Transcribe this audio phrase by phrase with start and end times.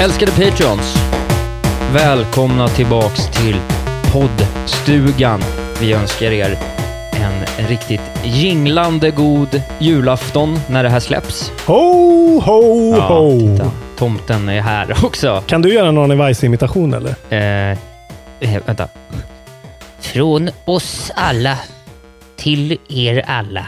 [0.00, 0.96] Älskade Patreons!
[1.94, 3.56] Välkomna tillbaks till
[4.12, 5.40] poddstugan.
[5.80, 6.58] Vi önskar er
[7.12, 11.52] en riktigt jinglande god julafton när det här släpps.
[11.66, 13.40] Ho, ho, Ja, ho!
[13.56, 13.70] titta.
[13.98, 15.42] Tomten är här också.
[15.46, 17.14] Kan du göra någon Weiss-imitation eller?
[17.30, 17.78] Eh,
[18.40, 18.88] eh, vänta.
[20.00, 21.58] Från oss alla
[22.36, 23.66] till er alla.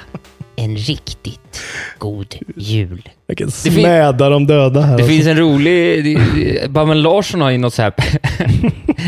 [0.61, 1.61] En riktigt
[1.99, 3.09] god jul.
[3.29, 4.87] Vilken smäda de döda här.
[4.89, 5.09] Det alltså.
[5.09, 6.05] finns en rolig...
[6.05, 7.93] det- det- Babben Larsson har i något så här...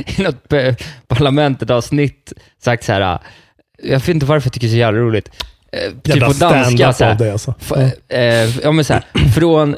[0.19, 0.75] I något eh,
[1.09, 2.33] parlamentet-avsnitt
[2.65, 3.19] sagt så här...
[3.83, 5.31] Jag vet inte varför jag tycker det är så jävla roligt.
[5.73, 7.15] Eh, Typ Jävla på danska så här.
[7.15, 7.55] det, alltså.
[7.61, 9.77] F- eh, ja men så här, från,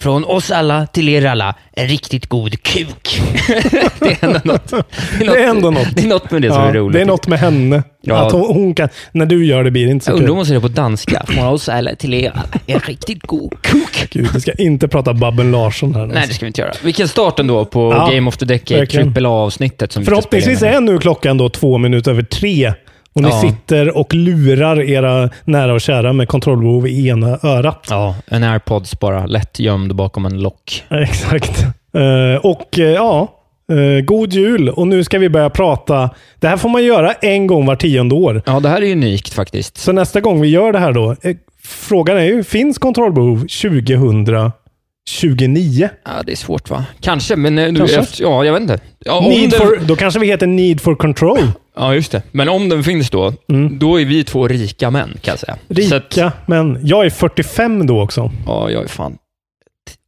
[0.00, 3.20] från oss alla till er alla, en riktigt god kuk.
[3.98, 4.70] det är ändå något.
[5.18, 5.96] Det Det är ändå något.
[5.96, 6.92] Det är något med det som Ja, är roligt.
[6.92, 7.82] Det är något med henne.
[8.02, 8.16] Ja.
[8.26, 10.30] Att hon, hon kan, när du gör det blir det inte så Jag undrar kul.
[10.30, 11.22] om hon säger det på danska.
[11.26, 14.08] Från oss alla till er alla, en riktigt god kuk.
[14.10, 16.06] Gud, vi ska inte prata Babben Larsson här.
[16.06, 16.72] Nej, det ska vi inte göra.
[16.84, 21.38] Vilken start ändå på Ja, Game of the Decade, triple A-avsnittet Förhoppningsvis är nu klockan
[21.38, 22.72] då två minuter över tre.
[23.14, 23.40] Och ni Ja.
[23.40, 27.86] sitter och lurar era nära och kära med kontrollbehov i ena örat.
[27.90, 30.84] Ja, en airpods bara lätt gömd bakom en lock.
[30.90, 31.62] Exakt.
[31.94, 33.28] Eh, och eh, ja,
[33.72, 34.68] eh, god jul.
[34.68, 36.10] Och nu ska vi börja prata.
[36.40, 38.42] Det här får man göra en gång var tionde år.
[38.46, 39.76] Ja, det här är unikt faktiskt.
[39.78, 41.16] Så nästa gång vi gör det här då.
[41.64, 45.90] Frågan är ju, finns kontrollbehov 2029?
[46.04, 46.84] Ja, det är svårt va?
[47.00, 48.00] Kanske, men du, Kanske.
[48.00, 48.78] efter, ja, jag vet inte.
[48.98, 51.38] Ja, Need den, for, då kanske vi heter Need for Control.
[51.80, 52.22] Ja, just det.
[52.32, 53.32] Men om den finns då,
[53.70, 55.56] då är vi två rika män kan jag säga.
[55.88, 58.30] Så att, Rika, men jag är 45 då också.
[58.46, 59.16] ja, jag är fan...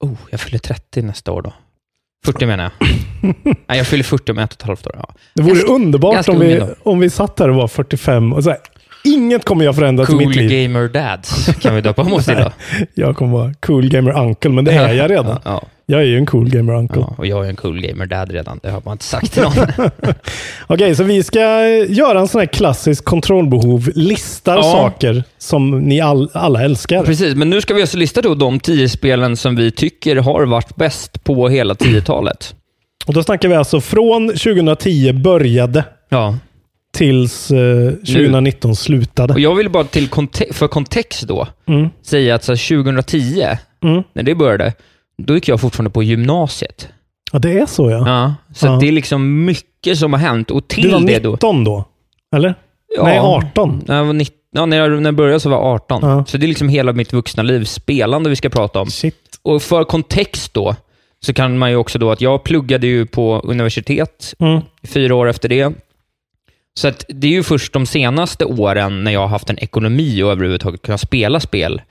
[0.00, 1.52] Oh, jag fyller 30 nästa år då.
[2.26, 2.72] 40 menar jag.
[3.68, 4.94] Nej, jag fyller 40 om ett och ett halvt år.
[4.98, 5.14] Ja.
[5.34, 8.44] Det vore Ganska- underbart ganska om vi, om vi satt här och var 45 och
[8.44, 8.58] så här,
[9.04, 10.50] inget kommer jag förändra till Cool mitt liv.
[10.68, 12.52] gamer dads kan vi döpa om oss till då.
[12.94, 15.38] Jag kommer vara cool gamer uncle, men det är jag redan.
[15.44, 17.00] Ja, Jag är ju en cool gamer uncle.
[17.00, 18.60] ja, och jag är en cool gamer dad redan.
[18.62, 19.54] Det har man inte sagt till någon.
[20.66, 21.40] Okej, så vi ska
[21.88, 23.90] göra en sån här klassisk kontrollbehov.
[23.94, 24.62] Listar Ja.
[24.62, 27.04] saker som ni all, alla älskar.
[27.04, 30.46] Precis, men nu ska vi alltså lista då de tio spelen som vi tycker har
[30.46, 32.54] varit bäst på hela 10-talet.
[33.06, 36.38] Och då snackar vi alltså från 2010 började Ja.
[36.94, 39.32] tills eh, 2019 slutade.
[39.34, 41.88] Och jag vill bara till konte- för kontext då Mm.
[42.02, 43.46] säga att så här, 2010,
[43.84, 44.02] Mm.
[44.14, 44.72] när det började,
[45.26, 46.88] då gick jag fortfarande på gymnasiet.
[47.32, 48.02] Ja, det är så ja.
[48.08, 48.72] Ja, så Ja.
[48.80, 50.50] det är liksom mycket som har hänt.
[50.50, 51.30] Och till Du var det då...
[51.32, 51.84] 19 då?
[52.36, 52.54] Eller?
[52.96, 53.82] Ja, Nej, 18.
[53.86, 56.00] När jag, var 19, ja, när, jag, när jag började så var jag 18.
[56.02, 56.24] Ja.
[56.28, 58.86] Så det är liksom hela mitt vuxna liv spelande vi ska prata om.
[58.90, 59.38] Shit.
[59.42, 60.76] Och för kontext då,
[61.24, 64.60] så kan man ju också då att jag pluggade ju på universitet Mm.
[64.88, 65.72] fyra år efter det.
[66.74, 70.22] Så att det är ju först de senaste åren när jag har haft en ekonomi
[70.22, 71.82] och överhuvudtaget kunna spela spel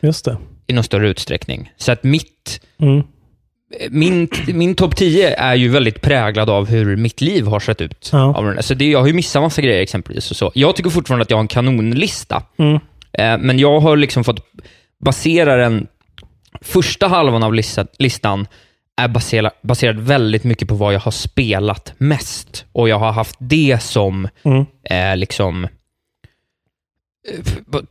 [0.68, 1.72] i någon större utsträckning.
[1.78, 3.03] Så att mitt, Mm.
[3.90, 8.09] Min, min topp 10 är ju väldigt präglad av hur mitt liv har sett ut.
[8.12, 8.56] Ja.
[8.62, 10.32] Så det, jag har ju missat massa grejer exempelvis.
[10.32, 10.52] Och så.
[10.56, 12.44] Jag tycker fortfarande att jag har en kanonlista.
[12.59, 12.73] Mm.
[13.14, 14.46] Eh, men jag har liksom fått
[15.06, 15.88] basera den
[16.62, 18.47] första halvan av lista, listan
[19.02, 22.66] är baserad, baserad väldigt mycket på vad jag har spelat mest.
[22.72, 24.66] Och jag har haft det som Mm.
[24.90, 25.68] eh, liksom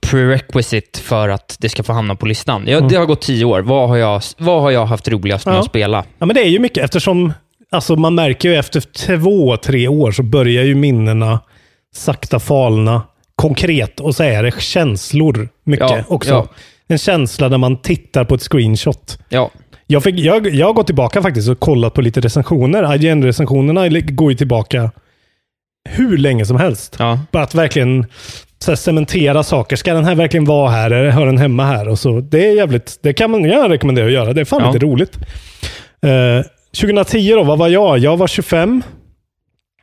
[0.00, 2.64] prerequisite för att det ska få hamna på listan.
[2.66, 3.60] Jag, Det har gått tio år.
[3.60, 5.56] Vad har jag, vad har jag haft roligast med Mm.
[5.56, 5.60] Ja.
[5.62, 6.04] att spela?
[6.18, 7.32] Ja, men det är ju mycket eftersom
[7.70, 11.40] alltså man märker ju efter två, tre år så börjar ju minnena
[11.94, 13.02] sakta falna
[13.36, 16.30] konkret och så är det känslor mycket Ja, också.
[16.30, 16.46] ja.
[16.88, 19.18] en känsla när man tittar på ett screenshot.
[19.28, 19.50] Ja.
[19.86, 22.94] Jag, fick, jag, jag har gått tillbaka faktiskt och kollat på lite recensioner.
[22.94, 24.90] IGN-recensionerna går ju tillbaka
[25.88, 26.96] hur länge som helst.
[26.98, 27.18] Ja.
[27.32, 28.06] Bara att verkligen
[28.64, 29.76] så här, cementera saker.
[29.76, 30.90] Ska den här verkligen vara här?
[30.90, 31.88] Eller hör den hemma här?
[31.88, 34.32] Och så, det är jävligt, det kan man jag rekommendera att göra.
[34.32, 34.72] Det är fan Ja.
[34.72, 35.16] lite roligt.
[36.02, 36.46] Eh,
[36.80, 37.98] 2010 då, vad var jag?
[37.98, 38.82] Jag var 25.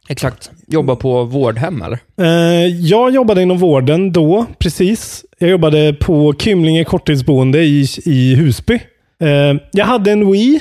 [0.09, 0.51] Exakt.
[0.67, 1.99] Jobba på vårdhem eller?
[2.21, 5.25] Eh, jag jobbade inom vården då, precis.
[5.39, 8.79] Jag jobbade på Kymlinge korttidsboende i, i Husby.
[9.21, 10.59] Eh, jag hade en Wii.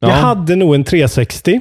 [0.00, 0.08] Ja.
[0.08, 1.60] Jag hade nog en 360.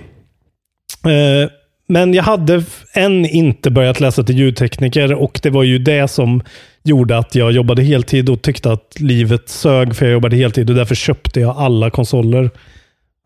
[1.87, 2.63] Men jag hade
[2.93, 6.41] än inte börjat läsa till ljudtekniker och det var ju det som
[6.83, 10.75] gjorde att jag jobbade heltid och tyckte att livet sög för jag jobbade heltid och
[10.75, 12.49] därför köpte jag alla konsoler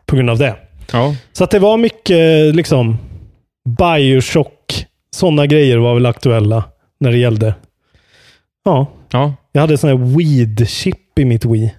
[0.05, 0.55] på grund av det.
[0.91, 1.15] Ja.
[1.33, 2.97] Så att det var mycket liksom
[3.79, 6.63] Bioshock, sådana grejer var väl aktuella
[6.99, 7.53] när det gällde.
[8.65, 9.33] Ja, Ja.
[9.51, 11.73] jag hade sån här weed-chip i mitt Wii.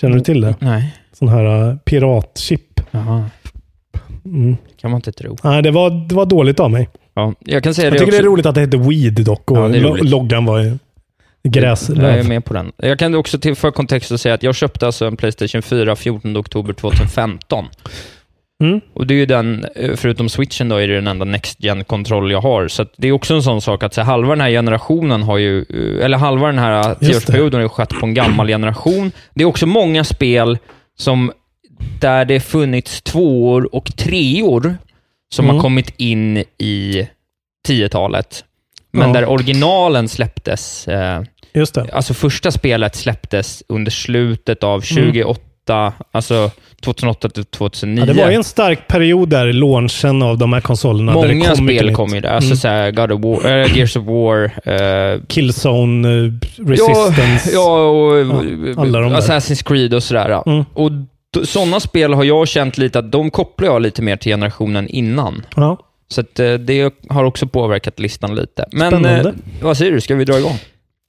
[0.00, 0.54] Känner du till det?
[0.58, 0.94] Nej.
[1.12, 2.80] Sån här uh, piratchip.
[2.90, 3.30] Jaha.
[4.26, 4.56] Mm.
[4.80, 5.36] kan man inte tro.
[5.44, 6.88] Nej, det var, det var dåligt av mig.
[7.14, 7.32] Ja.
[7.40, 8.22] Jag kan säga Jag det tycker också.
[8.22, 10.64] det är roligt att det heter weed dock och Ja, det lo- loggan var i
[10.64, 12.28] Jag är gräslöv.
[12.28, 12.72] med på den.
[12.76, 15.96] Jag kan också till för kontext att säga att jag köpte alltså en Playstation 4
[15.96, 17.64] 14 oktober 2015.
[18.64, 18.80] Mm.
[18.92, 21.84] Och det är ju den, eh, förutom switchen då, är det den enda Next gen
[21.84, 22.68] kontroll jag har.
[22.68, 25.58] Så det är också en sån sak att så halva den här generationen har ju,
[25.58, 27.06] eh, eller halva den här det.
[27.06, 29.12] tioårsperioden har ju skett på en gammal generation.
[29.34, 30.58] Det är också många spel
[30.98, 31.32] som,
[32.00, 34.76] där det funnits tvåor och treor
[35.34, 35.56] som Mm.
[35.56, 37.08] har kommit in i
[37.68, 38.44] 10-talet.
[38.92, 39.20] Men Ja.
[39.20, 41.22] där originalen släpptes eh,
[41.54, 41.86] Just det.
[41.92, 45.12] Alltså första spelet släpptes under slutet av Mm.
[45.12, 46.50] 28, alltså
[46.82, 48.04] 2008 till 2009.
[48.06, 51.12] Ja, det var ju en stark period där launchen av de här konsolerna.
[51.12, 52.28] Många kom spel kom ju där.
[52.28, 52.56] Alltså Mm.
[52.56, 54.44] såhär God of War, äh, Gears of War,
[55.14, 56.32] eh, Killzone, eh,
[56.66, 57.50] Resistance.
[57.52, 59.20] ja, och Ja, alla de där.
[59.20, 60.42] Assassin's Creed och sådär.
[60.46, 60.64] Mm.
[60.74, 60.90] Och
[61.44, 65.46] sådana spel har jag känt lite att de kopplar jag lite mer till generationen innan.
[65.56, 65.78] Ja.
[66.08, 68.64] Så att, eh, det har också påverkat listan lite.
[68.72, 69.28] Men Spännande.
[69.28, 70.58] eh, vad säger du, ska vi dra igång?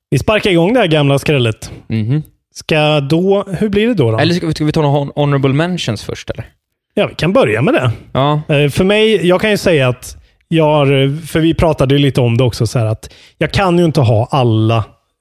[0.10, 1.72] Vi sparkar igång det här gamla skrället.
[1.88, 2.24] Mhm.
[2.56, 3.46] Ska då...
[3.60, 4.12] Hur blir det då?
[4.12, 4.18] då?
[4.20, 6.46] Eller ska vi, ska vi ta några hon- honorable mentions först eller?
[6.94, 7.92] Ja, vi kan börja med det.
[8.12, 8.42] Ja.
[8.50, 10.18] Eh, För mig, jag kan ju säga att
[10.48, 10.86] jag har,
[11.26, 14.78] för vi pratade lite om det också, så att jag kan ju inte ha alla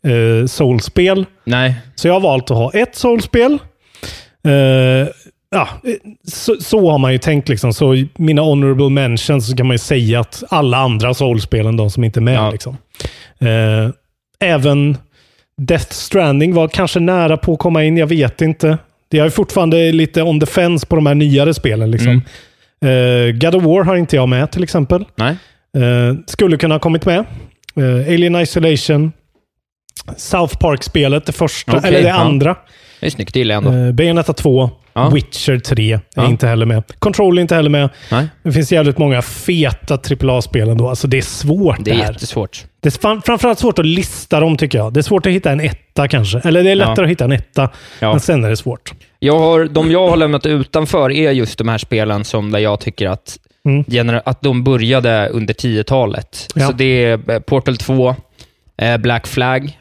[0.07, 1.27] eh, Soul-spel.
[1.45, 1.75] Nej.
[1.95, 3.59] Så jag har valt att ha ett Soul-spel.
[4.47, 5.09] Eh,
[5.51, 5.69] ja,
[6.29, 7.49] så, så har man ju tänkt.
[7.49, 7.73] liksom.
[7.73, 12.05] Så mina honorable mentions så kan man ju säga att alla andra Soul-spelen, de som
[12.05, 12.37] inte är med.
[12.37, 12.51] Ja.
[12.51, 12.77] Liksom.
[13.39, 13.91] Eh,
[14.41, 14.97] även
[15.63, 17.97] Death Stranding var kanske nära på att komma in.
[17.97, 18.79] Jag vet inte.
[19.09, 21.91] Det är fortfarande lite on the fence på de här nyare spelen.
[21.91, 22.23] Liksom.
[22.81, 23.29] Mm.
[23.29, 25.05] Eh, God of War har inte jag med till exempel.
[25.17, 25.37] Nej.
[25.77, 27.19] Eh, skulle kunna ha kommit med.
[27.77, 29.13] Eh, Alien Isolation.
[30.17, 32.15] South Park-spelet, det första, Okej, eller det ja.
[32.15, 32.57] andra.
[33.01, 33.87] Det är snyggt, det gillar jag ändå.
[33.87, 34.71] Eh, Bayonetta 2.
[34.93, 35.09] Ja.
[35.11, 36.29] Witcher 3 är Ja.
[36.29, 36.83] inte heller med.
[36.99, 37.89] Control är inte heller med.
[38.11, 38.27] Nej.
[38.43, 40.89] Det finns jävligt många feta AAA-spel ändå.
[40.89, 42.13] Alltså det är svårt Det det, är här.
[42.13, 42.65] jättesvårt.
[42.81, 44.93] Det är fram- framförallt svårt att lista dem tycker jag.
[44.93, 46.39] Det är svårt att hitta en etta kanske.
[46.45, 47.05] Eller det är lättare Ja.
[47.05, 47.71] att hitta en etta.
[48.01, 48.11] Ja.
[48.11, 48.93] Men sen är det svårt.
[49.19, 52.81] Jag har, de jag har lämnat utanför är just de här spelen som där jag
[52.81, 54.21] tycker att, Mm.
[54.25, 56.47] att de började under 10-talet.
[56.55, 56.67] Ja.
[56.67, 58.15] Så det är eh, Portal 2,
[58.79, 59.79] eh, Black Flag,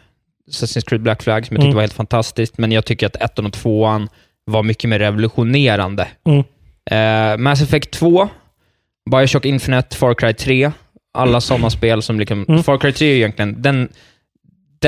[0.49, 1.75] Assassin's Creed Black Flag, som jag tyckte Mm.
[1.75, 4.09] var helt fantastiskt, men jag tycker att ettan och tvåan
[4.45, 6.07] var mycket mer revolutionerande.
[6.27, 6.43] Mm.
[6.91, 8.29] Eh, Mass Effect 2,
[9.11, 10.71] Bioshock Infinite, Far Cry 3,
[11.13, 12.45] alla sådana spel som liksom...
[12.49, 12.63] Mm.
[12.63, 13.89] Far Cry 3 är egentligen, den,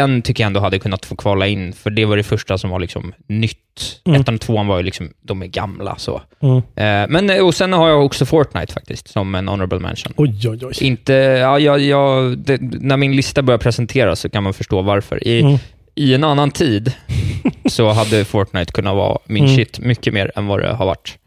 [0.01, 2.69] den tycker jag ändå hade kunnat få kvala in, för det var det första som
[2.69, 4.01] var liksom nytt.
[4.05, 4.21] Mm.
[4.21, 6.21] Ettan och tvåan var ju liksom, de är gamla så.
[6.41, 6.55] Mm.
[6.57, 10.13] Eh, men, eh, och sen har jag också Fortnite faktiskt, som en honorable mention.
[10.17, 10.73] Oj, oj, oj.
[10.81, 15.27] Inte, ja, ja, ja, det, när min lista börjar presenteras så kan man förstå varför.
[15.27, 15.57] I, Mm.
[15.95, 16.93] i en annan tid
[17.65, 19.55] så hade Fortnite kunnat vara min Mm.
[19.55, 21.17] shit mycket mer än vad det har varit.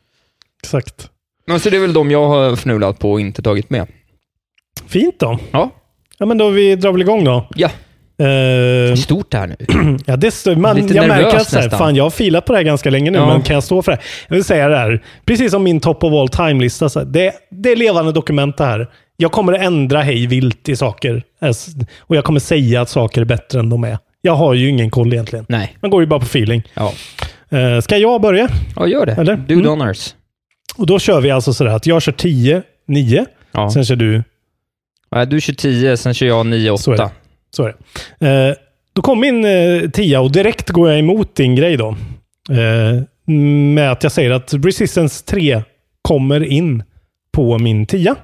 [0.62, 1.08] Exakt.
[1.46, 3.86] Men så det är väl de jag har fnulat på och inte tagit med.
[4.86, 5.38] Fint då.
[5.50, 5.70] Ja.
[6.18, 7.48] Ja, men då vi drar väl igång då.
[7.56, 7.70] Ja.
[8.20, 9.56] Eh, Stort det här nu.
[10.06, 12.58] Ja, det man, Lite jag märker att så här, fan, jag har filat på det
[12.58, 13.26] här ganska länge nu, Ja.
[13.26, 13.98] men kan jag stå för det?
[14.28, 17.04] Jag vill säga det här, precis som min top of all time-lista.
[17.04, 18.88] Det, det är levande dokument det här.
[19.16, 21.22] Jag kommer att ändra hej vilt i saker.
[21.40, 21.68] As-
[22.00, 23.98] Och jag kommer säga att saker är bättre än de är.
[24.22, 25.46] Jag har ju ingen koll egentligen.
[25.48, 25.76] Nej.
[25.82, 26.62] Man går ju bara på feeling.
[26.74, 26.92] Ja,
[27.52, 28.48] Eh, ska jag börja?
[28.76, 29.12] ja gör det.
[29.12, 29.36] Eller?
[29.36, 29.94] Do Mm.
[30.76, 33.24] Och då kör vi alltså sådär att jag kör 10, 9.
[33.52, 33.70] Ja.
[33.70, 34.22] Sen kör du
[35.10, 37.10] Ja, Du kör 10, sen kör jag 9, Så är 8.
[37.50, 37.74] Så är
[38.18, 38.48] det.
[38.48, 38.54] Eh,
[38.92, 41.88] då kom min eh, tia och direkt går jag emot din grej då.
[42.50, 43.02] Eh,
[43.74, 45.62] med att jag säger att Resistance 3
[46.02, 46.82] kommer in
[47.32, 48.16] på min tia.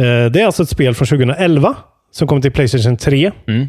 [0.00, 1.76] Eh, det är alltså ett spel från 2011
[2.10, 3.32] som kom till Playstation 3.
[3.48, 3.68] Mm.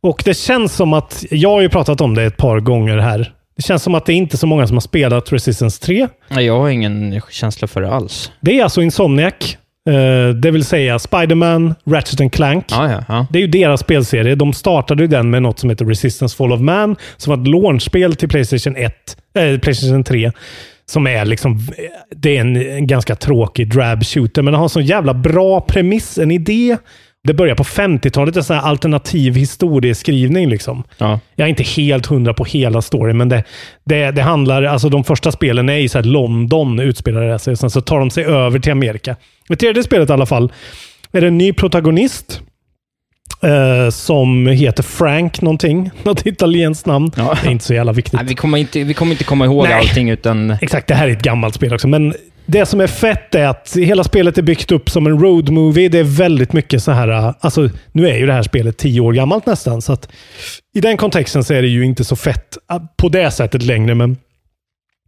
[0.00, 3.32] Och det känns som att, jag har ju pratat om det ett par gånger här.
[3.56, 6.08] Det känns som att det är inte så många som har spelat Resistance 3.
[6.28, 8.32] Nej, jag har ingen känsla för det alls.
[8.40, 9.56] Det är alltså Insomniac,
[9.90, 12.64] eh, det vill säga Spiderman, Ratchet and Clank.
[12.70, 13.26] Ja, ja, ja.
[13.30, 14.34] Det är ju deras spelserie.
[14.34, 17.48] De startade ju den med något som heter Resistance Fall of Man, som var ett
[17.48, 20.32] launchspel till Playstation 1, äh, Playstation 3.
[20.86, 21.58] Som är liksom,
[22.10, 25.60] det är en, en ganska tråkig drab shooter, men den har en så jävla bra
[25.60, 26.76] premiss, en idé.
[27.28, 30.48] Det börjar på 50-talet, en sån här alternativ historieskrivning.
[30.48, 30.84] Liksom.
[30.98, 31.20] Ja.
[31.36, 33.44] Jag är inte helt hundra på hela storyn, men det,
[33.84, 37.56] det, det handlar, alltså de första spelen är i så London utspelar det sig.
[37.56, 39.16] Sen så tar de sig över till Amerika.
[39.48, 40.52] I tredje spelet i alla fall
[41.12, 42.40] är det en ny protagonist.
[43.42, 45.90] Eh, som heter Frank någonting.
[46.02, 47.10] Något italienskt namn.
[47.16, 47.36] Ja.
[47.42, 48.12] Det är inte så jävla viktigt.
[48.12, 49.74] Nej, vi, kommer inte, vi kommer inte komma ihåg Nej.
[49.74, 50.50] allting, utan...
[50.50, 51.88] Exakt, det här är ett gammalt spel också.
[51.88, 52.14] Men
[52.46, 55.88] det som är fett är att hela spelet är byggt upp som en road movie.
[55.88, 57.34] Det är väldigt mycket så här...
[57.40, 59.82] Alltså, nu är ju det här spelet tio år gammalt nästan.
[59.82, 60.08] Så att
[60.74, 63.94] I den kontexten så är det ju inte så fett uh, på det sättet längre.
[63.94, 64.16] Men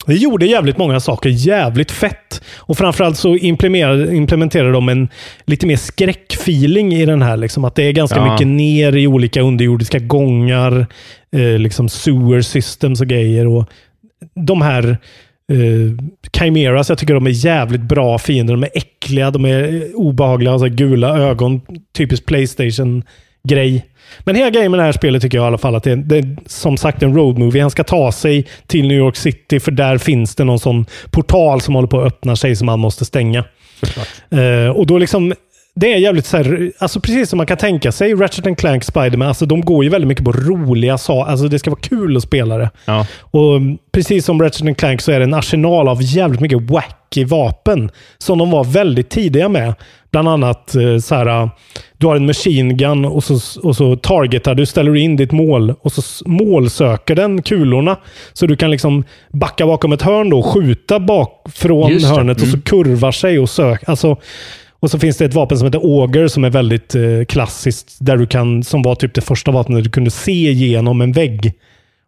[0.06, 2.42] det gjorde jävligt många saker jävligt fett.
[2.56, 5.08] Och framförallt så implementerade, implementerade de en
[5.44, 7.36] lite mer skräckfeeling i den här.
[7.36, 8.32] Liksom, att det är ganska Ja.
[8.32, 10.86] mycket ner i olika underjordiska gångar.
[11.36, 13.46] Eh, liksom sewer systems och grejer.
[13.46, 13.68] Och
[14.34, 14.98] de här
[15.52, 18.54] eh, Chimeras, jag tycker de är jävligt bra fiender.
[18.54, 21.60] De är äckliga, de är eh, obehagliga, alltså gula ögon.
[21.96, 23.86] Typiskt Playstation-grej.
[24.20, 25.96] Men hela grejen med det här spelet tycker jag i alla fall att det är,
[25.96, 27.62] det är som sagt en road movie.
[27.62, 31.60] Han ska ta sig till New York City för där finns det någon sån portal
[31.60, 33.44] som håller på att öppna sig som man måste stänga.
[34.30, 35.34] Eh, och då liksom
[35.76, 38.84] det är jävligt så här, alltså precis som man kan tänka sig, Ratchet and Clank,
[38.84, 41.30] Spiderman, alltså de går ju väldigt mycket på roliga saker.
[41.30, 42.70] Alltså det ska vara kul att spela det.
[42.84, 43.06] Ja.
[43.20, 47.24] Och mm, precis som Ratchet Clank så är det en arsenal av jävligt mycket wacky
[47.24, 49.74] vapen som de var väldigt tidiga med.
[50.10, 51.50] Bland annat eh, så här,
[51.98, 55.74] du har en machine gun och så, och så targetar du, ställer in ditt mål
[55.80, 57.96] och så målsöker den kulorna.
[58.32, 62.48] Så du kan liksom backa bakom ett hörn då och skjuta bak från hörnet och
[62.48, 63.90] så kurvar sig och söker.
[63.90, 64.16] Alltså,
[64.84, 67.96] och så finns det ett vapen som heter Auger som är väldigt eh, klassiskt.
[68.00, 71.52] Där du kan, som var typ det första vapnet du kunde se genom en vägg.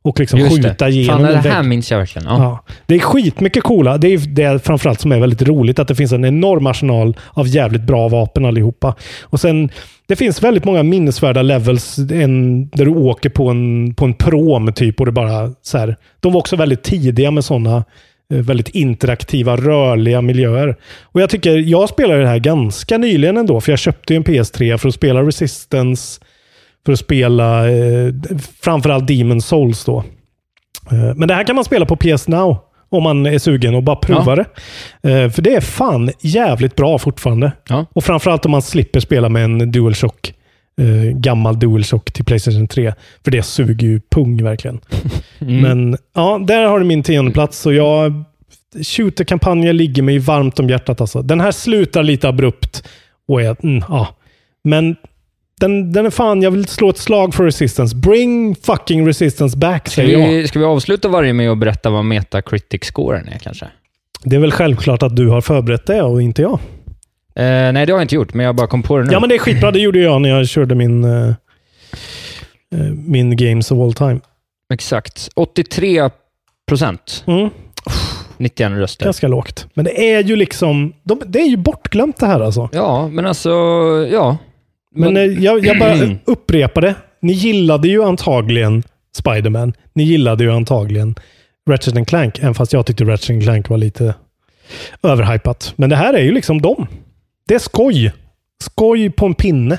[0.05, 0.91] Och liksom Just skjuta det.
[0.91, 1.53] genom Fan, det en vägg.
[1.53, 2.29] här minns jag verkligen.
[2.29, 2.43] Ja.
[2.43, 2.75] Ja.
[2.87, 3.99] Det är skitmycket coola.
[3.99, 5.79] Det är det framförallt som är väldigt roligt.
[5.79, 8.95] Att det finns en enorm arsenal av jävligt bra vapen allihopa.
[9.23, 9.71] Och sen,
[10.09, 14.73] det finns väldigt många minnesvärda levels en, där du åker på en, på en prom
[14.73, 15.01] typ.
[15.01, 15.97] Och det bara så här.
[16.21, 17.85] De var också väldigt tidiga med sådana
[18.29, 20.77] väldigt interaktiva, rörliga miljöer.
[21.03, 23.61] Och jag tycker, jag spelade det här ganska nyligen ändå.
[23.61, 26.21] För jag köpte en PS3 för att spela Resistance.
[26.87, 28.13] För att spela eh,
[28.63, 29.99] framförallt Demon Souls då.
[30.91, 32.59] Eh, Men det här kan man spela på PS Now.
[32.89, 34.45] Om man är sugen och bara prova det.
[35.03, 37.53] Eh, För det är fan jävligt bra fortfarande.
[37.69, 37.87] Ja.
[37.93, 40.33] Och framförallt om man slipper spela med en DualShock.
[40.81, 42.93] Eh, gammal DualShock till Playstation 3.
[43.25, 44.81] För det suger ju pung verkligen.
[45.39, 48.25] Men ja, där har du min tionde plats och jag
[48.83, 51.23] Shooter-kampanjer ligger mig varmt om hjärtat alltså.
[51.23, 52.89] Den här slutar lite abrupt.
[53.29, 54.09] Och är, mm, ja.
[54.65, 54.97] Men
[55.61, 57.97] den, den är fan, jag vill slå ett slag för Resistance.
[57.97, 60.49] Bring fucking Resistance back, Ska, säger jag.
[60.49, 63.67] ska vi avsluta varje med att berätta vad Metacritic-scoren är kanske?
[64.25, 66.59] Det är väl självklart att du har förberett det och inte jag.
[67.37, 69.13] Eh, nej, det har jag inte gjort, men jag bara kom på det nu.
[69.13, 69.71] Ja, men det är skitbra.
[69.71, 71.29] Det gjorde jag när jag körde min, eh,
[72.75, 74.21] eh, min Games of All Time.
[74.73, 75.29] Exakt.
[75.35, 76.11] 83
[76.69, 77.25] procent.
[77.27, 77.51] Mm,
[78.37, 79.05] 91 röster.
[79.05, 79.67] ganska lågt.
[79.75, 82.69] Men det är ju liksom, de, det är ju bortglömt det här alltså.
[82.73, 83.51] Ja, men alltså,
[84.13, 84.37] ja.
[84.95, 86.95] Men, eh, jag, jag bara upprepar det.
[87.21, 88.83] Ni gillade ju antagligen
[89.17, 89.73] Spiderman.
[89.93, 91.15] Ni gillade ju antagligen
[91.71, 94.15] Ratchet Clank, även fast jag tyckte Ratchet Clank var lite
[95.03, 95.73] överhypat.
[95.77, 96.87] Men det här är ju liksom dem.
[97.49, 98.13] Det är skoj.
[98.63, 99.79] Skoj på en pinne,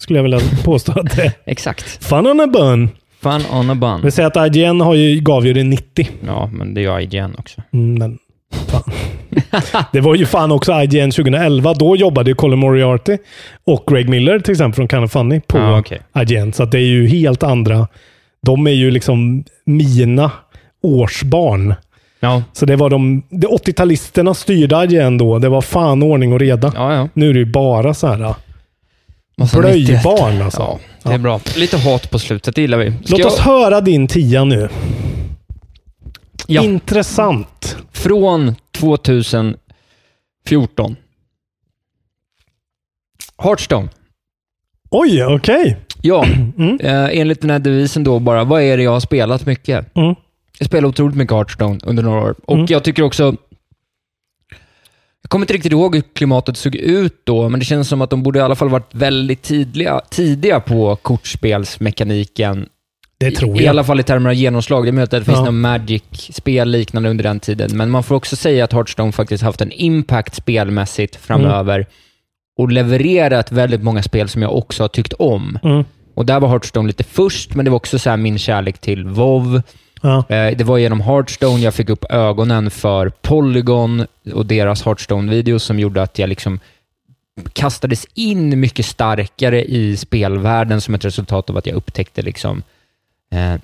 [0.00, 1.32] skulle jag vilja påstå att det är.
[1.46, 2.04] Exakt.
[2.04, 2.88] Fun on a bun.
[3.22, 4.00] Fun on a bun.
[4.02, 6.08] Vi säger att IGN har ju, gav ju det 90.
[6.26, 7.62] Ja, men det gör IGN också.
[7.72, 8.18] Mm, men
[8.66, 8.92] fan.
[9.92, 11.74] det var ju fan också IGN 2011.
[11.74, 13.18] Då jobbade ju Colin Moriarty
[13.66, 16.00] och Greg Miller till exempel från Kind of Funny på Ja, okej.
[16.18, 16.52] IGN.
[16.52, 17.88] Så det är ju helt andra.
[18.42, 20.30] De är ju liksom mina
[20.82, 21.74] årsbarn.
[22.24, 25.38] Ja, Så det var de, de 80-talisterna styrde IGN då.
[25.38, 26.72] Det var fan ordning och reda.
[26.74, 26.94] ja.
[26.94, 27.08] ja.
[27.14, 28.34] Nu är det ju bara så här
[29.38, 30.44] Massa blöjbarn 91.
[30.44, 30.60] alltså.
[30.62, 31.40] Ja, det är bra.
[31.56, 32.92] Lite hat på slutet, det gillar vi.
[33.04, 34.68] Ska Låt oss jag- höra din tia nu.
[36.48, 37.76] Intressant.
[37.92, 40.96] Från 2014.
[43.42, 43.88] Hearthstone.
[44.90, 45.76] Oj, okej.
[46.02, 46.24] Ja,
[46.80, 49.96] eh, enligt den här devisen då bara, vad är det jag har spelat mycket?
[49.96, 50.14] Mm.
[50.58, 52.34] Jag spelar otroligt mycket Hearthstone under några år.
[52.44, 52.66] Och Mm.
[52.68, 53.36] jag tycker också...
[55.22, 58.10] Jag kommer inte riktigt ihåg hur klimatet såg ut då, men det känns som att
[58.10, 62.68] de borde i alla fall varit väldigt tidiga, tidiga på kortspelsmekaniken.
[63.18, 63.70] Det tror I, I jag.
[63.70, 64.84] alla fall i termer av genomslag.
[64.84, 65.44] Det är möjligt att det finns Ja.
[65.44, 69.60] någon Magic-spel liknande under den tiden, men man får också säga att Hearthstone faktiskt haft
[69.60, 71.86] en impact spelmässigt framöver
[72.58, 75.58] och levererat väldigt många spel som jag också har tyckt om.
[75.62, 75.84] Mm.
[76.14, 79.04] Och där var Hearthstone lite först, men det var också så här min kärlek till
[79.04, 79.62] WoW.
[80.06, 80.24] Ja.
[80.28, 85.78] Eh, Det var genom Hearthstone jag fick upp ögonen för Polygon och deras Hearthstone-videos som
[85.78, 86.60] gjorde att jag liksom
[87.52, 92.62] kastades in mycket starkare i spelvärlden som ett resultat av att jag upptäckte liksom
[93.32, 93.54] eh,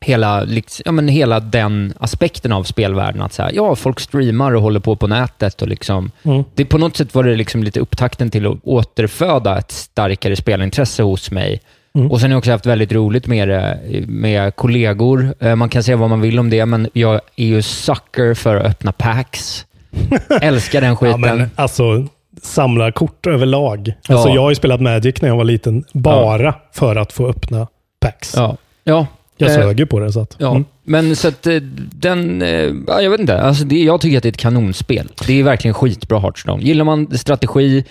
[0.00, 3.22] hela, liksom, ja, men hela den aspekten av spelvärlden.
[3.22, 5.62] Att så här, ja, folk streamar och håller på på nätet.
[5.62, 6.44] och liksom, Mm.
[6.54, 11.02] det, På något sätt var det liksom lite upptakten till att återföda ett starkare spelintresse
[11.02, 11.60] hos mig.
[11.94, 12.10] Mm.
[12.10, 15.34] Och Sen har jag också haft väldigt roligt med det, med kollegor.
[15.40, 18.56] Eh, Man kan säga vad man vill om det, men jag är ju sucker för
[18.56, 19.66] att öppna packs.
[20.40, 21.20] Älskar den Ja, skiten.
[21.20, 22.06] men alltså,
[22.42, 23.92] samla kort överlag.
[24.08, 24.34] Alltså, Ja.
[24.34, 27.66] Jag har ju spelat Magic när jag var liten, bara för att få öppna
[28.00, 28.32] packs.
[28.36, 28.56] ja.
[28.84, 29.06] ja.
[29.36, 30.12] Jag Eh, sög ju på det.
[30.12, 30.64] Så att, Ja, mm.
[30.84, 31.54] men så att eh,
[31.92, 32.42] den...
[32.42, 32.48] eh,
[32.86, 33.40] ja, Jag vet inte.
[33.42, 35.08] Alltså det, jag tycker att det är ett kanonspel.
[35.26, 36.62] Det är verkligen skitbra Hearthstone.
[36.62, 37.84] Gillar man strategi,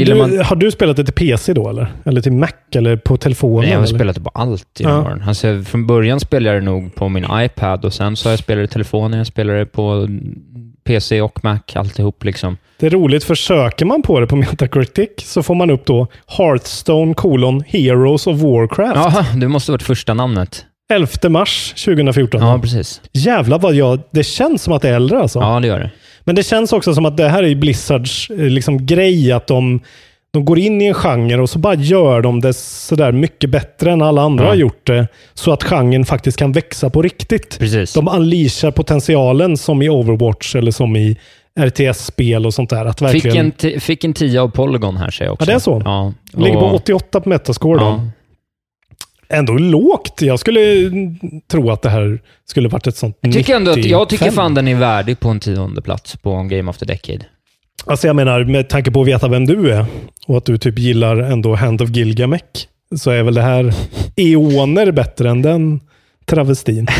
[0.00, 0.38] Men du, man...
[0.44, 1.92] har du spelat det till PC då eller?
[2.04, 3.60] Eller till Mac eller på telefonen?
[3.60, 3.94] Nej, jag har eller?
[3.98, 5.02] spelat det på allt genom Ja.
[5.02, 5.24] åren.
[5.26, 8.38] Alltså, från början spelade jag det nog på min iPad och sen så har jag
[8.38, 10.08] spelat det i telefonen, jag spelade det på
[10.84, 12.56] PC och Mac, alltihop liksom.
[12.78, 16.06] Det är roligt, för söker man på det på Metacritic så får man upp då
[16.26, 18.94] Hearthstone kolon Heroes of Warcraft.
[18.96, 20.64] Jaha, det måste varit första namnet.
[20.92, 22.40] 11 mars 2014.
[22.42, 23.00] Ja, precis.
[23.12, 24.00] Jävlar vad jag...
[24.10, 25.38] Det känns som att det är äldre alltså.
[25.38, 25.90] Ja, det gör det.
[26.24, 29.80] Men det känns också som att det här är Blizzards eh, liksom, grej, att de,
[30.30, 33.92] de går in i en genre och så bara gör de det sådär mycket bättre
[33.92, 34.50] än alla andra Ja.
[34.50, 35.08] har gjort det.
[35.34, 37.58] Så att genren faktiskt kan växa på riktigt.
[37.58, 37.92] Precis.
[37.94, 41.16] De unleashar potentialen som i Overwatch eller som i
[41.60, 42.84] RTS-spel och sånt där.
[42.84, 43.46] Att Fick verkligen...
[43.46, 45.44] en, ti- fick en 10 av Polygon här, säger jag också.
[45.44, 45.82] Ja, det är så?
[45.84, 46.12] Ja.
[46.44, 48.00] Ligger på och- 88 på Metascore då.
[49.28, 50.22] Ändå lågt.
[50.22, 50.90] Jag skulle
[51.50, 54.34] tro att det här skulle varit ett sånt Jag tycker ändå att, jag tycker 95.
[54.34, 57.24] fan den är värdig på en tionde plats på en Game of the Decade.
[57.86, 59.86] Alltså jag menar, med tanke på att veta vem du är
[60.26, 62.44] och att du typ gillar ändå Hand of Gilgamesh,
[62.96, 63.74] så är väl det här
[64.16, 65.80] eoner bättre än den
[66.26, 66.86] travestin.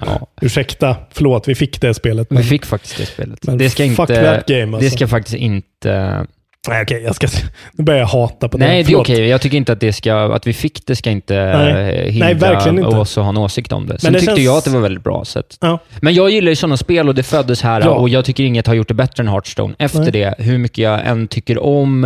[0.00, 0.26] Ja.
[0.40, 2.26] Ursäkta, förlåt, vi fick det spelet.
[2.30, 3.46] Vi Men, fick faktiskt det spelet.
[3.46, 4.24] men det ska fuck inte...
[4.36, 4.96] that game Det alltså.
[4.96, 6.26] ska faktiskt inte...
[6.68, 7.26] Nej, okej, jag ska...
[7.72, 8.66] Nu börjar jag hata på det.
[8.66, 9.26] Nej, det är okej.
[9.28, 10.34] Jag tycker inte att det ska...
[10.34, 11.70] Att vi fick det ska inte Nej.
[12.06, 12.86] eh, hindra Nej, inte.
[12.96, 13.98] oss att ha en åsikt om det.
[13.98, 15.24] Sen det tyckte känns- jag att det var väldigt bra.
[15.24, 15.58] Så att...
[15.60, 15.78] Ja.
[16.00, 17.90] Men jag gillar ju sådana spel och det föddes här Ja.
[17.90, 19.74] och jag tycker inget har gjort det bättre än Hearthstone.
[19.78, 20.10] Efter Nej.
[20.10, 22.04] det, hur mycket jag än tycker om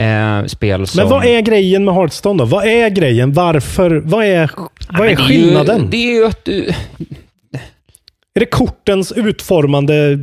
[0.00, 1.00] eh, spel som...
[1.00, 2.44] Men vad är grejen med Hearthstone då?
[2.44, 3.32] Vad är grejen?
[3.32, 3.90] Varför?
[4.04, 4.50] Vad är,
[4.88, 5.86] vad är det ju- skillnaden?
[5.90, 6.72] det är ju att du...
[8.34, 10.18] Är det kortens utformande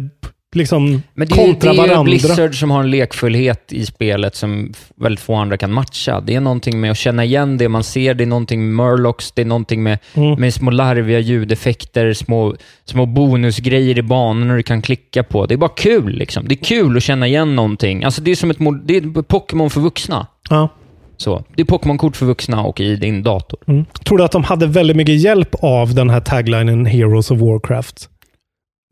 [0.56, 2.04] liksom Men det är, kontra det är ju varandra?
[2.04, 6.22] Blizzard som har en lekfullhet i spelet som väldigt få andra kan matcha.
[6.22, 9.32] Det är någonting med att känna igen det man ser, det är någonting med Murlocs,
[9.32, 10.40] det är någonting med, Mm.
[10.42, 15.46] med små larviga ljudeffekter, små, små bonusgrejer i banorna du kan klicka på.
[15.46, 16.48] Det är bara kul liksom.
[16.48, 18.04] Det är kul att känna igen någonting.
[18.04, 20.28] Alltså det är som ett det är Pokémon för vuxna.
[20.50, 20.70] Ja.
[21.18, 21.44] Så.
[21.56, 23.60] Det är Pokémon-kort för vuxna och i din dator.
[23.68, 23.86] Mm.
[24.06, 28.10] Tror du att de hade väldigt mycket hjälp av den här taglinen Heroes of Warcraft?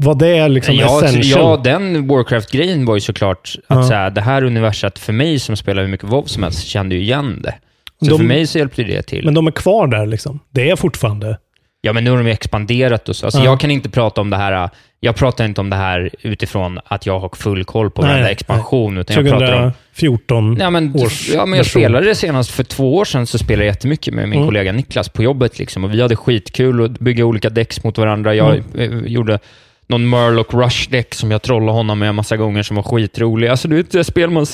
[0.03, 1.41] Var det liksom ja, essential?
[1.41, 3.83] ja, den Warcraft-grejen var ju såklart att Ja.
[3.83, 6.95] så här, det här universat för mig som spelar hur mycket WoW som helst kände
[6.95, 7.55] ju igen det.
[8.01, 9.25] Så De- för mig så hjälpte det till.
[9.25, 10.39] Men de är kvar där liksom.
[10.49, 11.37] Det är fortfarande...
[11.85, 13.25] Ja, men nu har de ju expanderat och så.
[13.25, 13.45] Alltså, Ja.
[13.45, 17.05] Jag kan inte prata om det här, jag pratar inte om det här utifrån att
[17.05, 20.95] jag har full koll på varenda nej, expansion, utan jag pratar om 2014 Ja, men,
[20.95, 21.81] års ja, men jag version.
[21.81, 24.47] spelade det senast för två år sedan, så spelade jag jättemycket med min Mm.
[24.47, 25.59] kollega Niklas på jobbet.
[25.59, 28.35] Liksom, och vi hade skitkul och bygga olika decks mot varandra.
[28.35, 29.03] Jag Mm.
[29.03, 29.39] eh, gjorde
[29.87, 33.47] någon Murloc Rush-deck som jag trollade honom med en massa gånger som var skitrolig.
[33.47, 34.45] Alltså, du vet, det spel man,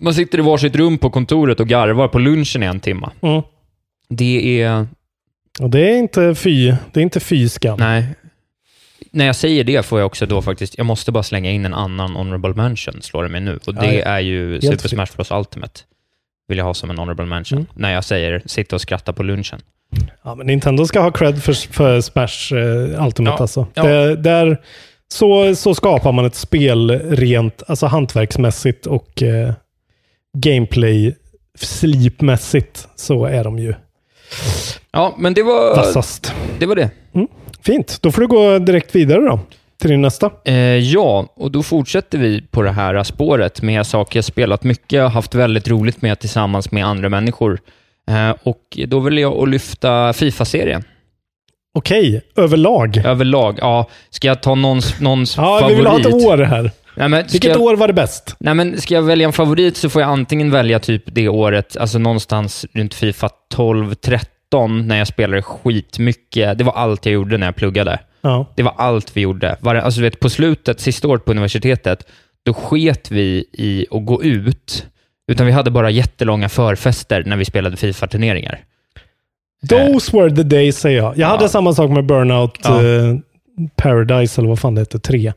[0.00, 3.10] man sitter i varsitt rum på kontoret och garvar på lunchen i en timme.
[3.20, 3.42] Mm.
[4.08, 4.86] Det är...
[5.60, 7.76] Och det är inte fy, det är inte fy skam.
[7.78, 8.14] Nej.
[9.10, 11.74] När jag säger det får jag också då faktiskt, jag måste bara slänga in en
[11.74, 13.58] annan honorable mention, slår det mig nu.
[13.66, 14.88] Och det Ja, är ju Super.
[14.88, 15.80] Smash Bros Ultimate.
[16.48, 17.58] Vill jag ha som en honorable mention.
[17.58, 17.70] Mm.
[17.74, 19.60] När jag säger sitta och skratta på lunchen.
[20.24, 23.66] Ja, men Nintendo ska ha cred för, för Smash eh, Ultimate Ja, alltså.
[23.74, 23.82] ja.
[23.82, 24.60] Det, där,
[25.08, 29.52] så, så skapar man ett spel rent alltså hantverksmässigt och eh,
[30.38, 31.14] gameplay
[31.58, 33.74] slipmässigt så är de ju
[34.92, 36.34] Ja, men det var vassast.
[36.58, 36.66] det.
[36.66, 36.90] Var det.
[37.62, 39.40] Fint, då får du gå direkt vidare då
[39.80, 40.30] till din nästa.
[40.44, 45.02] Eh, ja, och då fortsätter vi på det här spåret med saker jag spelat mycket
[45.04, 47.58] och haft väldigt roligt med tillsammans med andra människor.
[48.10, 50.84] Eh, och då vill jag lyfta Fifa-serien.
[51.74, 52.96] Okej, överlag.
[52.96, 53.88] Överlag, ja.
[54.10, 55.70] Ska jag ta någons, någons Ja, favorit?
[55.72, 56.70] vi vill ha ett år här.
[56.94, 58.36] Nej, men Vilket jag, år var det bäst?
[58.40, 61.76] Nej, men ska jag välja en favorit så får jag antingen välja typ det året,
[61.76, 66.58] alltså någonstans runt Fifa 12, 13, när jag spelade skitmycket.
[66.58, 67.98] Det var allt jag gjorde när jag pluggade.
[68.20, 68.52] Ja.
[68.56, 69.56] Det var allt vi gjorde.
[69.60, 72.06] Var, alltså, du vet, på slutet, sista året på universitetet,
[72.44, 74.86] då sket vi i att gå ut,
[75.28, 78.60] utan vi hade bara jättelånga förfester när vi spelade Fifa-turneringar.
[79.68, 81.18] Those were the days, säger jag.
[81.18, 82.82] Jag hade samma sak med Burnout Ja.
[82.84, 83.14] eh,
[83.76, 85.32] Paradise, eller vad fan det heter, 3.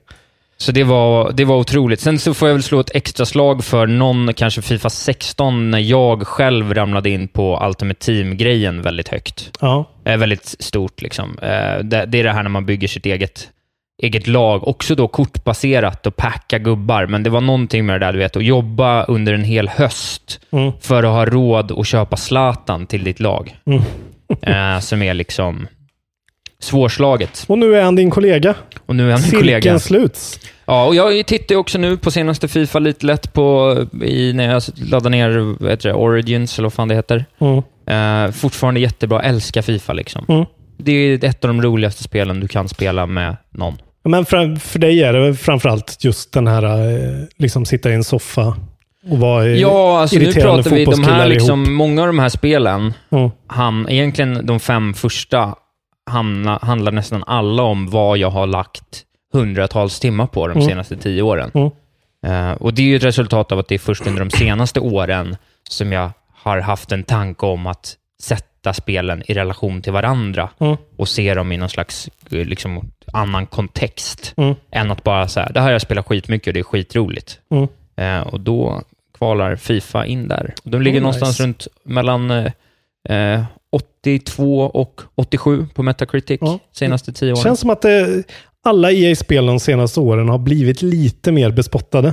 [0.57, 1.99] Så det var, det var otroligt.
[1.99, 5.79] Sen så får jag väl slå ett extra slag för någon, kanske Fifa 16, när
[5.79, 9.51] jag själv ramlade in på Ultimate Team-grejen väldigt högt.
[9.61, 9.85] Ja.
[10.05, 11.01] Eh, väldigt stort.
[11.01, 11.39] Liksom.
[11.41, 13.49] Eh, det, det är det här när man bygger sitt eget,
[14.01, 14.67] eget lag.
[14.67, 17.05] Också då kortbaserat och packa gubbar.
[17.05, 20.39] Men det var någonting med det där, du vet, att jobba under en hel höst
[20.51, 20.71] Mm.
[20.81, 23.55] för att ha råd att köpa Zlatan till ditt lag.
[23.65, 23.81] Mm.
[24.75, 25.67] eh, som är liksom
[26.61, 27.45] svårslaget.
[27.47, 28.55] Och nu är han din kollega.
[28.85, 29.79] Och nu är han min Cirkeln kollega.
[29.79, 30.39] sluts.
[30.65, 34.61] Ja, och jag tittar också nu på senaste Fifa lite lätt på i, när jag
[34.75, 35.29] laddar ner
[35.75, 37.25] det, Origins, eller vad fan det heter.
[37.39, 37.57] Mm.
[38.25, 39.21] Eh, fortfarande jättebra.
[39.21, 40.25] Älskar Fifa liksom.
[40.29, 40.45] Mm.
[40.77, 43.77] Det är ett av de roligaste spelen du kan spela med någon.
[44.03, 48.03] Men för, för dig är det framförallt just den här, eh, liksom sitta i en
[48.03, 48.57] soffa
[49.11, 51.33] och vara Ja, alltså nu pratar vi, de här ihop.
[51.33, 53.29] liksom, många av de här spelen, Mm.
[53.47, 55.55] ham, egentligen de fem första,
[56.11, 60.67] hamna, handlar nästan alla om vad jag har lagt hundratals timmar på de Mm.
[60.69, 61.51] senaste tio åren.
[61.53, 61.69] Mm.
[62.25, 64.79] Eh, och det är ju ett resultat av att det är först under de senaste
[64.79, 65.37] åren
[65.69, 66.11] som jag
[66.43, 70.77] har haft en tanke om att sätta spelen i relation till varandra Mm.
[70.97, 74.55] och se dem i någon slags eh, liksom, annan kontext Mm.
[74.71, 77.39] än att bara säga det här har jag spelat skitmycket och det är skitroligt.
[77.51, 77.67] Mm.
[77.95, 78.81] Eh, och då
[79.17, 80.53] kvalar Fifa in där.
[80.63, 81.43] De ligger Oh, någonstans nice.
[81.43, 82.51] runt mellan eh,
[83.09, 86.59] eh, 82 och 87 på Metacritic Ja.
[86.71, 87.43] senaste tio åren.
[87.43, 88.23] känns som att det,
[88.63, 92.07] alla EA-spel de senaste åren har blivit lite mer bespottade.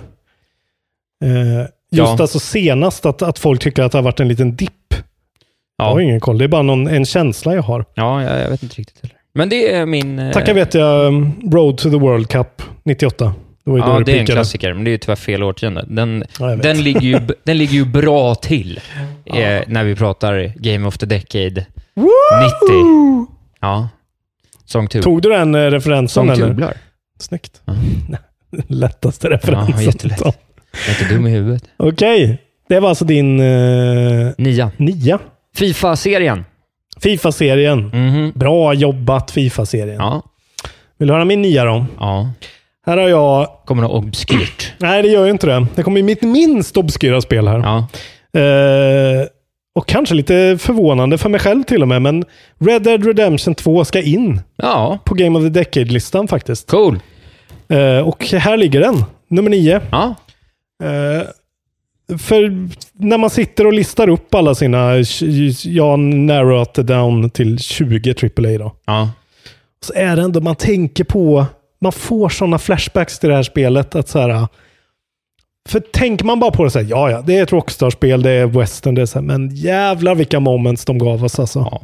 [1.24, 2.16] Eh, just Ja.
[2.20, 4.72] alltså senast att, att folk tycker att det har varit en liten dipp.
[5.76, 7.84] Jag har ja, ingen koll, det är bara någon, en känsla jag har.
[7.94, 9.16] ja jag, jag vet inte riktigt heller.
[9.34, 10.18] Men det är min...
[10.18, 13.34] eh, Tackar vet jag um, Road to the World Cup 98.
[13.64, 15.42] Det var ju Ja, då det är en klassiker, men det är ju tyvärr fel
[15.42, 15.84] årtionde.
[15.88, 16.62] Den, Ja, jag vet.
[16.62, 18.80] den, ligger ju, den ligger ju bra till
[19.24, 19.34] eh,
[19.66, 22.06] när vi pratar Game of the Decade 90.
[23.60, 23.88] Ja.
[24.64, 25.02] Song 2.
[25.02, 26.54] Tog du den eh, referensen Song eller?
[26.54, 26.72] 2
[27.18, 27.62] Snyggt.
[27.64, 27.74] Ja.
[28.68, 29.84] Lättaste referensen.
[29.84, 30.20] jättelätt.
[30.20, 30.34] Jag
[30.88, 31.64] är inte dum i huvudet.
[31.76, 34.70] Okej, det var alltså din uh, Nia.
[34.76, 35.18] nia.
[35.56, 36.44] Fifa-serien.
[37.02, 37.86] Fifa-serien.
[37.92, 38.32] Mhm.
[38.34, 39.96] Bra jobbat Fifa-serien.
[39.98, 40.22] Ja.
[40.98, 41.86] Vill du höra min nia då?
[42.00, 42.30] ja.
[42.86, 43.48] Här har jag...
[43.64, 44.72] Kommer något obskyrt.
[44.78, 45.66] Nej, det gör ju inte det.
[45.74, 47.58] Det kommer ju mitt minst obskyra spel här.
[47.58, 47.76] Ja.
[48.40, 49.26] Eh,
[49.74, 52.24] och kanske lite förvånande för mig själv till och med, men
[52.60, 56.70] Red Dead Redemption 2 ska in Ja, på Game of the Decade-listan faktiskt.
[56.70, 56.98] cool.
[57.68, 59.80] Eh, och här ligger den, nummer nio.
[59.90, 60.14] Ja.
[60.84, 61.22] Eh,
[62.18, 64.94] för när man sitter och listar upp alla sina,
[65.64, 68.72] jag narrowat down till 20 AAA då.
[68.86, 69.10] Ja.
[69.80, 71.46] Så är det ändå, man tänker på,
[71.80, 73.94] man får sådana flashbacks till det här spelet.
[73.94, 74.48] att så här,
[75.68, 78.30] För tänker man bara på det så här, ja ja, det är ett Rockstar-spel, det
[78.30, 81.58] är western, det är så här, men jävlar vilka moments de gav oss alltså.
[81.58, 81.82] Ja.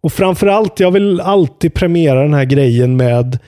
[0.00, 3.38] Och framförallt, jag vill alltid premiera den här grejen med,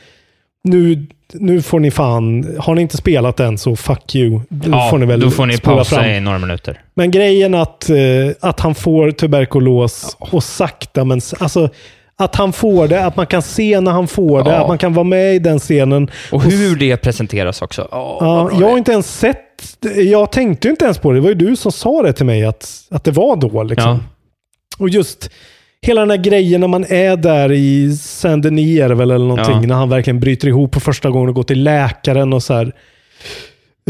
[0.65, 4.41] nu, nu får ni fan, har ni inte spelat än så fuck you.
[4.49, 6.07] Då ja, får ni väl då får ni pausa fram.
[6.11, 6.81] i några minuter.
[6.95, 7.97] Men grejen att, eh,
[8.41, 11.69] att han får tuberkulos och sakta men alltså
[12.17, 14.57] att han får det, att man kan se när han får det, Ja.
[14.57, 16.11] att man kan vara med i den scenen.
[16.33, 17.89] Och hur det presenteras också.
[17.91, 21.17] Vad Ja, jag har inte ens sett, jag tänkte inte ens på det.
[21.17, 23.63] Det var ju du som sa det till mig att, att det var då.
[23.63, 23.91] Liksom.
[23.91, 23.99] Ja.
[24.79, 25.31] Och just
[25.87, 29.61] hela den här grejen när man är där i Saint Denis eller någonting, Ja.
[29.61, 32.65] när han verkligen bryter ihop på första gången och går till läkaren och så här.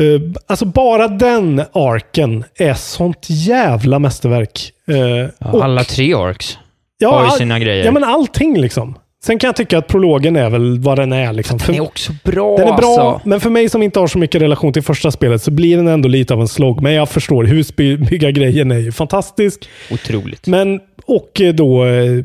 [0.01, 4.73] Eh, alltså bara den arken är sånt jävla mästerverk.
[4.91, 4.97] Eh,
[5.39, 6.59] Ja, alla tre orks
[6.99, 7.85] ja, har ju all- sina grejer.
[7.85, 8.95] Ja, men allting liksom.
[9.25, 11.33] Sen kan jag tycka att prologen är väl vad den är.
[11.33, 11.59] Liksom.
[11.67, 13.29] Den är också bra den är bra, alltså.
[13.29, 15.89] men för mig som inte har så mycket relation till första spelet så blir den
[15.89, 16.83] ändå lite av en slog.
[16.83, 19.69] Men jag förstår, husbyggargrejen är ju fantastisk.
[19.91, 20.47] Otroligt.
[20.47, 22.25] Men, och eh, då, eh,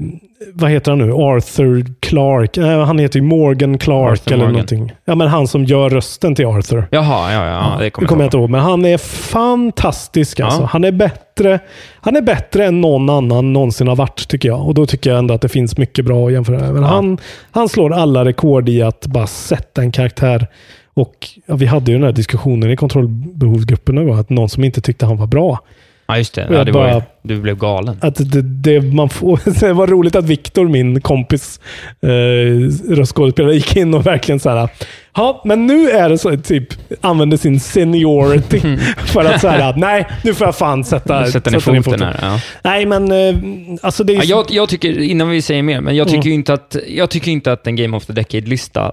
[0.54, 1.12] vad heter han nu?
[1.14, 2.58] Arthur Clark?
[2.58, 4.54] Nej, han heter ju Morgan Clark Arthur eller Morgan.
[4.54, 4.92] någonting.
[5.06, 6.88] Ja, men han som gör rösten till Arthur.
[6.92, 7.76] Jaha, ja, ja.
[7.78, 10.62] det Det kommer kommer jag inte ihåg, men han är fantastisk alltså.
[10.62, 10.66] Ja.
[10.72, 11.60] Han är bättre
[12.02, 14.68] Han är bättre än någon annan någonsin har varit, tycker jag.
[14.68, 16.60] Och då tycker jag ändå att det finns mycket bra att jämföra.
[16.74, 16.88] Men Ja.
[16.90, 17.18] han,
[17.52, 20.48] han slår alla rekord i att bara sätta en karaktär.
[20.94, 24.82] Och ja, vi hade ju den här diskussionen i kontrollbehovsgruppen gång, att någon som inte
[24.82, 25.60] tyckte han var bra.
[26.08, 26.48] Ja, just det.
[26.52, 27.98] Ja, det var, ju- bara- du blev galen.
[28.02, 31.60] Att det, det, man får, det var roligt att Viktor, min kompis
[32.02, 34.70] eh, röstskådespelare, gick in och verkligen så här.
[35.16, 36.68] Ja, men nu är det så typ
[37.02, 38.60] använde sin seniority
[39.06, 39.74] för att här.
[39.78, 42.18] Nej, nu får jag fan sätta, Sätta ner foten här.
[42.22, 42.40] Ja.
[42.64, 43.36] Nej, men eh,
[43.82, 46.34] alltså det är Ja, jag, jag tycker, innan vi säger mer, men jag tycker Mm.
[46.34, 48.92] inte att, jag tycker inte att en Game of the Decade-lista,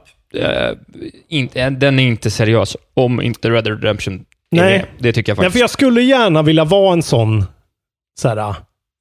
[1.28, 4.84] inte, den är inte seriös om inte Red Dead Redemption Nej.
[4.98, 5.52] Det tycker jag Nej, faktiskt.
[5.52, 7.44] för jag skulle gärna vilja vara en sån
[8.20, 8.54] så här,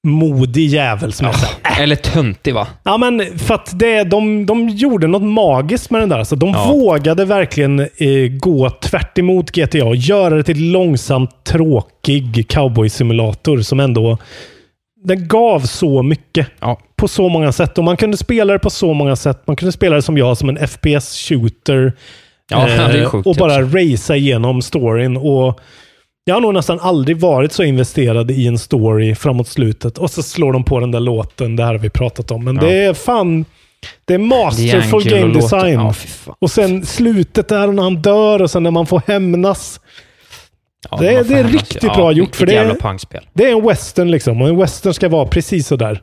[0.08, 2.68] modig jävel som så här, Eller töntig va?
[2.84, 6.20] Ja, men för att det, de, de gjorde något magiskt med den där.
[6.20, 6.68] Alltså, de Ja.
[6.72, 7.88] vågade verkligen eh,
[8.40, 14.18] gå tvärt emot GTA och göra det till långsamt tråkig cowboy-simulator som ändå
[15.04, 16.80] den gav så mycket Ja.
[16.96, 17.78] på så många sätt.
[17.78, 19.44] Och man kunde spela det på så många sätt.
[19.48, 21.94] Man kunde spela det som jag, som en FPS-shooter.
[22.50, 25.18] Ja, det är eh, sjukt och bara racea igenom storyn.
[25.18, 25.60] Och
[26.24, 29.98] jag har nog nästan aldrig varit så investerad i en story framåt slutet.
[29.98, 32.44] Och så slår de på den där låten, det här har vi pratat om.
[32.44, 32.62] Men Ja.
[32.62, 33.46] det är fan...
[34.06, 35.42] Det är masterful D'Angelo game låten.
[35.42, 35.74] design.
[35.74, 35.94] Ja,
[36.40, 39.80] och sen slutet där när han dör och sen när man får hämnas.
[40.92, 41.54] Ja, Det är- det är hämnas.
[41.54, 42.78] riktigt bra gjort, för det är-.
[43.34, 44.42] Det är en western liksom.
[44.42, 45.92] Och en western ska vara precis så där.
[45.92, 45.98] Eh,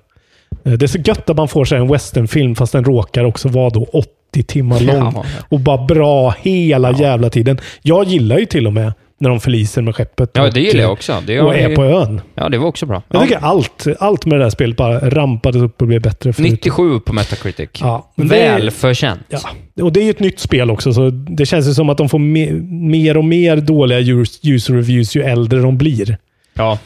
[0.62, 3.70] Det är så gött att man får sig en westernfilm fast den råkar också vara
[3.70, 4.96] då 80 timmar lång.
[5.14, 5.24] Ja.
[5.48, 7.58] Och bara bra hela jävla tiden.
[7.82, 10.30] Jag gillar ju till och med när de förliser med skeppet.
[10.32, 11.22] Ja, det gillar jag eh, också.
[11.26, 12.20] Det Och är vi- på ön.
[12.34, 13.02] Ja, det var också bra.
[13.08, 13.26] Jag Ja.
[13.26, 16.32] tycker allt, allt med det där spelet bara rampades upp och blev bättre.
[16.32, 17.70] förutom- 97 på Metacritic.
[17.80, 19.20] Ja, Välförtjänt.
[19.28, 19.38] Ja,
[19.84, 22.08] och det är ju ett nytt spel också, så det känns ju som att de
[22.08, 22.52] får me
[22.90, 26.18] mer och mer dåliga us- user reviews ju äldre de blir.
[26.56, 26.78] Ja.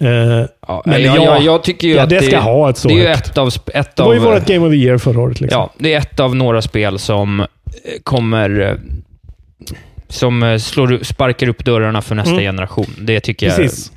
[0.00, 0.08] Eh,
[0.68, 2.76] Ja, Men men ja, jag, jag, jag tycker ju ja, att det ska ha ett
[2.76, 3.48] så Det är ett av...
[3.74, 5.40] Ett det av var ju vårt Game of the Year förra året.
[5.40, 5.60] Liksom.
[5.60, 7.46] Ja, det är ett av några spel som eh,
[8.04, 8.60] kommer...
[8.60, 8.74] eh,
[10.08, 12.42] Som slår, sparkar upp dörrarna för nästa Mm.
[12.44, 12.86] generation.
[12.98, 13.56] Det tycker jag...
[13.56, 13.92] Precis.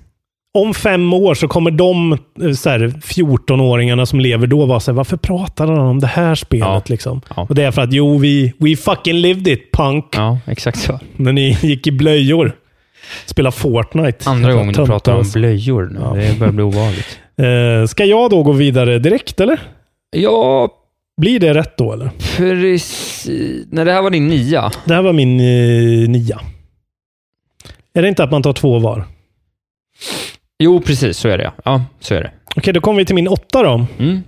[0.58, 4.92] Om fem år så kommer de eh, så här, 14-åringarna som lever då vara så
[4.92, 6.68] här, varför pratar han om det här spelet?
[6.68, 6.82] Ja.
[6.86, 7.22] Liksom?
[7.36, 7.46] Ja.
[7.50, 10.06] Och det är för att, jo, vi we fucking lived it, punk.
[10.16, 11.00] Ja, exakt så.
[11.16, 12.56] När ni gick i blöjor.
[13.26, 14.30] Spela Fortnite.
[14.30, 15.40] Andra gången du pratar om alltså.
[15.40, 16.00] blöjor nu.
[16.00, 16.14] Ja.
[16.14, 17.20] Det börjar bli ovanligt.
[17.38, 19.60] Eh, ska jag då gå vidare direkt, eller?
[20.16, 20.70] Ja,
[21.22, 22.12] Blir det rätt då, eller?
[22.38, 23.68] precis.
[23.72, 24.72] När det här var din nia.
[24.86, 26.42] Det här var min eh, nia.
[27.94, 29.06] Är det inte att man tar två var?
[30.60, 31.18] Jo, precis.
[31.18, 31.52] Så är det.
[31.66, 32.32] Ja, så är det.
[32.56, 33.86] Okej, då kommer vi till min åtta då.
[34.00, 34.24] Mm.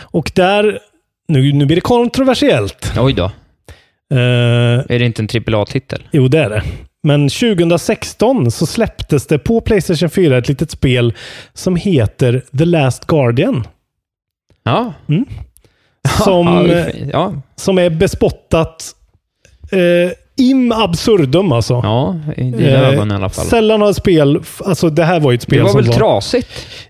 [0.00, 0.78] Och där...
[1.28, 2.92] Nu, nu blir det kontroversiellt.
[2.98, 3.24] Oj då.
[4.14, 4.18] Eh,
[4.88, 6.02] Är det inte en AAA-titel?
[6.12, 6.62] jo, det är det.
[7.04, 11.14] Men 2016 så släpptes det på Playstation 4 ett litet spel
[11.54, 13.66] som heter The Last Guardian.
[14.64, 14.92] Ja.
[16.24, 17.32] Som, ja, eh, ja.
[17.56, 18.92] som är bespottat
[19.72, 21.80] eh, in absurdum alltså.
[21.84, 23.44] ja, i dina Eh, ögon i alla fall.
[23.46, 25.88] Sällan har ett spel, alltså det här var ju ett spel Det var som väl
[25.88, 25.94] var...
[25.94, 26.48] trasigt?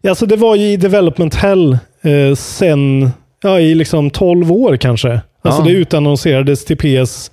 [0.08, 3.10] Alltså det var ju i development hell eh, sen,
[3.42, 5.20] ja i liksom 12 år kanske.
[5.44, 5.64] Alltså Ja.
[5.66, 7.30] det utannonserades till PS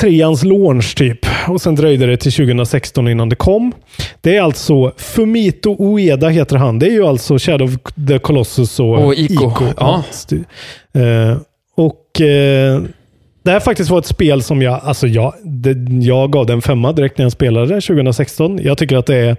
[0.00, 1.18] 3ans launch typ.
[1.48, 3.72] Och sen dröjde det till 2016 innan det kom.
[4.20, 6.78] Det är alltså Fumito Ueda heter han.
[6.78, 7.76] Det är ju alltså Shadow of
[8.08, 9.52] the Colossus och, Och Ico.
[9.76, 10.04] Ja.
[10.12, 10.44] stu-
[10.94, 11.38] Eh,
[11.76, 12.82] och eh,
[13.44, 16.92] det här faktiskt var ett spel som jag, alltså jag, det, jag gav den femma
[16.92, 18.58] direkt när jag spelade det 2016.
[18.62, 19.36] Jag tycker att det är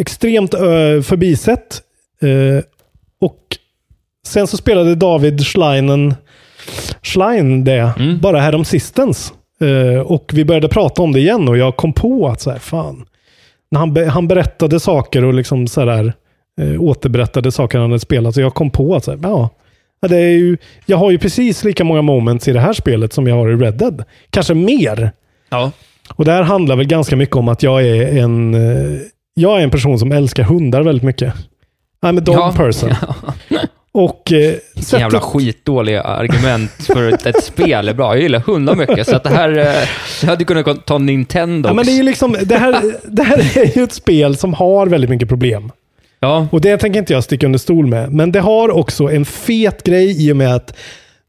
[0.00, 1.82] extremt ö, förbisett.
[3.20, 3.38] Och
[4.26, 6.14] sen så spelade David Schleinen
[7.02, 8.20] Schlein det Mm.
[8.20, 8.64] bara härom
[9.62, 12.58] Eh, och vi började prata om det igen och jag kom på att så här,
[12.58, 13.04] fan.
[13.70, 16.12] När han, be, han berättade saker och liksom så där,
[16.60, 18.34] eh, återberättade saker han hade spelat.
[18.34, 19.48] Så jag kom på att så här, ja,
[20.00, 23.12] ja, det är ju, jag har ju precis lika många moments i det här spelet
[23.12, 24.04] som jag har i Red Dead.
[24.30, 25.12] Kanske mer.
[25.50, 25.70] Ja.
[26.14, 28.98] Och det här handlar väl ganska mycket om att jag är en, eh,
[29.34, 31.34] jag är en person som älskar hundar väldigt mycket.
[32.06, 32.52] I'm a dog Ja.
[32.56, 32.90] person.
[33.94, 34.38] Och eh,
[34.74, 38.14] Vilken jävla sättet, skitdåliga argument för att ett spel är bra.
[38.14, 39.58] Jag gillar hundar mycket, så att det här...
[39.58, 39.88] eh,
[40.22, 41.68] Jag hade kunnat ta Nintendo.
[41.68, 44.54] ja, men det, är ju liksom, det, här, det här är ju ett spel som
[44.54, 45.70] har väldigt mycket problem.
[46.20, 48.12] Ja, Och det tänker inte jag sticka under stol med.
[48.12, 50.74] Men det har också en fet grej i och med att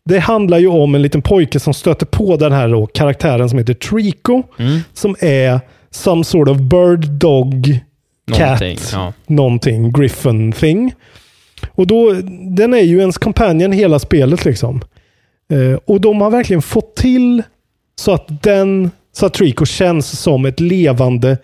[0.06, 3.60] det handlar ju om en liten pojke som stöter på den här då, karaktären som
[3.60, 4.44] heter Trico.
[4.60, 4.80] Mm.
[4.94, 5.60] Som är
[5.92, 7.80] some sort of bird dog
[8.28, 8.76] någonting.
[8.78, 9.14] cat Ja.
[9.28, 10.94] någonting, griffin thing.
[11.72, 12.14] Och då,
[12.56, 14.82] den är ju ens companion hela spelet liksom.
[15.52, 17.44] Eh, och de har verkligen fått till
[17.96, 21.38] så att den, så att Trico känns som ett levande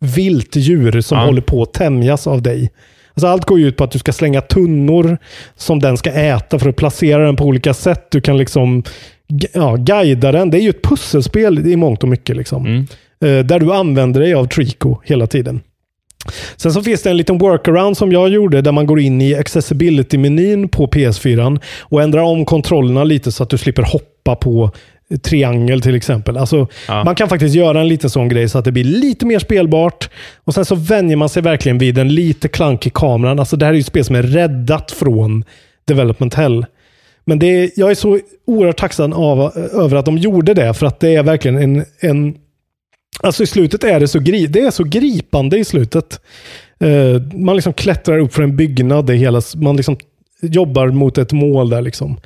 [0.00, 1.24] vilt djur som Ja.
[1.24, 2.70] håller på att tämjas av dig.
[3.14, 5.18] Alltså allt går ju ut på att du ska slänga tunnor
[5.56, 8.06] som den ska äta för att placera den på olika sätt.
[8.10, 8.82] Du kan liksom
[9.52, 10.50] ja, guida den.
[10.50, 12.36] Det är ju ett pusselspel i mångt och mycket.
[12.36, 12.66] Liksom.
[12.66, 12.86] Mm.
[13.24, 15.60] Eh, där du använder dig av Trico hela tiden.
[16.56, 19.34] Sen så finns det en liten workaround som jag gjorde där man går in i
[19.34, 24.70] accessibility-menyn på PS4 och ändrar om kontrollerna lite så att du slipper hoppa på
[25.22, 26.36] triangel till exempel.
[26.36, 27.04] Alltså, Ja.
[27.04, 30.10] Man kan faktiskt göra en liten sån grej så att det blir lite mer spelbart.
[30.44, 33.38] Och Sen så vänjer man sig verkligen vid den lite klankig kameran.
[33.38, 35.44] Alltså, det här är ju ett spel som är räddat från
[35.84, 36.66] Development Hell.
[37.24, 40.86] Men det är, jag är så oerhört tacksam av, över att de gjorde det, för
[40.86, 42.34] att det är verkligen en, en
[43.20, 46.20] Alltså i slutet är det så, gri det är så gripande i slutet.
[46.80, 49.96] Eh, man liksom klättrar upp för en byggnad, det hela, man liksom
[50.42, 51.82] jobbar mot ett mål där.
[51.82, 52.16] Liksom.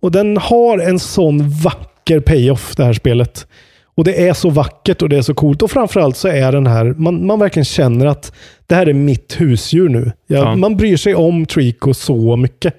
[0.00, 3.46] Och den har en sån vacker payoff, det här spelet.
[3.94, 5.62] Och det är så vackert och det är så coolt.
[5.62, 8.32] Och framförallt så är den här, man, man verkligen känner att
[8.66, 10.12] det här är mitt husdjur nu.
[10.26, 10.56] Jag, Ja.
[10.56, 12.74] Man bryr sig om Trico så mycket.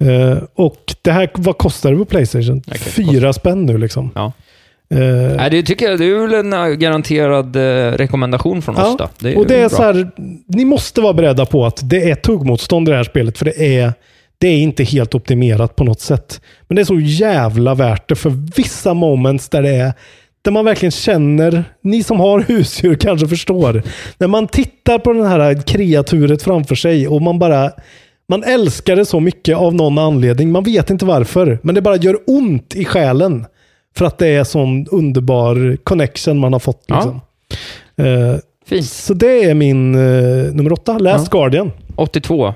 [0.00, 2.62] Eh, och det här, vad kostar det på Playstation?
[2.66, 4.10] Okej, Fyra spänn nu liksom.
[4.14, 4.32] Ja.
[4.90, 8.96] Eh, Nej, det tycker jag det är väl en äh, garanterad eh, rekommendation från oss
[8.98, 9.08] då.
[9.18, 9.76] Det och det är bra.
[9.76, 10.10] så här,
[10.46, 13.78] ni måste vara beredda på att det är tuggmotstånd i det här spelet, för det
[13.78, 13.92] är,
[14.38, 16.40] det är inte helt optimerat på något sätt.
[16.68, 19.92] Men det är så jävla värt det för vissa moments där det är
[20.42, 23.82] där man verkligen känner, ni som har husdjur kanske förstår.
[24.18, 27.70] När man tittar på den här kreaturet framför sig och man bara
[28.28, 30.52] man älskar det så mycket av någon anledning.
[30.52, 33.46] Man vet inte varför, men det bara gör ont i själen.
[33.96, 36.84] För att det är sån underbar connection man har fått.
[36.86, 36.94] Ja.
[36.94, 37.20] Liksom.
[38.06, 38.86] Eh, Fint.
[38.86, 40.98] så det är min eh, nummer åtta.
[40.98, 41.72] Last Guardian.
[41.96, 42.54] 82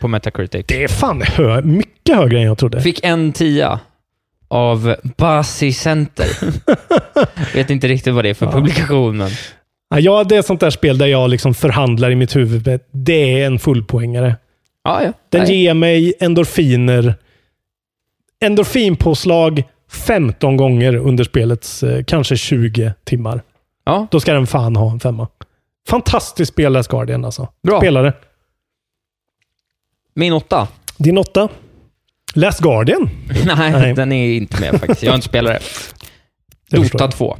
[0.00, 0.64] på Metacritic.
[0.68, 2.80] Det är fan hö mycket högre än jag trodde.
[2.80, 3.80] Fick en tia
[4.48, 6.26] av Basi Center.
[7.54, 9.30] Vet inte riktigt vad det är för publikation, men...
[9.90, 12.80] Ja, ja, det är sånt där spel där jag liksom förhandlar i mitt huvud.
[12.90, 14.36] Det är en fullpoängare.
[14.84, 15.12] Ja, ja.
[15.28, 15.62] Den Nej.
[15.62, 17.14] ger mig endorfiner.
[18.44, 23.42] Endorfinpåslag 15 gånger under spelets eh, kanske 20 timmar.
[23.84, 25.28] Ja, Då ska den fan ha en femma.
[25.88, 27.48] Fantastiskt spel, Last Guardian alltså.
[27.62, 27.80] Bra.
[27.80, 28.12] Spelare.
[30.14, 30.68] min åtta.
[30.96, 31.48] Din åtta.
[32.34, 33.10] Last Guardian.
[33.56, 33.94] Nej, Nej.
[33.94, 35.02] den är inte med faktiskt.
[35.02, 35.26] Jag har inte
[36.70, 37.12] förstår Dota jag.
[37.12, 37.36] 2.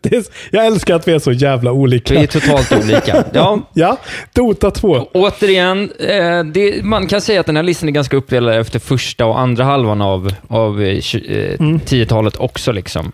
[0.00, 2.14] Det är, jag älskar att vi är så jävla olika.
[2.14, 3.24] Vi är totalt olika.
[3.32, 3.96] Ja, Ja,
[4.34, 5.08] Dota 2.
[5.14, 9.26] återigen, eh, det, man kan säga att den här listan är ganska uppdelad efter första
[9.26, 11.78] och andra halvan av, av eh, tju- eh, Mm.
[11.78, 12.72] 10-talet också.
[12.72, 13.12] Liksom.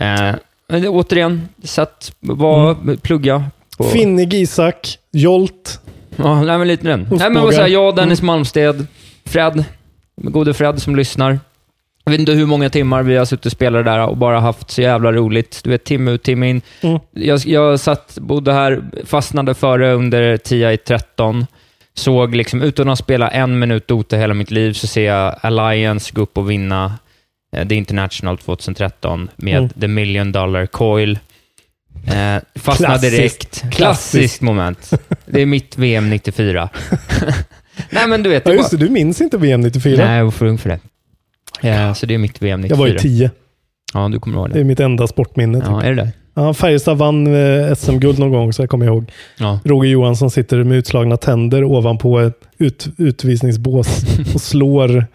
[0.00, 0.34] Eh,
[0.68, 3.44] men det, återigen, satt, var, plugga.
[3.78, 5.80] På, Finnig Isak, Jolt.
[6.16, 7.08] Ja, nej, men lite den.
[7.10, 8.86] Nej, men vad säger jag, Dennis Malmsted,
[9.24, 9.64] Fred,
[10.16, 11.38] gode Fred som lyssnar.
[12.06, 14.70] Jag vet inte hur många timmar vi har suttit och spelat där och bara haft
[14.70, 15.60] så jävla roligt.
[15.64, 16.62] Du vet, timme ut, timme in.
[16.80, 17.00] Mm.
[17.12, 21.46] Jag, jag satt, bodde här, fastnade före under 10 i 13.
[21.94, 26.12] Såg liksom, utan att spela en minut Dota hela mitt liv, så ser jag Alliance
[26.14, 26.98] gå upp och vinna
[27.56, 29.68] eh, The International 2013 med Mm.
[29.68, 31.18] The Million Dollar Coil.
[32.06, 33.10] Eh, fastnade Klassiskt.
[33.10, 33.74] direkt.
[33.76, 34.90] Klassiskt moment.
[35.26, 36.68] Det är mitt VM 94.
[37.90, 38.46] Nej, men du vet.
[38.46, 38.76] Ja, just det.
[38.76, 40.06] Du minns inte VM 94?
[40.06, 40.80] Nej, jag var för ung för det.
[41.60, 42.76] Ja, så det är mitt VM 94.
[42.76, 43.30] jag var ju 10.
[43.94, 44.60] Ja, du kommer ihåg Det det.
[44.60, 45.58] är mitt enda sportminne.
[45.60, 45.68] Typ.
[45.68, 46.12] Ja, är det det?
[46.34, 49.10] Ja, Färjestad vann eh, SM-guld någon gång, så jag kommer ihåg.
[49.38, 49.60] Ja.
[49.64, 55.06] Roger Johansson sitter med utslagna tänder ovanpå ett ut, utvisningsbås och slår,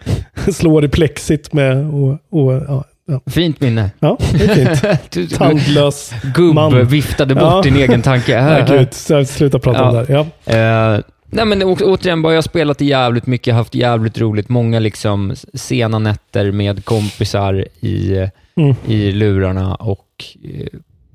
[0.52, 1.86] slår i plexit med...
[1.94, 3.20] Och, och, ja, ja.
[3.30, 3.90] Fint minne.
[3.98, 4.74] ja, det är
[5.14, 5.30] fint.
[5.38, 6.86] Tandlös gubb man.
[6.86, 8.32] viftade bort din egen tanke.
[8.32, 10.26] Ja, gud, så sluta prata om det här.
[10.46, 10.94] Ja.
[10.96, 11.00] Eh,
[11.32, 14.48] nej men å- återigen, bara jag har spelat jävligt mycket, haft jävligt roligt.
[14.48, 18.74] Många liksom sena nätter med kompisar i, Mm.
[18.86, 20.06] i lurarna och
[20.44, 20.66] eh,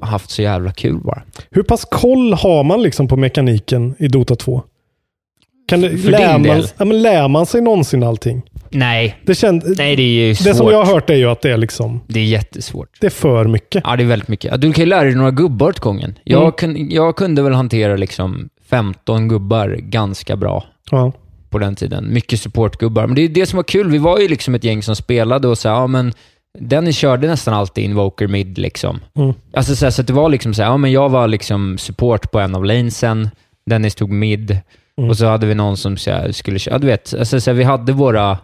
[0.08, 1.22] haft så jävla kul bara.
[1.52, 4.64] Hur pass koll har man liksom på mekaniken i Dota 2?
[5.68, 8.42] Kan det, För lär, man, ja, men lär man sig någonsin allting?
[8.70, 10.46] Nej, Det, känd, nej det är svårt.
[10.46, 12.90] det som jag har hört är ju att det är liksom, Det är jättesvårt.
[13.02, 13.82] det är för mycket.
[13.86, 14.62] Ja, det är väldigt mycket.
[14.62, 16.16] Du kan ju lära dig några gubbar åt gången.
[16.24, 16.52] Jag, Mm.
[16.52, 21.12] kun, jag kunde väl hantera liksom 15 gubbar ganska bra Ja.
[21.50, 22.14] på den tiden.
[22.14, 23.08] Mycket supportgubbar.
[23.08, 23.92] Men det är det som var kul.
[23.92, 26.14] Vi var ju liksom ett gäng som spelade och sa, ja men
[26.60, 29.00] Dennis körde nästan alltid Invoker mid liksom.
[29.18, 29.34] Mm.
[29.54, 32.32] Alltså så, här, så det var liksom så här, ja men jag var liksom support
[32.32, 33.30] på en av lanesen,
[33.66, 34.58] Dennis tog mid
[35.00, 35.10] Mm.
[35.10, 37.54] och så hade vi någon som så här, skulle köra, ja, du vet, alltså, så
[37.54, 38.38] vi hade våra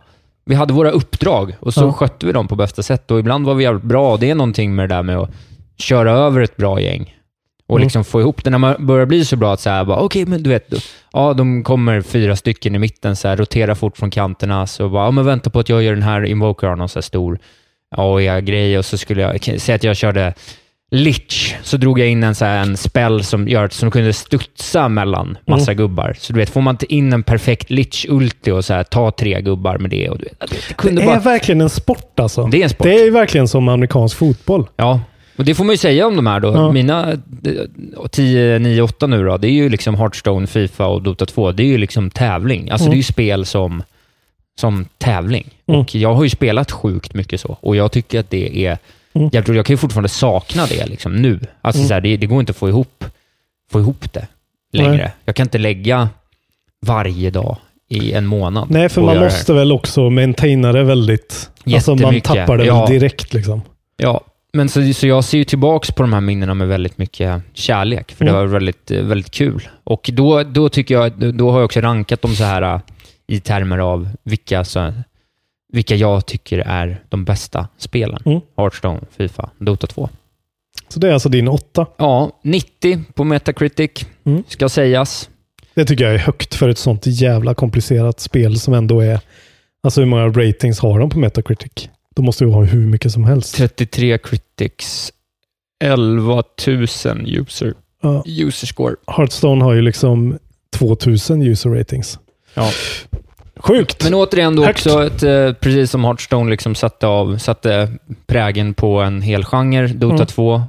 [0.45, 1.93] vi hade våra uppdrag och så Ja.
[1.93, 4.75] skötte vi dem på bästa sätt och ibland var vi jävligt bra det är någonting
[4.75, 5.29] med det där med att
[5.77, 7.15] köra över ett bra gäng
[7.67, 7.83] och Mm.
[7.85, 8.49] liksom få ihop det.
[8.49, 10.77] När man börjar bli så bra att så här, bara, okej, men du vet, då-
[11.13, 15.05] ja, de kommer fyra stycken i mitten, så här, roterar fort från kanterna, så bara,
[15.05, 17.39] ja, men vänta på att jag gör den här invoker av någon så här stor
[17.97, 20.33] AI-grej och så skulle jag, säga att jag körde
[20.91, 24.13] Lich, så drog jag in en, så här, en spell som gör att som kunde
[24.13, 26.15] studsa mellan massa gubbar.
[26.19, 29.41] Så du vet, får man inte in en perfekt Lich-ulti och så här, ta tre
[29.41, 30.09] gubbar med det.
[30.09, 30.39] Och du vet,
[30.83, 31.15] det Det bara...
[31.15, 32.47] är verkligen en sport alltså.
[32.47, 32.83] Det är en sport.
[32.87, 34.67] Det är verkligen som amerikansk fotboll.
[34.75, 34.99] Ja,
[35.35, 36.47] Och det får man ju säga om de här då.
[36.53, 36.71] Ja.
[36.71, 41.25] Mina eh, 10, 9, 8 nu då, det är ju liksom Hearthstone, Fifa och Dota
[41.25, 41.51] 2.
[41.51, 42.69] Det är ju liksom tävling.
[42.69, 42.91] Alltså Mm.
[42.91, 43.83] det är ju spel som,
[44.59, 45.49] som tävling.
[45.67, 45.79] Mm.
[45.81, 47.57] Och jag har ju spelat sjukt mycket så.
[47.61, 48.77] Och jag tycker att det är
[49.15, 49.29] Mm.
[49.33, 49.57] jävligt roligt.
[49.57, 51.39] Jag kan ju fortfarande sakna det liksom nu.
[51.61, 51.87] Alltså Mm.
[51.87, 53.05] så här, det, det går inte att få ihop,
[53.71, 54.27] få ihop det
[54.73, 54.91] längre.
[54.97, 55.11] Nej.
[55.25, 56.09] Jag kan inte lägga
[56.85, 57.57] varje dag
[57.89, 58.67] i en månad.
[58.71, 61.49] Nej, för man måste väl också maintaina det väldigt...
[61.73, 62.87] Alltså man tappar det ja.
[62.87, 63.61] direkt liksom.
[63.97, 64.21] Ja,
[64.53, 68.11] men så, så jag ser ju tillbaks på de här minnena med väldigt mycket kärlek,
[68.11, 68.41] för det Mm.
[68.41, 69.67] var väldigt, eh, väldigt kul.
[69.83, 72.79] Och då, då tycker jag, då- har jag också rankat dem så här eh,
[73.27, 74.93] i termer av vilka, så,
[75.73, 78.19] vilka jag tycker är de bästa spelen.
[78.25, 78.39] Mm.
[78.57, 80.09] Hearthstone, Fifa, Dota 2.
[80.87, 81.85] Så det är alltså din åtta.
[81.97, 83.91] Ja, 90 på Metacritic,
[84.25, 84.43] Mm.
[84.47, 85.29] ska sägas.
[85.73, 89.19] Det tycker jag är högt för ett sånt jävla komplicerat spel som ändå är...
[89.83, 91.89] Alltså hur många ratings har de på Metacritic?
[92.15, 93.55] Då måste du ha hur mycket som helst.
[93.55, 94.17] 33
[94.57, 95.11] critics,
[95.83, 96.83] 11 000
[97.27, 98.23] user, Ja.
[98.25, 98.95] user score.
[99.07, 100.37] Hearthstone har ju liksom
[100.77, 102.19] 2000 user ratings.
[102.53, 102.71] Ja.
[103.55, 104.03] Sjukt!
[104.03, 104.77] Men återigen då Högt.
[104.85, 107.91] också, ett, eh, precis som Hearthstone liksom satte, av, satte
[108.27, 110.27] prägen på en hel genre, Dota Mm.
[110.27, 110.63] 2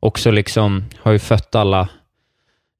[0.00, 1.88] också liksom har ju fött alla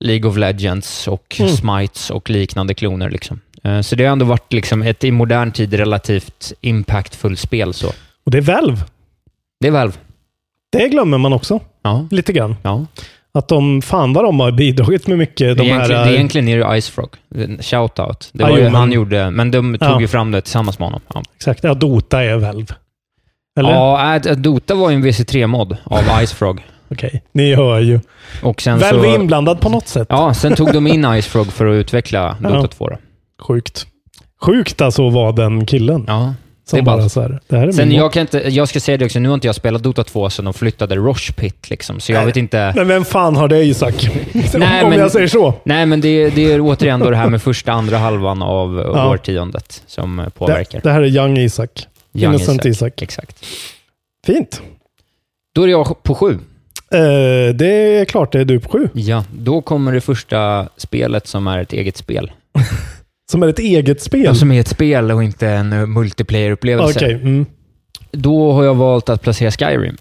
[0.05, 1.53] League of Legends och Mm.
[1.53, 3.11] Smites och liknande kloner.
[3.11, 3.41] Liksom.
[3.65, 7.75] Eh, Så det har ändå varit liksom ett i modern tid relativt impactfullt spel.
[7.75, 7.89] Så.
[8.25, 8.79] Och det är Valve.
[9.61, 9.95] Det är Valve.
[10.73, 12.07] Det glömmer man också Ja.
[12.11, 12.57] lite grann.
[12.63, 12.87] ja.
[13.33, 15.57] Att de, fan vad de har bidragit med mycket.
[15.59, 17.09] De egentligen, här, det, egentligen är det Icefrog.
[17.61, 18.31] Shoutout.
[18.33, 20.01] Det Ja, var ju men- han gjorde, men de tog Ja.
[20.01, 21.01] ju fram det tillsammans med honom.
[21.15, 21.23] Ja.
[21.37, 22.75] Exakt, ja, Dota är Valve.
[23.59, 23.71] Eller?
[23.71, 26.61] Ja, äh, Dota var ju en VC3-mod av Icefrog.
[26.91, 28.01] Okej, ni hör ju.
[28.43, 30.07] Och sen Valve är inblandad på något sätt.
[30.11, 32.67] Ja, sen tog de in Icefrog för att utveckla Dota Ja.
[32.67, 32.89] 2.
[32.89, 32.97] Då.
[33.43, 33.87] Sjukt.
[34.43, 36.05] Sjukt alltså att vara den killen.
[36.09, 36.35] Ja.
[36.71, 38.81] Som det är bara så här, det här är Sen jag kan inte, jag ska
[38.81, 41.71] säga det också, nu har inte jag spelat Dota 2 sedan de flyttade Roche Pit,
[41.71, 42.27] liksom, så jag Nej.
[42.27, 42.73] vet inte.
[42.77, 44.09] Men vem fan har det Isak?
[44.55, 45.55] Nej, Om men- jag säger så.
[45.65, 49.11] Nej, men det, det är återigen då det här med första, andra halvan av Ja.
[49.11, 50.81] årtiondet som eh, Det, påverkar.
[50.83, 51.87] det här är Young Isak.
[52.13, 53.03] Young Innocent Isak.
[53.03, 53.47] Exakt.
[54.27, 54.63] Fint.
[55.55, 56.39] Då är jag på sju.
[56.93, 57.67] Eh, det
[58.01, 58.89] är klart det är du på sju.
[58.95, 62.31] Ja, då kommer det första spelet som är ett eget spel.
[63.31, 64.25] Som är ett eget spel.
[64.25, 66.99] Ja, som är ett spel och inte en eh, multiplayer-upplevelse.
[66.99, 67.13] Okej.
[67.15, 67.47] Mm.
[68.13, 69.97] Då har jag valt att placera Skyrim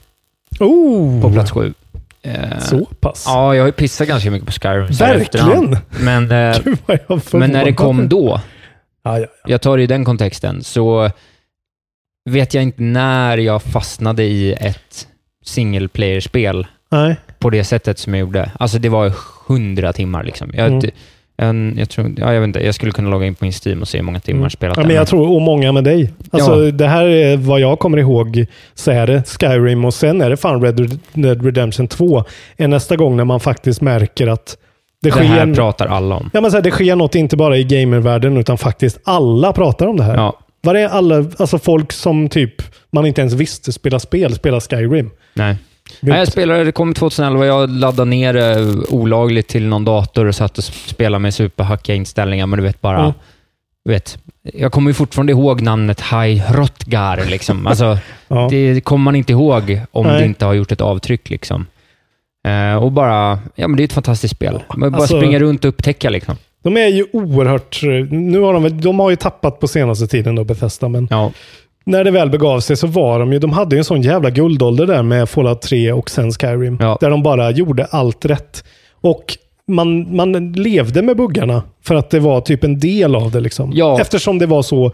[0.60, 1.74] Oh, på plats sju.
[2.22, 3.24] Eh, Så pass.
[3.28, 4.88] Ja, jag har ju pissat ganska mycket på Skyrim.
[4.88, 5.78] Verkligen.
[6.00, 6.78] Men, eh, Gud
[7.34, 8.42] men när det kom då,
[9.04, 9.26] Ja, ja.
[9.46, 11.10] jag tar det i den kontexten, så
[12.30, 15.08] vet jag inte när jag fastnade i ett
[15.46, 16.68] single player-spel
[17.40, 18.52] på det sättet som jag gjorde.
[18.60, 19.14] Alltså det var
[19.48, 20.52] hundra timmar liksom.
[20.54, 20.90] Jag, Mm.
[21.40, 23.82] En, jag, tror, ja, jag vet inte, jag skulle kunna logga in på min Steam
[23.82, 24.50] och se hur många timmar Mm.
[24.50, 26.14] spelat Ja, men jag tror, och många med dig.
[26.32, 30.30] Alltså, Det här är vad jag kommer ihåg, så är det Skyrim och sen är
[30.30, 32.24] det fan Red Dead Redemption 2.
[32.58, 34.58] Är nästa gång när man faktiskt märker att
[35.02, 36.30] det, Det sker, här pratar alla om.
[36.34, 39.88] ja, men så här, det sker något, inte bara i gamervärlden, utan faktiskt alla pratar
[39.88, 40.16] om det här.
[40.16, 42.54] Ja, Var är alla, alltså folk som typ
[42.92, 45.10] man inte ens visste spelar spel, spelar Skyrim?
[45.34, 45.56] nej.
[46.00, 50.36] Nej, jag spelade, det kom 2011, jag laddade ner det olagligt till någon dator och
[50.36, 53.00] satt och spelade med superhackiga inställningar, men du vet bara...
[53.00, 53.12] Mm.
[53.90, 54.18] Vet,
[54.54, 57.26] jag kommer ju fortfarande ihåg namnet Hai Rotgar.
[57.26, 57.68] Liksom.
[57.68, 58.48] Alltså, Ja.
[58.52, 60.20] Det kommer man inte ihåg om Nej.
[60.20, 61.30] det inte har gjort ett avtryck.
[61.30, 61.66] Liksom.
[62.48, 64.64] Eh, och bara, ja men det är ett fantastiskt spel.
[64.78, 66.36] Man bara Alltså- springa runt och upptäcka liksom.
[66.64, 67.80] De är ju oerhört...
[68.12, 71.32] Nu har de, de har ju tappat på senaste tiden då, Bethesda, men Ja,
[71.90, 74.30] när det väl begav sig så var de ju, de hade ju en sån jävla
[74.30, 76.78] guldålder där med Fallout 3 och sen Skyrim.
[76.82, 76.98] Ja.
[77.02, 78.64] Där de bara gjorde allt rätt.
[79.02, 79.38] Och
[79.68, 83.40] man, man levde med buggarna för att det var typ en del av det.
[83.40, 83.72] Liksom.
[83.74, 84.02] Ja.
[84.02, 84.92] Eftersom det var så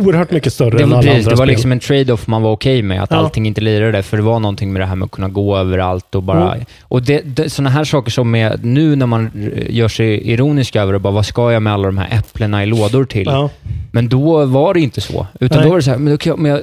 [0.00, 1.48] oerhört mycket större det än var, alla precis, andra det var spel.
[1.54, 3.16] liksom en trade-off man var okej med, att Ja.
[3.16, 6.14] allting inte lirade, för det var någonting med det här med att kunna gå överallt
[6.14, 6.54] och bara...
[6.54, 6.64] Mm.
[6.82, 9.30] Och det, det, sådana här saker som är, nu när man
[9.68, 12.66] gör sig ironisk över det, bara vad ska jag med alla de här äpplena i
[12.66, 13.26] lådor till?
[13.26, 13.50] Ja.
[13.92, 15.26] Men då var det inte så.
[15.40, 15.64] Utan Nej.
[15.64, 16.60] då var det så här, men då kan jag,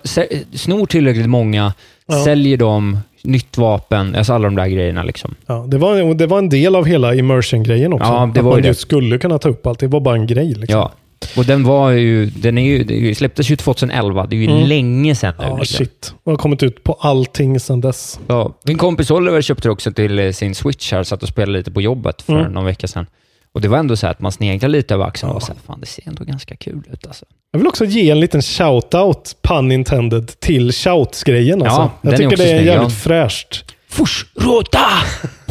[0.54, 1.74] snor tillräckligt många,
[2.12, 2.24] Ja.
[2.24, 5.36] säljer dem, nytt vapen, alltså alla de där grejerna liksom.
[5.46, 8.08] Ja, det, var, det var en del av hela immersion-grejen också.
[8.08, 8.68] Ja, det att var man det.
[8.68, 9.80] just skulle kunna ta upp allt.
[9.80, 10.54] Det var bara en grej.
[10.54, 10.80] Liksom.
[10.80, 10.92] Ja.
[11.38, 14.68] Och den var ju, den är ju, det släpptes ju 2011, det är ju Mm.
[14.68, 15.46] länge sedan nu.
[15.46, 15.78] Ja, liksom.
[15.78, 16.14] shit.
[16.24, 18.20] Och har kommit ut på allting sedan dess.
[18.28, 18.54] Ja.
[18.64, 21.82] Min kompis Oliver köpte också till eh, sin Switch här, satt och spelade lite på
[21.82, 22.52] jobbet för Mm.
[22.52, 23.06] någon vecka sedan.
[23.54, 25.48] Och det var ändå så här att man sneglade lite över axeln och var så
[25.54, 27.26] här, fan det ser ändå ganska kul ut alltså.
[27.52, 31.62] Jag vill också ge en liten shout-out, pun intended, till shouts-grejen.
[31.62, 31.78] Alltså.
[31.82, 32.96] Ja, den jag tycker det är snygg, jävligt ja.
[32.96, 33.66] fräscht.
[33.90, 34.80] Fushråta!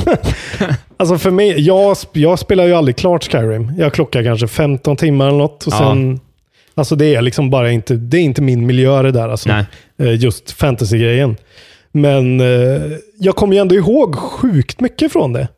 [1.00, 3.72] Alltså för mig, jag, jag spelar ju aldrig klart Skyrim.
[3.78, 5.66] Jag klockar kanske 15 timmar eller något.
[5.66, 5.78] Och Ja.
[5.78, 6.20] sen,
[6.74, 9.28] alltså det är liksom bara inte, det är inte min miljö det där.
[9.28, 9.48] Alltså.
[9.48, 9.64] Nej.
[9.98, 11.36] Eh, Just fantasy-grejen.
[11.92, 12.82] Men eh,
[13.18, 15.48] jag kommer ju ändå ihåg sjukt mycket från det.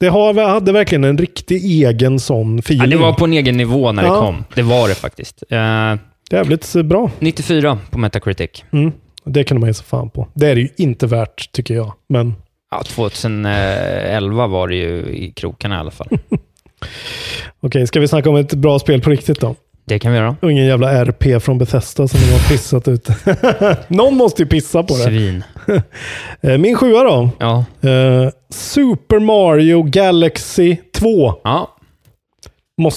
[0.00, 2.90] Det har, hade verkligen en riktig egen sån Ja, feeling.
[2.90, 4.12] det var på en egen nivå när Ja.
[4.12, 4.44] det kom.
[4.54, 5.42] Det var det faktiskt.
[5.50, 5.94] Eh,
[6.30, 7.10] Jävligt bra.
[7.18, 8.64] 94 på Metacritic.
[8.72, 8.92] Mm.
[9.24, 10.28] Det kunde man ge sig fan på.
[10.34, 11.92] Det är det ju inte värt, tycker jag.
[12.08, 12.34] Men
[12.70, 16.08] Ja, 2011 var det ju i krokarna i alla fall.
[17.60, 19.54] okej, ska vi snacka om ett bra spel på riktigt då?
[19.84, 20.36] Det kan vi göra.
[20.42, 23.08] Och ingen jävla RP från Bethesda som de har pissat ut.
[23.88, 25.02] Någon måste ju pissa på det.
[25.02, 25.44] Svin.
[26.40, 27.30] Eh, Min sjua då.
[27.38, 27.64] Ja.
[27.90, 31.34] Eh, Super Mario Galaxy 2.
[31.44, 31.71] ja.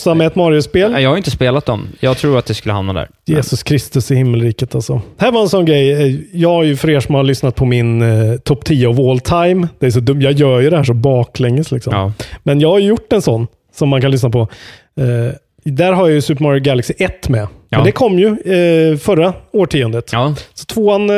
[0.06, 1.02] Ha med ett Mario-spel.
[1.02, 1.88] Jag har inte spelat dem.
[2.00, 3.10] Jag tror att det skulle hamna där.
[3.26, 5.02] Jesus Kristus i himmelriket alltså.
[5.18, 5.92] Här var en sån grej.
[5.92, 9.00] eh, Jag har ju för er som har lyssnat på min eh, topp 10 of
[9.00, 9.68] all time.
[9.80, 10.22] Det är så dumt.
[10.22, 11.94] Jag gör ju det här så baklänges liksom.
[11.94, 12.14] Ja.
[12.44, 14.40] Men jag har ju gjort en sån som man kan lyssna på.
[14.40, 17.42] Eh, där har jag ju Super Mario Galaxy 1 med.
[17.42, 17.78] Ja.
[17.78, 20.10] Men det kom ju eh, förra årtiondet.
[20.14, 20.36] Ja.
[20.54, 21.14] Så tvåan eh,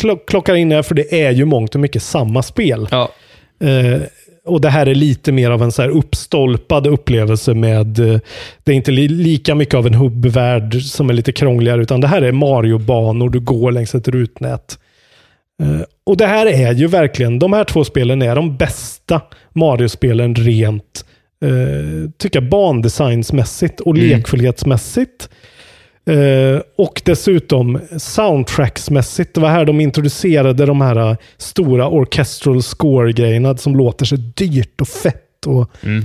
[0.00, 2.88] klo- klockar in här för det är ju mångt och mycket samma spel.
[2.90, 3.08] ja.
[3.64, 4.00] Eh,
[4.46, 8.20] och det här är lite mer av en så här uppstolpad upplevelse med, eh,
[8.64, 12.06] det är inte li lika mycket av en hubbvärld som är lite krångligare, utan det
[12.08, 14.78] här är Mario-banor, du går längs ett rutnät.
[15.62, 19.20] Eh, och det här är ju verkligen, de här två spelen är de bästa
[19.54, 21.04] Mario-spelen rent,
[21.44, 24.08] eh, tycker jag, bandesignsmässigt och Mm.
[24.08, 25.28] lekfullhetsmässigt.
[26.06, 29.34] Eh, och dessutom soundtracksmässigt.
[29.34, 34.80] Det var här de introducerade de här eh, stora orchestral score-grejerna som låter så dyrt
[34.80, 35.46] och fett.
[35.46, 36.04] Och, Mm.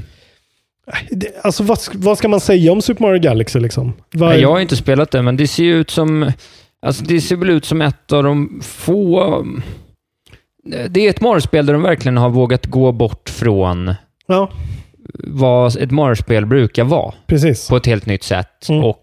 [1.12, 3.94] Det- alltså vad, vad ska man säga om Super Mario Galaxy liksom?
[4.14, 6.32] Vad, Nej, Jag har inte spelat det, men det ser ut som...
[6.82, 9.46] Alltså det ser väl ut som ett av de få...
[10.90, 13.94] Det är ett Mario-spel där de verkligen har vågat gå bort från
[14.28, 14.50] Ja,
[15.24, 17.68] vad ett Mario-spel brukar vara precis.
[17.68, 18.84] på ett helt nytt sätt Mm.
[18.84, 18.98] och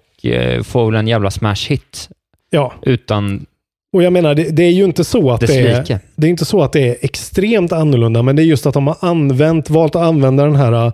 [0.64, 2.09] får väl en jävla smash-hit
[2.51, 3.47] Ja, utan
[3.93, 6.31] och jag menar, det, det är ju inte så att dess det är, det är
[6.31, 9.70] inte så att det är extremt annorlunda, men det är just att de har använt,
[9.70, 10.93] valt att använda den här äh,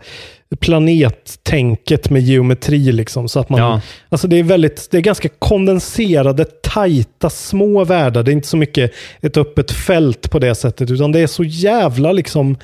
[0.61, 3.29] planettänket med geometri liksom.
[3.29, 3.81] Så att man, Ja.
[4.09, 8.23] alltså det är väldigt, det är ganska kondenserade, tajta, små världar.
[8.23, 11.45] Det är inte så mycket ett öppet fält på det sättet, utan det är så
[11.45, 12.57] jävla liksom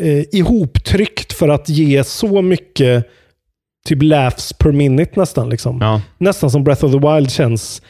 [0.00, 3.06] eh, ihoptryckt för att ge så mycket
[3.88, 5.48] typ laughs per minute nästan.
[5.48, 6.00] Liksom Ja.
[6.18, 7.82] nästan som Breath of the Wild känns.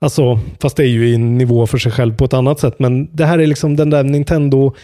[0.00, 2.78] Alltså, fast det är ju i en nivå för sig själv på ett annat sätt.
[2.78, 4.74] Men det här är liksom den där Nintendo.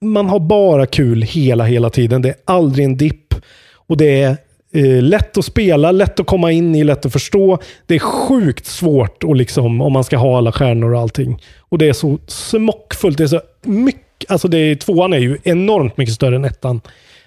[0.00, 2.22] Man har bara kul hela, hela tiden.
[2.22, 3.34] Det är aldrig en dipp.
[3.74, 4.36] Och det är
[4.74, 7.58] eh, lätt att spela, lätt att komma in i, lätt att förstå.
[7.86, 11.42] Det är sjukt svårt och liksom, om man ska ha alla stjärnor och allting.
[11.60, 13.18] Och det är så smockfullt.
[13.18, 14.30] Det är så mycket.
[14.30, 16.80] Alltså det tvåan är ju enormt mycket större än ettan.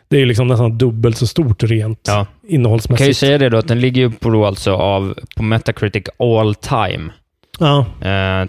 [0.08, 2.26] Det är ju liksom nästan dubbelt så stort rent Ja.
[2.48, 2.98] Innehållsmässigt.
[2.98, 6.04] kan ju säga det då, att den ligger ju på då alltså av, på Metacritic
[6.20, 7.10] all time.
[7.60, 8.46] Ja, Eh,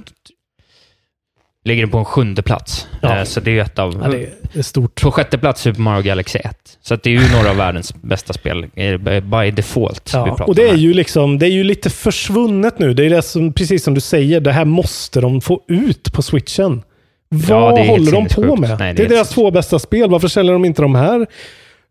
[1.64, 2.86] ligger den på en sjunde plats.
[3.02, 3.18] Ja.
[3.18, 4.00] Eh, så det är ett av...
[4.04, 5.02] ja det är stort.
[5.02, 6.56] På sjätte plats Super Mario Galaxy 1.
[6.82, 10.10] Så det är ju några av världens bästa spel eh, by default.
[10.14, 10.76] vi Ja, pratar och det är, här.
[10.76, 12.94] ju liksom, det är ju lite försvunnet nu.
[12.94, 16.22] Det är det som, precis som du säger, det här måste de få ut på
[16.22, 16.82] switchen.
[17.28, 18.78] Vad helt håller de på med?
[18.78, 20.10] Nej, det det, är deras två bästa spel.
[20.10, 21.26] Varför säljer de inte de här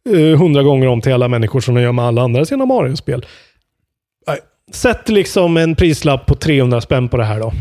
[0.09, 3.25] eh, hundra gånger om till alla människor som de gör med alla andra sina Mario-spel?
[4.27, 4.38] Nej.
[4.71, 7.53] Sätt liksom en prislapp på 300 spänn på det här då.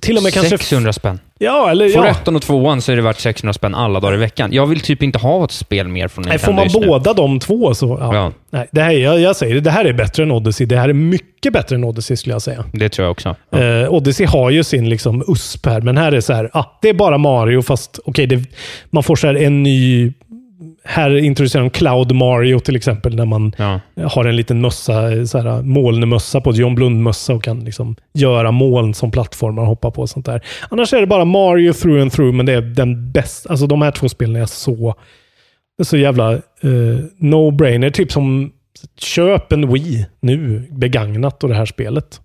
[0.00, 0.58] Till och med kanske...
[0.58, 1.18] 600 spänn.
[1.38, 2.10] Ja, eller Får ja.
[2.10, 4.52] ettan och tvåan så är det värt 600 spänn alla dagar i veckan.
[4.52, 6.86] Jag vill typ inte ha ett spel mer från Nej, Nintendo får man just nu.
[6.86, 7.98] båda de två så...
[8.00, 8.14] Ja.
[8.14, 10.66] Ja, Nej, det här, jag, jag säger det, det här är bättre än Odyssey.
[10.66, 12.64] Det här är mycket bättre än Odyssey skulle jag säga.
[12.72, 13.36] det tror jag också.
[13.50, 13.58] Ja.
[13.58, 16.88] Eh, Odyssey har ju sin liksom USP här, men här är så här, ah, det
[16.88, 18.44] är bara Mario, fast okej, det-
[18.90, 20.12] man får så här en ny...
[20.84, 23.80] Här introducerar de Cloud Mario till exempel, när man Ja.
[24.08, 28.94] har en liten mössa, så här, molnmössa på, John Blund-mössa och kan liksom göra moln
[28.94, 30.44] som plattformar och hoppa på och sånt där.
[30.70, 33.50] Annars är det bara Mario through and through, men det är den bästa.
[33.50, 34.94] Alltså de här två spelen är så,
[35.80, 36.40] är så jävla eh,
[37.18, 37.90] no-brainer.
[37.90, 38.52] Typ som
[38.98, 42.20] köp en Wii nu, begagnat och det här spelet.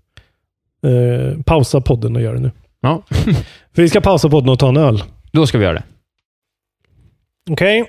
[0.86, 2.52] Eh, pausa podden och gör det nu.
[2.82, 3.04] ja,
[3.76, 5.04] vi ska pausa podden och ta en öl.
[5.32, 5.84] då ska vi göra det.
[7.52, 7.86] Okej?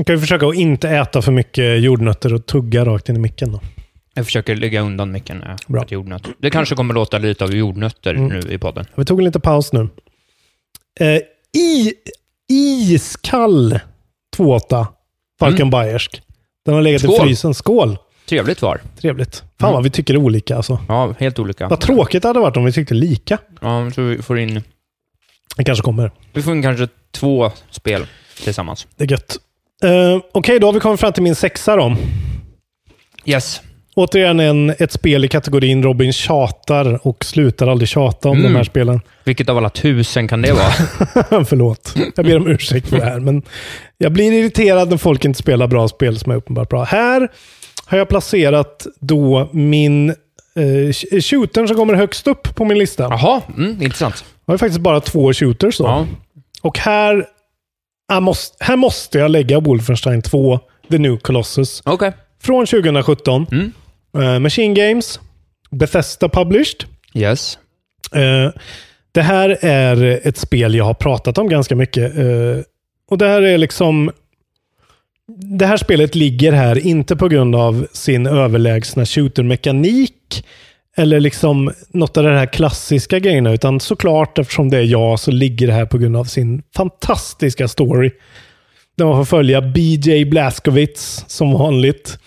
[0.00, 3.18] Nu kan vi försöka att inte äta för mycket jordnötter och tugga rakt in i
[3.18, 3.60] micken då.
[4.14, 5.84] Jag försöker lägga undan jag Bra.
[5.88, 6.32] jordnötter.
[6.38, 8.28] Det kanske kommer låta lite av jordnötter Mm.
[8.28, 8.86] nu i podden.
[8.94, 9.88] Vi tog en liten paus nu.
[11.00, 11.06] Eh,
[11.60, 11.92] i,
[12.48, 13.80] iskall
[14.36, 14.86] 2.8
[15.40, 16.22] Falken Bayersk.
[16.64, 17.14] Den har legat Skål.
[17.16, 17.54] i frysen.
[17.54, 17.98] Skål!
[18.28, 18.80] Trevligt var.
[19.00, 19.36] Trevligt.
[19.36, 19.74] Fan Mm.
[19.74, 20.78] vad vi tycker olika alltså.
[20.88, 21.68] Ja, helt olika.
[21.68, 23.38] Vad tråkigt det hade varit om vi tyckte lika.
[23.60, 24.62] Ja, så vi får in,
[25.56, 26.10] Det kanske kommer.
[26.32, 28.06] vi får in kanske två spel
[28.44, 28.86] tillsammans.
[28.96, 29.36] Det är gött.
[29.84, 31.96] Eh, Okej, då har vi kommit fram till min sexa då.
[33.24, 33.60] Yes.
[33.96, 38.52] Återigen en, ett spel i kategorin Robin tjatar och slutar aldrig tjata om Mm.
[38.52, 39.00] de här spelen.
[39.24, 40.70] Vilket av alla tusen kan det vara?
[41.44, 41.94] Förlåt.
[42.16, 43.20] Jag ber om ursäkt för det här.
[43.20, 43.42] Men
[43.98, 46.84] jag blir irriterad när folk inte spelar bra spel som är uppenbart bra.
[46.84, 47.28] Här
[47.86, 53.02] har jag placerat då min eh, shootern som kommer högst upp på min lista.
[53.02, 54.24] Jaha, mm, intressant.
[54.46, 55.84] Jag har faktiskt bara två shooters då.
[55.84, 56.06] Ja.
[56.62, 57.26] Och här,
[58.18, 61.82] måste, här måste jag lägga Wolfenstein 2, The New Colossus.
[61.84, 62.12] Okej.
[62.42, 63.46] Från 2017.
[63.52, 63.72] Mm.
[64.18, 65.20] Eh, Machine Games,
[65.70, 66.84] Bethesda Published.
[67.14, 67.58] Yes.
[68.12, 68.50] Eh,
[69.12, 72.18] det här är ett spel jag har pratat om ganska mycket.
[72.18, 72.62] Eh,
[73.10, 74.10] och det här är liksom...
[75.58, 80.44] Det här spelet ligger här inte på grund av sin överlägsna shooter-mekanik
[80.96, 85.30] eller liksom något av de här klassiska grejerna, utan såklart eftersom det är jag så
[85.30, 88.10] ligger det här på grund av sin fantastiska story.
[88.96, 92.18] Där man får följa BJ Blazkowicz som vanligt.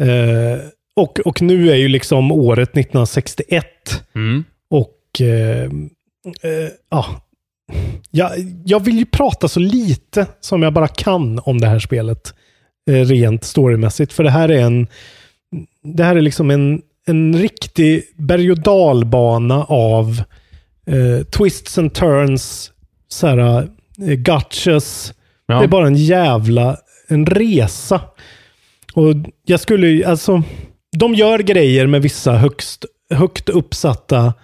[0.00, 0.60] Eh,
[0.96, 3.66] och, och nu är ju liksom året 1961.
[4.14, 4.44] Mm.
[4.70, 5.64] Och eh,
[6.42, 7.06] eh, ja,
[8.10, 8.30] jag,
[8.64, 12.34] jag vill ju prata så lite som jag bara kan om det här spelet.
[12.90, 14.12] Eh, rent storymässigt.
[14.12, 14.86] För det här är en
[15.82, 20.22] det här är liksom en, en riktig berg och dalbana av
[20.86, 22.72] eh, twists and turns,
[23.08, 23.68] så här,
[24.08, 25.14] eh, gotchas.
[25.46, 25.58] Ja.
[25.58, 26.76] Det är bara en jävla
[27.08, 28.00] en resa.
[28.94, 30.42] Och jag skulle alltså,
[30.96, 34.34] de gör grejer med vissa högst, högt uppsatta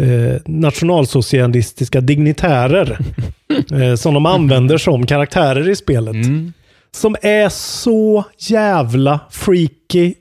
[0.00, 2.98] eh, nationalsocialistiska dignitärer.
[3.72, 6.14] eh, som de använder som karaktärer i spelet.
[6.14, 6.52] Mm.
[6.90, 10.14] Som är så jävla freaky,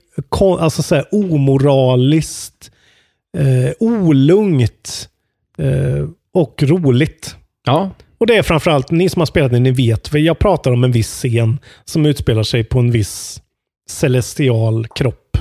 [0.59, 2.72] alltså så här, omoraliskt,
[3.38, 5.09] eh, olugnt
[5.57, 7.36] eh, och roligt.
[7.65, 7.91] Ja.
[8.20, 10.84] Och det är framförallt, ni som har spelat det, ni vet, för jag pratar om
[10.84, 13.41] en viss scen som utspelar sig på en viss
[13.89, 15.38] celestial kropp.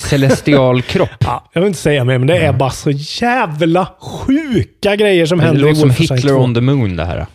[0.00, 1.08] Celestial kropp.
[1.20, 5.38] Ja, jag vill inte säga mer, men det är bara så jävla sjuka grejer som
[5.38, 6.36] Det händer låter som Hitler 2.
[6.36, 7.26] on the moon det här.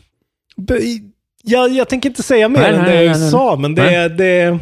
[1.44, 3.96] Jag, jag tänker inte säga mer Nej, än nej, det nej, jag sa, men det,
[3.96, 4.60] är- det,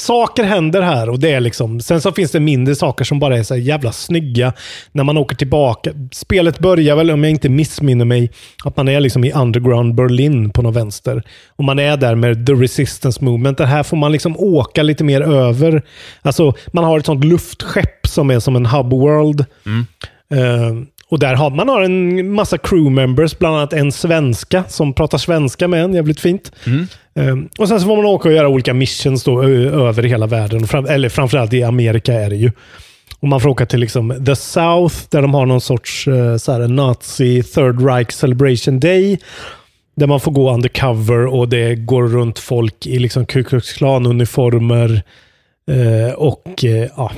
[0.00, 3.38] saker händer här och det är liksom, sen så finns det mindre saker som bara
[3.38, 4.52] är så jävla snygga
[4.92, 5.90] när man åker tillbaka.
[6.12, 8.30] Spelet börjar väl, om jag inte missminner mig,
[8.64, 11.22] att man är liksom i underground Berlin på något vänster.
[11.56, 13.58] Och man är där med the resistance movement.
[13.58, 15.82] Det här får man liksom åka lite mer över.
[16.22, 19.44] Alltså, man har ett sånt luftskepp som är som en hub world.
[20.30, 20.74] Eh,
[21.10, 25.18] och där har man har en massa crew members, bland annat en svenska som pratar
[25.18, 26.52] svenska med en, jävligt fint.
[27.18, 30.66] Ehm, och sen så får man åka och göra olika missions då, över hela världen.
[30.66, 32.50] Fram, eller framförallt i Amerika är det ju.
[33.20, 36.52] Och man får åka till liksom the South, där de har någon sorts eh, så
[36.52, 39.18] här, Nazi Third Reich Celebration Day.
[39.96, 45.02] Där man får gå undercover och det går runt folk i liksom Ku Klux Klan-uniformer.
[45.70, 47.12] Eh, och eh, ja,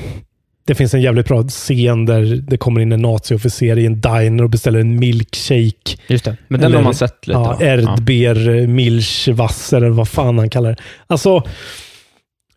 [0.71, 4.43] det finns en jävligt bra scen där det kommer in en naziofficer i en diner
[4.45, 5.97] och beställer en milkshake.
[6.09, 6.37] Just det.
[6.49, 7.39] Men den Eller- har man sett lite.
[7.41, 7.59] Ja?
[7.61, 10.77] Erdbeer, Milchwasser eller vad fan han kallar det.
[11.07, 11.43] Alltså,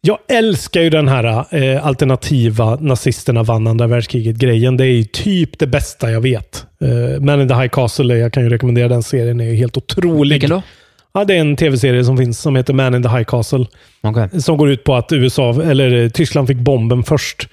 [0.01, 4.78] jag älskar ju den här eh, alternativa nazisterna vann andra världskriget-grejen.
[4.78, 6.66] Det är ju typ det bästa jag vet.
[6.82, 9.78] Eh, Man in the High Castle, jag kan ju rekommendera den serien, är ju helt
[9.78, 10.34] otrolig.
[10.34, 10.61] Vilken då?
[11.14, 13.66] Ja, det är en tv-serie som finns som heter Man in the High Castle.
[14.01, 14.41] Okej.
[14.41, 17.47] Som går ut på att USA, eller eh, Tyskland fick bomben först.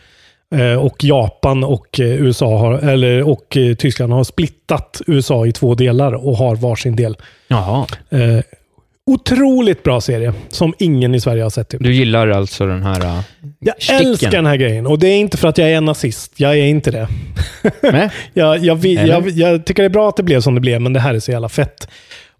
[0.55, 5.53] Eh, Och Japan och eh, USA har, eller, och eh, Tyskland har splittat USA i
[5.53, 7.17] två delar och har varsin del.
[7.49, 7.87] Jaha.
[8.11, 8.41] Eh,
[9.07, 11.69] otroligt bra serie som ingen i Sverige har sett.
[11.69, 11.83] Typ.
[11.83, 13.01] Du gillar alltså den här...
[13.05, 13.21] Uh,
[13.59, 14.07] Jag sticken.
[14.07, 16.33] älskar den här grejen och det är inte för att jag är nazist.
[16.41, 17.09] Jag är inte det.
[17.83, 18.11] Nej.
[18.35, 20.93] jag, jag, jag, jag tycker det är bra att det blev som det blev, men
[20.93, 21.89] det här är så jävla fett.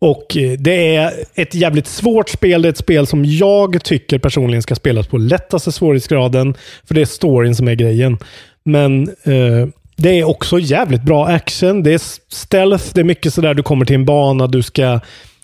[0.01, 2.63] Och eh, det är ett jävligt svårt spel.
[2.63, 6.55] Det är ett spel som jag tycker personligen ska spelas på lättaste svårighetsgraden.
[6.85, 8.19] För det är storyn som är grejen.
[8.65, 11.83] Men eh, det är också jävligt bra action.
[11.83, 12.01] Det är
[12.35, 12.85] stealth.
[12.95, 14.47] Det är mycket sådär du kommer till en bana.
[14.47, 15.01] Du ska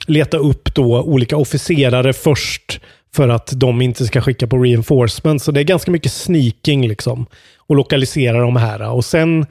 [0.07, 2.81] leta upp då olika officerare först.
[3.15, 5.43] För att de inte ska skicka på reinforcement.
[5.43, 7.27] Så det är ganska mycket sneaking liksom.
[7.57, 8.91] Och lokalisera de här.
[8.91, 9.47] Och sen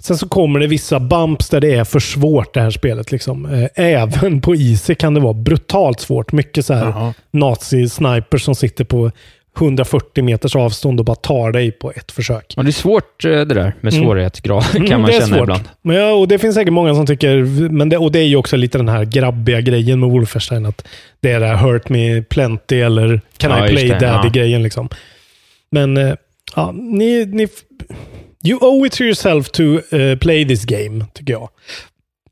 [0.00, 3.12] Sen så kommer det vissa bumps där det är för svårt det här spelet.
[3.12, 3.46] Liksom.
[3.46, 6.32] Eh, Även på Easy kan det vara brutalt svårt.
[6.32, 9.10] Mycket så här nazi-snipers som sitter på
[9.58, 12.54] 140 meters avstånd och bara tar dig på ett försök.
[12.56, 15.36] Ja, det är svårt eh, det där med svårighetsgrad, kan Mm, man det är känna
[15.36, 15.42] svårt.
[15.42, 15.62] ibland.
[15.82, 17.38] Men ja, och det finns säkert många som tycker,
[17.68, 20.66] men det, och det är ju också lite den här grabbiga grejen med Wolfenstein.
[20.66, 20.88] Att
[21.20, 24.12] det är det här hurt me plenty eller can Ja, I play det, ja.
[24.12, 24.62] daddy-grejen.
[24.62, 24.88] Liksom.
[25.70, 26.14] Men eh,
[26.56, 27.48] ja, ni, ni...
[28.44, 29.62] You owe it to yourself to
[29.96, 31.48] eh, play this game, tycker jag.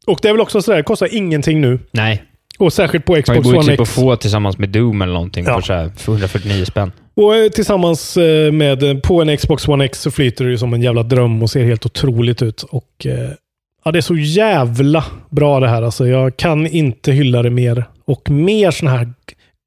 [0.06, 1.78] Och det är väl också sådär, det kostar ingenting nu.
[1.92, 2.22] Nej,
[2.58, 3.90] Och särskilt på Xbox One typ X.
[3.94, 5.54] få tillsammans med Doom eller någonting Ja.
[5.54, 6.92] för så här 149 spänn.
[7.16, 10.74] Och eh, tillsammans eh, med, på en Xbox One X så flyter det ju som
[10.74, 12.62] en jävla dröm och ser helt otroligt ut.
[12.62, 13.06] Och
[13.84, 16.06] ja, det är så jävla bra det här alltså.
[16.08, 17.84] Jag kan inte hylla det mer.
[18.04, 19.12] Och mer sådana här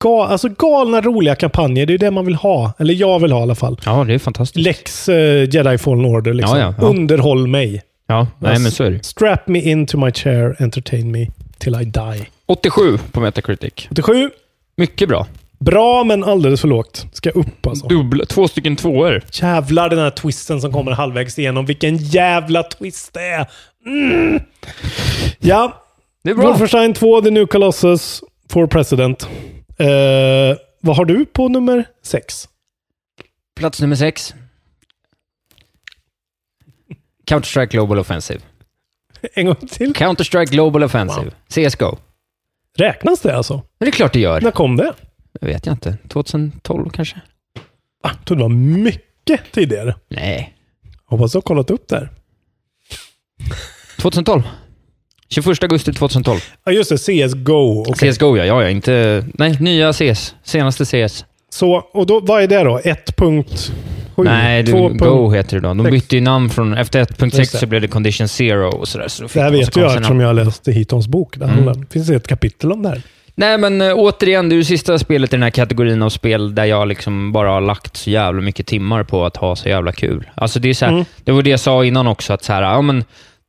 [0.03, 1.85] ga, alltså galna roliga kampanjer.
[1.85, 2.73] Det är ju det man vill ha.
[2.79, 3.79] Eller jag vill ha i alla fall.
[3.85, 4.65] Ja, det är fantastiskt.
[4.65, 6.59] Lex eh, Jedi Fallen Order liksom.
[6.59, 6.87] Ja, ja, ja.
[6.87, 7.81] Underhåll mig.
[8.07, 9.05] Ja, nej men så är det.
[9.05, 11.27] Strap me into my chair, entertain me
[11.57, 12.27] till I die.
[12.45, 13.87] 87 på Metacritic.
[13.91, 14.29] 87.
[14.77, 15.27] Mycket bra.
[15.59, 17.05] Bra, men alldeles för lågt.
[17.11, 17.87] Ska upp alltså.
[17.87, 19.21] Dubbla, två stycken tvåor.
[19.31, 21.65] Jävlar den här twisten som kommer halvvägs igenom.
[21.65, 23.47] Vilken jävla twist det är.
[23.85, 24.39] Mm.
[25.39, 25.83] Ja.
[26.23, 26.47] Det är bra.
[26.47, 29.27] Wolfenstein 2, The New Colossus, For President.
[29.77, 32.49] Eh, vad har du på nummer 6?
[33.55, 34.33] Plats nummer sex.
[37.25, 38.39] Counter-Strike Global Offensive.
[39.33, 39.93] En gång till.
[39.93, 41.31] Counter-Strike Global Offensive.
[41.49, 41.97] CSGO.
[42.77, 43.53] Räknas det alltså?
[43.53, 44.41] Men det är klart det gör.
[44.41, 44.93] När kom det?
[45.41, 45.97] Det vet jag inte.
[46.07, 47.21] 2012 kanske?
[48.03, 49.95] Ah, jag trodde det var mycket tidigare.
[50.07, 50.53] Nej.
[51.05, 52.09] Hoppas du har kollat upp det här.
[54.01, 54.43] 2012.
[55.33, 56.39] 21 augusti 2012.
[56.65, 56.97] Ja, just det.
[57.27, 57.85] CSGO.
[57.89, 58.11] Okej.
[58.11, 58.69] CSGO ja, ja, ja.
[58.69, 59.23] Inte...
[59.33, 60.35] Nej, nya CS.
[60.43, 61.25] Senaste CS.
[61.49, 62.79] Så, och då, vad är det då?
[62.79, 63.43] 1.7?
[64.17, 64.89] Nej, du, 2.
[64.89, 65.73] Go heter det då.
[65.73, 66.73] De bytte ju namn från...
[66.77, 67.45] Efter Just 1.6 det.
[67.45, 69.07] så blev det Condition Zero och sådär.
[69.07, 71.37] Så Det här vet jag eftersom jag har läst Hitons bok.
[71.37, 71.55] Det Mm.
[71.67, 73.01] handlar- finns ett kapitel om det här.
[73.35, 76.55] Nej, men äh, återigen, det är det sista spelet i den här kategorin av spel
[76.55, 79.91] där jag liksom bara har lagt så jävla mycket timmar på att ha så jävla
[79.91, 80.29] kul.
[80.35, 81.05] Alltså det är så här, Mm.
[81.23, 83.03] Det var det jag sa innan också, att så här, ja, men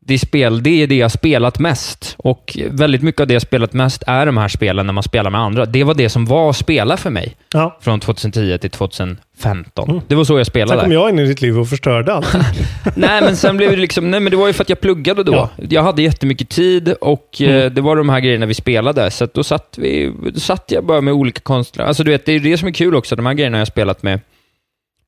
[0.06, 2.14] det är spel, det är det jag spelat mest.
[2.18, 5.30] Och väldigt mycket av det jag spelat mest är de här spelen när man spelar
[5.30, 5.66] med andra.
[5.66, 7.36] Det var det som var att spela för mig.
[7.52, 7.78] Ja.
[7.80, 10.00] Från 2010 till 2015.
[10.08, 10.80] Det var så jag spelade.
[10.80, 12.36] Sen kom jag in i ditt liv och förstörde allt.
[12.96, 14.10] Nej, men sen blev det liksom...
[14.10, 15.32] Nej, men det var ju för att jag pluggade då.
[15.32, 15.50] Ja.
[15.68, 19.10] Jag hade jättemycket tid och eh, det var de här grejerna vi spelade.
[19.10, 21.88] Så då satt, vi, då satt jag bara med olika konstnärer.
[21.88, 23.16] Alltså du vet, det är det som är kul också.
[23.16, 24.20] De här grejerna har jag spelat med,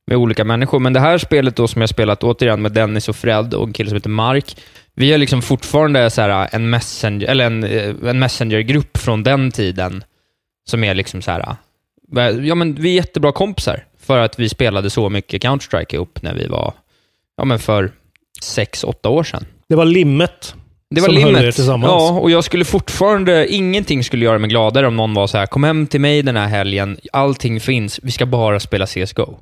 [0.07, 0.79] med olika människor.
[0.79, 3.73] Men det här spelet då som jag spelat återigen med Dennis och Fred och en
[3.73, 4.55] kille som heter Mark.
[4.99, 9.51] Vi har liksom fortfarande så här en, messenger, eller en, eh, en messengergrupp från den
[9.51, 10.03] tiden
[10.69, 11.39] som är liksom så här...
[12.17, 16.21] eh, Ja, men vi är jättebra kompisar för att vi spelade så mycket Counter-Strike ihop
[16.21, 16.73] när vi var
[17.37, 17.91] ja, men för
[18.41, 19.45] sex, åtta år sedan.
[19.69, 20.55] Det var limmet.
[20.89, 21.55] Det var Som höll er limmet.
[21.55, 21.89] tillsammans.
[21.91, 25.45] Ja, och jag skulle fortfarande, ingenting skulle göra mig gladare om någon var så här,
[25.45, 29.39] kom hem till mig den här helgen, allting finns, vi ska bara spela CSGO.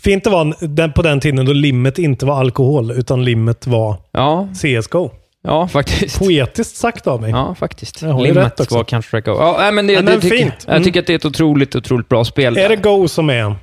[0.00, 4.48] Fint det var på den tiden då limmet inte var alkohol, utan limmet var Ja,
[4.54, 5.10] CSGO.
[5.42, 6.18] ja faktiskt.
[6.18, 7.30] Poetiskt sagt av mig.
[7.30, 8.02] Ja, faktiskt.
[8.02, 9.36] Jag Limmet var Counter-Strike Go.
[9.38, 10.54] Ja, nej, men det, Ja, det men tycker, fint.
[10.66, 10.84] Jag Mm.
[10.84, 12.56] tycker att det är ett otroligt, otroligt bra spel.
[12.56, 13.54] Är det Go som är...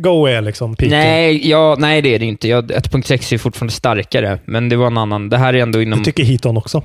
[0.00, 0.98] Go är liksom piken?
[0.98, 2.48] Nej, ja, nej, det är det inte.
[2.48, 5.28] Jag, 1.6 är fortfarande starkare, men det var en annan.
[5.28, 5.98] Det här är ändå inom...
[5.98, 6.82] Det tycker Hiton också.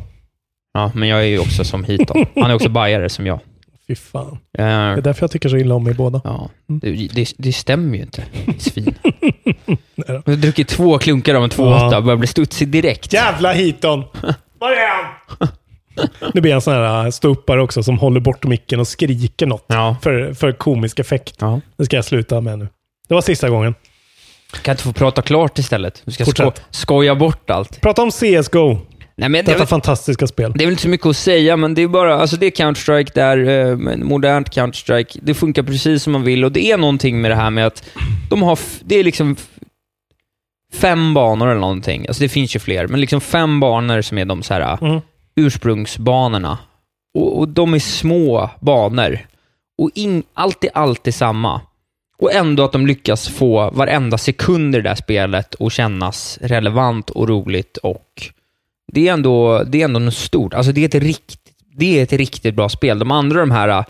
[0.73, 2.25] Ja, men jag är ju också som Hiton.
[2.35, 3.39] Han är också bajare som jag.
[3.87, 4.27] Fy fan.
[4.31, 6.21] Eh, Det är därför jag tycker så illa om er båda.
[6.23, 8.23] Ja, det, det, det stämmer ju inte.
[8.59, 8.95] Svin.
[9.95, 11.97] Jag har druckit två klunkar av en 2.8 Ja.
[11.97, 13.13] och börjar bli studsig direkt.
[13.13, 14.03] Jävla Hiton!
[14.59, 15.47] Var är han?
[16.33, 19.65] Nu blir jag en sån här ståuppare också som håller bort micken och skriker något
[19.67, 19.95] Ja.
[20.01, 21.35] för, för komisk effekt.
[21.39, 21.61] ja.
[21.77, 22.67] Det ska jag sluta med nu.
[23.07, 23.73] Det var sista gången.
[24.51, 26.01] Kan jag inte få prata klart istället?
[26.05, 27.81] Du ska sko skoja bort allt.
[27.81, 28.77] Prata om CSGO.
[29.17, 30.51] Nej, men det, är Detta väl, fantastiska spel.
[30.55, 32.51] det är väl inte så mycket att säga, men det är bara, alltså det är
[32.51, 35.19] Counter-Strike, det är eh, modernt Counter-Strike.
[35.21, 37.83] Det funkar precis som man vill och det är någonting med det här med att
[38.29, 39.35] de har, det är liksom
[40.73, 42.05] fem banor eller någonting.
[42.07, 45.01] Alltså det finns ju fler, men liksom fem banor som är de så här Mm.
[45.35, 46.57] ursprungsbanorna.
[47.17, 49.19] Och, och de är små banor.
[49.77, 51.61] Och in, allt är alltid samma.
[52.17, 57.09] Och ändå att de lyckas få varenda sekund i det där spelet att kännas relevant
[57.09, 58.07] och roligt och
[58.93, 60.53] det är ändå, det är ändå något stort.
[60.53, 61.39] Alltså det är, ett riktigt,
[61.77, 62.99] det är ett riktigt bra spel.
[62.99, 63.83] De andra, de här uh,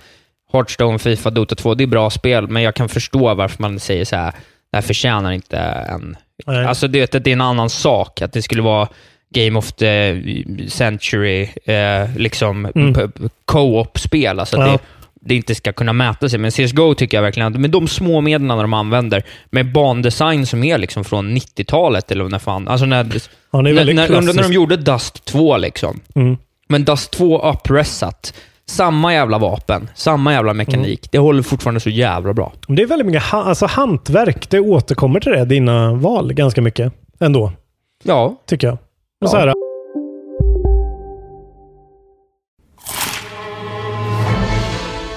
[0.53, 4.05] Hearthstone, Fifa, Dota 2, det är bra spel, men jag kan förstå varför man säger
[4.05, 4.31] så här,
[4.71, 6.17] det här förtjänar inte en...
[6.45, 6.65] Nej.
[6.65, 8.21] Alltså att det är en annan sak.
[8.21, 8.87] Att det skulle vara
[9.29, 10.21] Game of the
[10.67, 13.11] Century, eh, liksom Mm.
[13.45, 14.39] co-op-spel.
[14.39, 14.63] Alltså Ja.
[14.65, 14.79] det,
[15.26, 16.39] det inte ska kunna mäta sig.
[16.39, 20.63] Men CSGO tycker jag verkligen att med de små medlen de använder, med bandesign som
[20.63, 22.67] är liksom från 90-talet eller när fan...
[22.67, 23.05] Alltså när,
[23.51, 25.99] Ja, när, när, när de gjorde Dust 2 liksom.
[26.15, 26.38] Mm.
[26.67, 28.34] Men Dust 2 uppressat.
[28.67, 30.99] Samma jävla vapen, samma jävla mekanik.
[30.99, 31.09] Mm.
[31.11, 32.53] Det håller fortfarande så jävla bra.
[32.67, 34.49] Det är väldigt mycket ha, alltså hantverk.
[34.49, 36.93] Det återkommer till det, dina val, ganska mycket.
[37.19, 37.51] Ändå,
[38.03, 38.73] Ja, tycker jag.
[38.73, 38.80] Och
[39.19, 39.28] Ja.
[39.28, 39.53] så här,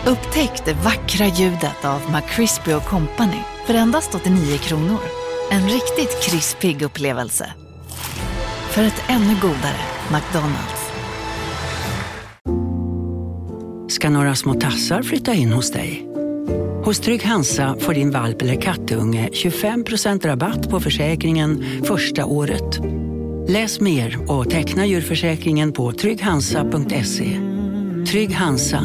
[0.09, 5.01] Upptäck det vackra ljudet av McCrispy Company för endast 89 kronor.
[5.51, 7.53] En riktigt krispig upplevelse.
[8.71, 9.81] För ett ännu godare
[10.13, 10.93] McDonalds.
[13.89, 16.07] ska några små tassar flytta in hos dig.
[16.85, 22.81] Hos Trygg Hansa får din valp eller kattunge 25% rabatt på försäkringen första året.
[23.49, 27.41] Läs mer och teckna djurförsäkringen på trygghansa.se.
[28.07, 28.85] Trygg Hansa,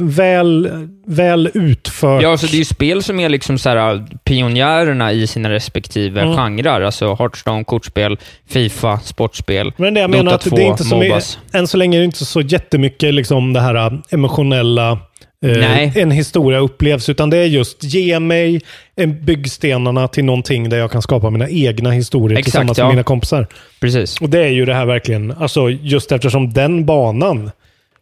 [0.00, 0.70] Väl,
[1.06, 2.22] väl utfört.
[2.22, 6.20] Ja, alltså det är ju spel som är liksom så här, pionjärerna i sina respektive
[6.22, 6.36] Mm.
[6.36, 6.80] genrer.
[6.80, 8.18] Alltså Hearthstone, kortspel,
[8.48, 11.38] Fifa, sportspel, Men det jag Dota menar att 2, det är inte Mobas.
[11.44, 14.98] mycket, än så länge är det inte så jättemycket liksom det här äh, emotionella,
[15.46, 18.60] eh, en historia upplevs, utan det är just ge mig
[18.96, 22.84] en byggstenarna till någonting där jag kan skapa mina egna historier Exakt, tillsammans ja.
[22.84, 23.46] med mina kompisar.
[23.80, 24.20] Precis.
[24.20, 27.50] Och det är ju det här verkligen, alltså just eftersom den banan,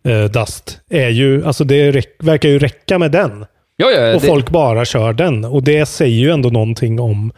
[0.09, 3.46] eh, Dust, är ju, alltså det verkar ju räcka med den.
[3.76, 5.44] Ja, ja, och det- folk bara kör den.
[5.44, 7.32] Och det säger ju ändå någonting om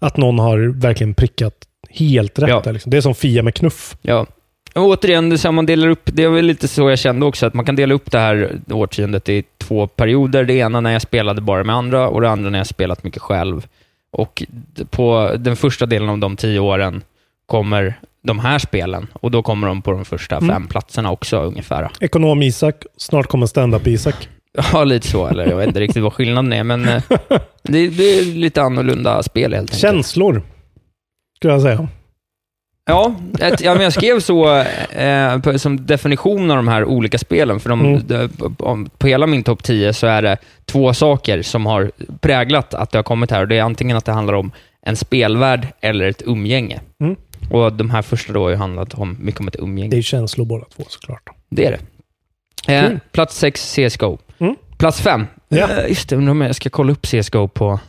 [0.00, 1.54] att någon har verkligen prickat
[1.90, 2.48] helt rätt.
[2.48, 2.60] Ja.
[2.64, 2.90] där, Liksom.
[2.90, 3.96] Det är som Fia med knuff.
[4.02, 4.26] Ja.
[4.74, 7.46] Och återigen, det, så man delar upp, det är väl lite så jag kände också,
[7.46, 10.44] att man kan dela upp det här årtiondet i två perioder.
[10.44, 13.22] Det ena när jag spelade bara med andra och det andra när jag spelat mycket
[13.22, 13.66] själv.
[14.12, 14.42] Och
[14.90, 17.02] på den första delen av de tio åren
[17.46, 17.94] kommer
[18.24, 20.48] de här spelen och då kommer de på de första Mm.
[20.48, 21.88] fem platserna också ungefär.
[22.00, 24.28] Ekonom-Isak, snart kommer stand-up-Isak.
[24.72, 25.26] Ja, lite så.
[25.26, 27.02] Eller jag vet inte riktigt vad skillnaden är, men eh,
[27.62, 29.80] det, det är lite annorlunda spel helt enkelt.
[29.80, 30.42] Känslor,
[31.36, 31.88] skulle jag säga.
[32.86, 34.56] Ja, ett, ja men jag skrev så
[34.90, 38.02] eh, på, som definition av de här olika spelen, för de, Mm.
[38.06, 42.74] de, om- på hela min topp 10 så är det två saker som har präglat
[42.74, 43.40] att det har kommit här.
[43.40, 44.50] Och det är antingen att det handlar om
[44.86, 46.80] en spelvärld eller ett umgänge.
[47.02, 47.16] Mm.
[47.50, 49.90] Och de här första då har ju handlat om, mycket om ett umgänge.
[49.90, 51.22] Det är känslor båda två såklart.
[51.50, 51.80] Det är det.
[52.74, 53.00] Eh, Kul.
[53.12, 54.18] plats 6, CSGO.
[54.38, 54.56] Mm.
[54.78, 55.26] Plats 5.
[55.48, 55.68] Ja.
[55.70, 57.80] Eh, just det, undrar om jag ska kolla upp CSGO på...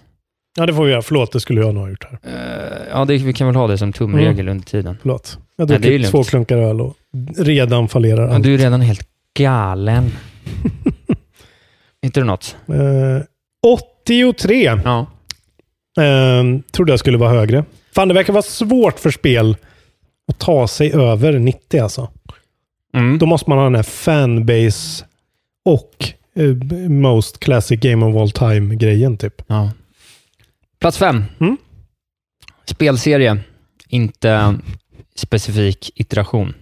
[0.57, 1.01] Ja, det får vi göra.
[1.01, 2.19] Förlåt, det skulle jag nog ha gjort här.
[2.23, 4.47] Eh, ja, det, vi kan väl ha det som tumregel Mm.
[4.51, 4.97] under tiden.
[5.01, 5.37] Förlåt.
[5.55, 6.93] Jag Nej, ju druckit två klunkar öl och
[7.37, 8.43] redan fallerar Ja, allt.
[8.43, 10.11] du är redan helt galen.
[12.01, 12.55] inte du något?
[12.67, 13.23] Eh,
[14.05, 14.99] 83 Ja.
[16.03, 17.65] eh, trodde jag skulle vara högre.
[17.95, 19.57] Fan, det verkar vara svårt för spel
[20.27, 22.09] att ta sig över 90 alltså.
[22.93, 23.17] Mm.
[23.17, 25.05] Då måste man ha den här fanbase
[25.65, 26.55] och eh,
[26.89, 29.41] most classic game of all time-grejen typ.
[29.47, 29.71] ja.
[30.79, 31.23] Plats 5.
[31.39, 31.57] Mm.
[32.65, 33.37] Spelserie,
[33.87, 34.59] inte
[35.15, 36.53] specifik iteration.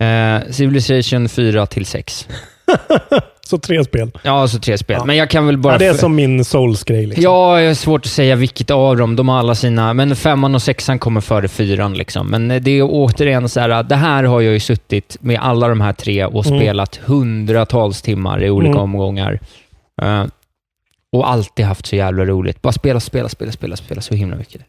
[0.00, 2.28] Eh, Civilization 4 till 6.
[3.46, 4.10] Så tre spel.
[4.22, 4.96] Ja, alltså tre spel.
[5.00, 5.04] Ja.
[5.04, 5.74] Men jag kan väl bara...
[5.74, 7.06] Ja, det är som min Souls-grej.
[7.06, 7.24] Liksom.
[7.24, 9.16] Ja, det är svårt att säga vilket av dem.
[9.16, 9.94] De har alla sina...
[9.94, 11.94] Men femman och sexan kommer före fyran.
[11.94, 12.26] Liksom.
[12.26, 15.80] Men det är återigen så här, det här har jag ju suttit med alla de
[15.80, 16.58] här tre och Mm.
[16.60, 18.82] spelat hundratals timmar i olika Mm.
[18.82, 19.40] omgångar.
[20.02, 20.24] Eh,
[21.12, 22.62] och alltid haft så jävla roligt.
[22.62, 24.60] Bara spela, spela, spela, spela, spela så himla mycket.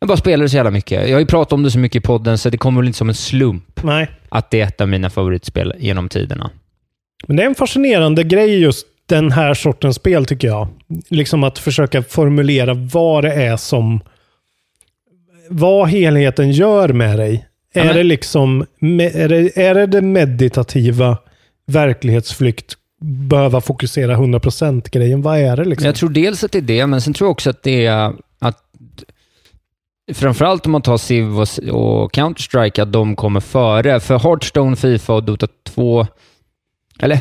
[0.00, 1.08] Jag bara spelar det så jävla mycket.
[1.08, 2.98] Jag har ju pratat om det så mycket i podden, så det kommer väl inte
[2.98, 4.10] som en slump Nej.
[4.28, 6.50] att det är ett av mina favoritspel genom tiderna.
[7.26, 10.68] Men det är en fascinerande grej just den här sortens spel tycker jag.
[11.08, 14.00] Liksom att försöka formulera vad det är som...
[15.48, 17.46] Vad helheten gör med dig.
[17.72, 18.66] Ja, är det liksom...
[18.80, 21.18] Är det, är det det meditativa
[21.66, 25.22] verklighetsflykt, behöva fokusera 100% grejen?
[25.22, 25.86] Vad är det liksom?
[25.86, 28.12] Jag tror dels att det är det, men sen tror jag också att det är
[28.38, 28.58] att
[30.14, 34.00] framförallt om man tar Civ och, och Counter-Strike, att de kommer före.
[34.00, 36.06] För Hearthstone, Fifa och Dota 2,
[36.98, 37.18] eller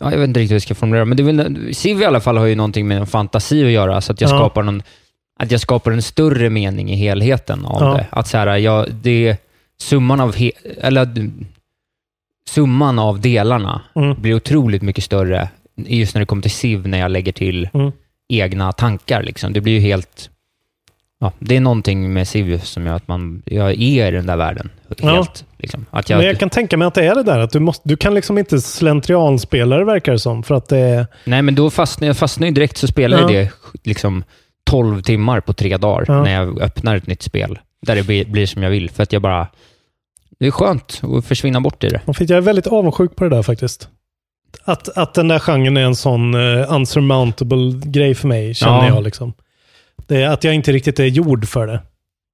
[0.00, 2.20] ja, jag vet inte riktigt hur jag ska formulera men det väl, Civ i alla
[2.20, 4.36] fall har ju någonting med en fantasi att göra, så att jag Ja.
[4.38, 4.82] skapar någon
[5.40, 7.94] att jag skapar en större mening i helheten av Ja.
[7.94, 8.06] det.
[8.10, 9.36] Att så här, jag, det
[9.80, 11.30] summan av, he, eller
[12.50, 14.20] summan av delarna Mm.
[14.22, 17.92] blir otroligt mycket större just när det kommer till Civ, när jag lägger till Mm.
[18.28, 19.22] egna tankar.
[19.22, 19.52] Liksom.
[19.52, 20.30] Det blir ju helt...
[21.20, 24.36] Ja, det är någonting med Civ som gör att man, jag är i den där
[24.36, 24.70] världen.
[24.98, 25.10] Ja.
[25.14, 25.86] Helt, liksom.
[25.90, 27.38] att jag, Men jag kan tänka mig att det är det där.
[27.38, 30.42] Att du, måste, du kan liksom inte slentrianspela det verkar det som.
[30.42, 31.06] För att det är...
[31.24, 33.26] Nej, men då fastnar jag fastnar ju direkt så spelar Ja.
[33.26, 33.50] det
[33.84, 34.24] liksom
[34.64, 36.22] 12 timmar på tre dagar Ja.
[36.22, 37.58] när jag öppnar ett nytt spel.
[37.86, 38.90] Där det blir, blir som jag vill.
[38.90, 39.46] För att jag bara...
[40.38, 42.00] Det är skönt att försvinna bort i det.
[42.06, 43.88] Jag är väldigt avundsjuk på det där faktiskt.
[44.64, 48.94] Att, att den där genren är en sån uh, unsurmountable grej för mig, känner Ja.
[48.94, 49.04] jag.
[49.04, 49.32] liksom.
[50.06, 51.80] Det är att jag inte riktigt är gjord för det.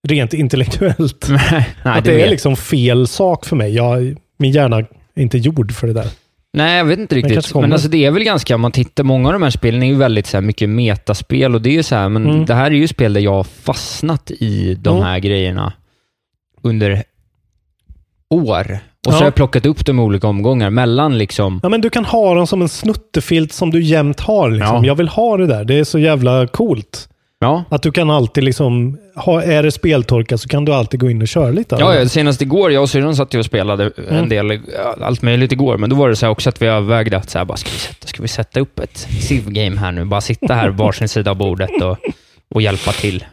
[0.08, 1.26] Rent intellektuellt.
[1.30, 3.74] Nej, att det det är liksom fel sak för mig.
[3.74, 4.86] Jag, min hjärna är
[5.22, 6.06] inte gjord för det där.
[6.56, 7.54] Nej, jag vet inte riktigt.
[7.54, 9.94] Men alltså det är väl ganska, man tittar, många av de här spelen är ju
[9.94, 12.44] väldigt så här mycket metaspel och det är ju så här, men Mm.
[12.46, 15.02] det här är ju spel där jag har fastnat i de Mm.
[15.06, 15.72] här grejerna
[16.62, 17.02] under
[18.30, 18.78] år.
[19.06, 19.18] Och så Ja.
[19.18, 21.60] har jag plockat upp dem i olika omgångar mellan liksom...
[21.62, 24.50] Ja, men du kan ha dem som en snuttefilt som du jämt har.
[24.50, 24.76] Liksom.
[24.76, 24.86] Ja.
[24.86, 25.64] Jag vill ha det där.
[25.64, 27.08] Det är så jävla coolt.
[27.42, 27.64] Ja.
[27.68, 31.22] Att du kan alltid liksom, ha, är det speltorka så kan du alltid gå in
[31.22, 31.76] och köra lite.
[31.78, 34.28] Ja, ja, senast igår, jag och syrran satt ju och spelade en Mm.
[34.28, 37.30] del, ja, allt möjligt igår, men då var det så också att vi övervägde att
[37.30, 40.04] så här, bara, ska, vi sätta, ska vi sätta upp ett Civ-game här nu?
[40.04, 41.98] Bara sitta här varsin sida av bordet och,
[42.54, 43.24] och hjälpa till.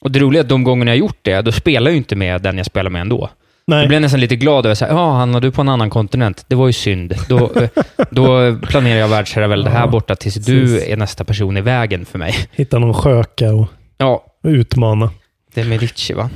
[0.00, 2.16] Och det roliga är att de gångerna jag gjort det, då spelar jag ju inte
[2.16, 3.30] med den jag spelar med ändå.
[3.66, 3.78] Nej.
[3.78, 6.44] Jag blev nästan lite glad över att ja, Hanna, du på en annan kontinent.
[6.48, 7.14] Det var ju synd.
[7.28, 7.68] Då, eh,
[8.10, 10.88] då planerar jag världsherravälde här borta tills du precis.
[10.88, 12.34] är nästa person i vägen för mig.
[12.52, 13.66] Hitta någon sköka och
[13.98, 15.10] Ja, utmana.
[15.54, 16.30] det är Medici, va?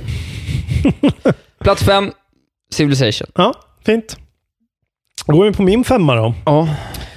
[1.64, 2.12] Plats fem,
[2.72, 3.28] Civilization.
[3.34, 3.54] Ja,
[3.86, 4.16] fint.
[5.26, 6.34] Då går vi på min femma då.
[6.46, 6.68] Ja,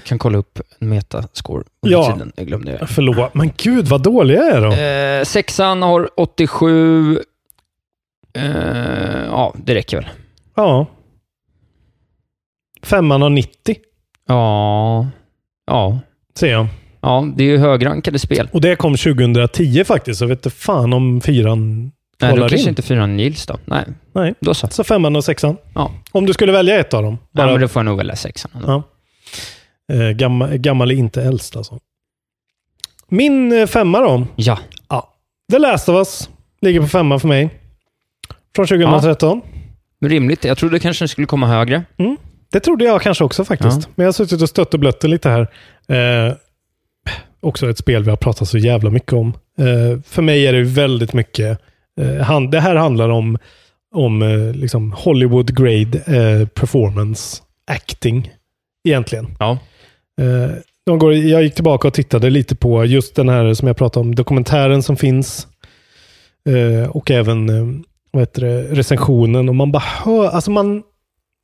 [0.05, 2.11] kan kolla upp en metascore under Ja.
[2.13, 2.31] tiden.
[2.35, 2.87] Jag glömde det.
[2.87, 4.71] Förlåt, men gud vad dålig jag är då.
[4.73, 7.19] Eh, sexan har 87.
[8.33, 10.09] Eh, ja, det räcker väl.
[10.55, 10.85] Ja.
[12.83, 13.75] Femman har 90,
[14.27, 15.07] Ja,
[15.65, 15.99] ja,
[16.35, 16.67] ser jag.
[17.01, 18.49] ja, det är ju högrankade spel.
[18.53, 22.67] Och det kom 2010 faktiskt, så vet inte fan om fyran Nej, då kanske in.
[22.69, 23.57] inte fyran gills då.
[23.65, 24.33] Nej, Nej.
[24.39, 24.67] då så.
[24.67, 25.57] Så femman och sexan.
[25.75, 25.91] Ja.
[26.11, 27.17] Om du skulle välja ett av dem.
[27.21, 28.51] Ja, Bara, men då får jag nog välja sexan.
[28.55, 28.83] ändå.
[29.87, 29.95] Ja.
[29.95, 31.79] eh, gammal, gammal är inte äldst alltså.
[33.09, 34.27] Min eh, femma då.
[34.35, 34.59] Ja.
[34.89, 35.13] Ja.
[35.51, 36.29] The Last of Us
[36.61, 37.49] ligger på femma för mig.
[38.55, 39.41] Från 2013.
[40.01, 40.43] Men rimligt.
[40.43, 41.83] Jag trodde kanske den skulle komma högre.
[42.51, 43.81] Det trodde jag kanske också faktiskt.
[43.81, 43.87] Ja.
[43.95, 45.41] Men jag har suttit och stött och blött det lite här.
[45.87, 46.33] Eh,
[47.41, 49.33] också ett spel vi har pratat så jävla mycket om.
[49.59, 51.59] Eh, för mig är det väldigt mycket,
[52.01, 53.37] eh, han, det här handlar om,
[53.95, 58.31] om eh, liksom Hollywood grade eh, performance acting
[58.87, 59.35] egentligen.
[59.39, 59.57] Ja.
[60.21, 60.51] Eh,
[60.85, 64.01] de går, jag gick tillbaka och tittade lite på just den här som jag pratade
[64.01, 65.47] om, dokumentären som finns.
[66.89, 67.49] Och även
[68.13, 69.49] vad heter det, recensionen.
[69.49, 70.83] Och man bara hör, alltså man,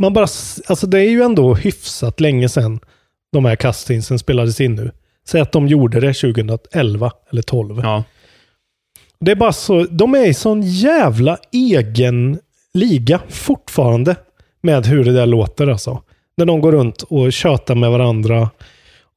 [0.02, 0.28] man bara,
[0.68, 2.80] alltså det är ju ändå hyfsat länge sedan
[3.32, 4.92] de här castingsen spelades in nu.
[5.28, 7.80] Säg att de gjorde det 2011 eller 12.
[7.84, 8.04] Ja.
[9.20, 12.40] Det är bara så, de är i sån jävla egen
[12.74, 14.16] liga fortfarande
[14.62, 16.02] med hur det där låter alltså.
[16.38, 18.50] När de går runt och tjötar med varandra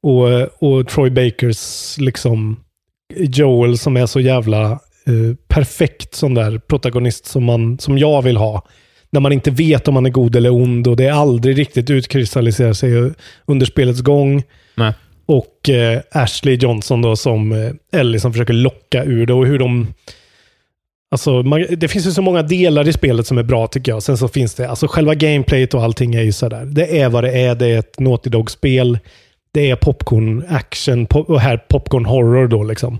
[0.01, 0.27] och,
[0.63, 2.59] och Troy Bakers liksom
[3.15, 8.37] Joel som är så jävla eh, perfekt sån där protagonist som, man, som jag vill
[8.37, 8.67] ha.
[9.09, 12.73] När man inte vet om man är god eller ond och det aldrig riktigt utkristalliserar
[12.73, 13.11] sig
[13.45, 14.43] under spelets gång.
[14.75, 14.93] Nej.
[15.25, 19.59] Och eh, Ashley Johnson då som eh, Ellie som försöker locka ur det och hur
[19.59, 19.87] de...
[21.11, 24.03] Alltså, man, det finns ju så många delar i spelet som är bra tycker jag.
[24.03, 26.65] Sen så finns det, alltså själva gameplayet och allting är ju sådär.
[26.65, 27.55] Det är vad det är.
[27.55, 28.99] Det är ett Naughty Dog-spel.
[29.51, 32.99] Det är popcorn action po- och här popcorn horror då liksom.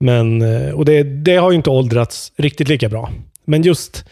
[0.00, 3.10] Men, eh, och det, det har ju inte åldrats riktigt lika bra.
[3.44, 4.04] Men just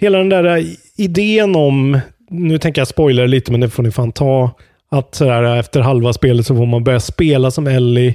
[0.00, 0.64] hela den där
[0.96, 4.50] idén om, nu tänker jag spoiler lite men det får ni fan ta,
[4.90, 8.14] att sådär, efter halva spelet så får man börja spela som Ellie.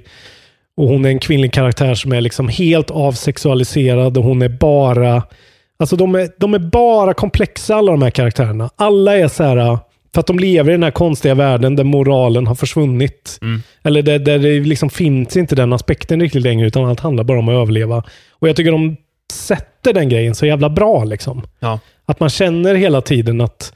[0.78, 5.24] Och hon är en kvinnlig karaktär som är liksom helt avsexualiserad och hon är bara...
[5.80, 8.70] Alltså de är, de är bara komplexa alla de här karaktärerna.
[8.76, 9.80] Alla är så här...
[10.18, 13.40] För att de lever i den här konstiga världen där moralen har försvunnit.
[13.84, 17.40] Eller där, där det liksom finns inte den aspekten riktigt längre utan allt handlar bara
[17.40, 18.04] om att överleva.
[18.32, 18.96] Och jag tycker de
[19.34, 21.42] sätter den grejen så jävla bra liksom.
[21.60, 21.80] Ja.
[22.06, 23.74] Att man känner hela tiden att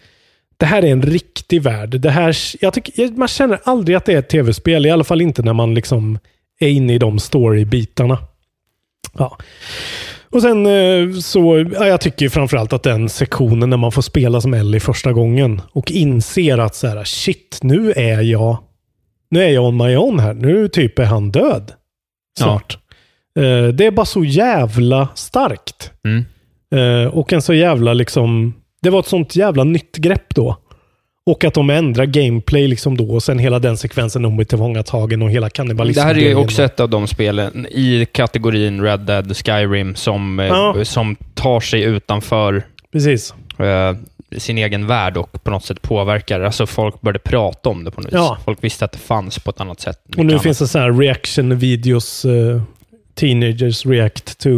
[0.58, 1.90] det här är en riktig värld.
[1.90, 4.86] Det här, jag tycker, man känner aldrig att det är ett tv-spel.
[4.86, 6.20] I alla fall inte när man liksom
[6.60, 8.18] är inne i de story-bitarna.
[9.18, 9.38] Ja.
[10.32, 14.42] Och sen eh, så, ja, jag tycker framförallt att den sektionen när man får spela
[14.42, 18.58] som Ellie första gången och inser att så här, shit, nu är jag
[19.32, 20.34] nu är jag on my own här.
[20.34, 21.72] Nu typ är han död.
[22.38, 22.78] Snart.
[23.40, 25.92] Eh, det är bara så jävla starkt.
[26.06, 26.26] Mm.
[26.76, 28.54] Eh, och en så jävla liksom...
[28.82, 30.58] Det var ett sånt jävla nytt grepp då.
[31.26, 35.32] Och att de ändrar gameplay liksom då och sen hela den sekvensen om tillfångatagen och
[35.32, 36.06] hela Det kannibalismen.
[36.08, 40.46] här är ju också ett av de spelen i kategorin Red Dead Skyrim som, eh,
[40.46, 40.86] Ja.
[40.86, 43.34] som tar sig utanför Precis.
[43.60, 43.96] eh,
[44.40, 46.40] sin egen värld och på något sätt påverkar.
[46.42, 48.14] Alltså folk började prata om det på något vis.
[48.14, 48.38] Ja.
[48.46, 50.00] Folk visste att det fanns på ett annat sätt.
[50.10, 52.26] Och nu Mycket finns det så här reaction-videos.
[52.26, 52.62] eh,
[53.16, 54.50] teenagers react to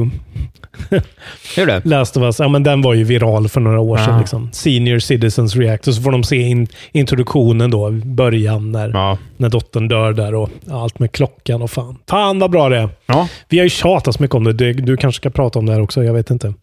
[1.55, 1.85] Hur det?
[1.85, 2.39] Last of Us.
[2.39, 4.15] Ja, men den var ju viral för några år sedan.
[4.15, 4.19] Ah.
[4.19, 4.49] Liksom.
[4.51, 5.87] Senior Citizens React.
[5.87, 9.17] Och så får de se in, introduktionen då, början när, Ja.
[9.37, 11.97] när dottern dör där och allt med klockan och fan.
[12.09, 12.89] Fan vad bra det är.
[13.05, 13.27] Ja.
[13.49, 14.53] Vi har ju tjatat så mycket om det.
[14.53, 16.03] Du, du kanske ska prata om det här också.
[16.03, 16.53] Jag vet inte.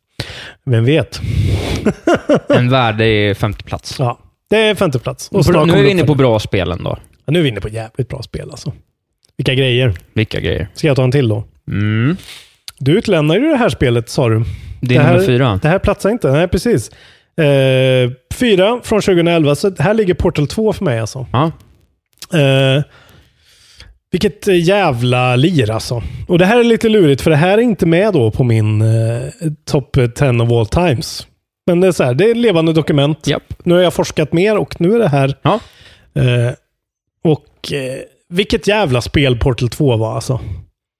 [0.67, 1.21] Vem vet?
[2.49, 3.97] En värde är femte plats.
[3.99, 4.19] Ja,
[4.51, 5.29] det är femte plats.
[5.29, 6.99] Och Bra, nu är vi inne på bra spelen då.
[7.27, 8.73] Ja, nu är vi inne på jävligt bra spel alltså.
[9.37, 9.95] Vilka grejer.
[10.15, 10.69] Vilka grejer?
[10.75, 11.45] Ska jag ta en till då?
[11.71, 12.17] Mm.
[12.81, 14.45] Du utlämnar ju det här spelet sa du.
[14.81, 15.59] Det är här, nummer fyra.
[15.63, 16.33] Det här platsar inte.
[16.33, 16.91] Nej, precis.
[17.37, 21.27] Eh, fyra från 2011, så här ligger Portal 2 för mig alltså.
[21.33, 21.53] Ja.
[22.39, 22.83] Eh,
[24.11, 26.03] vilket jävla lir alltså.
[26.29, 28.83] Och det här är lite lurigt, för det här är inte med då på min
[28.83, 29.23] eh,
[29.65, 31.27] topp 10 of all times.
[31.67, 33.27] Men det är så här, det är levande dokument.
[33.27, 33.55] Japp.
[33.63, 35.35] Nu har jag forskat mer och nu är det här.
[35.43, 35.61] Ja.
[36.15, 36.53] Eh,
[37.25, 40.41] och eh, vilket jävla spel Portal 2 var alltså.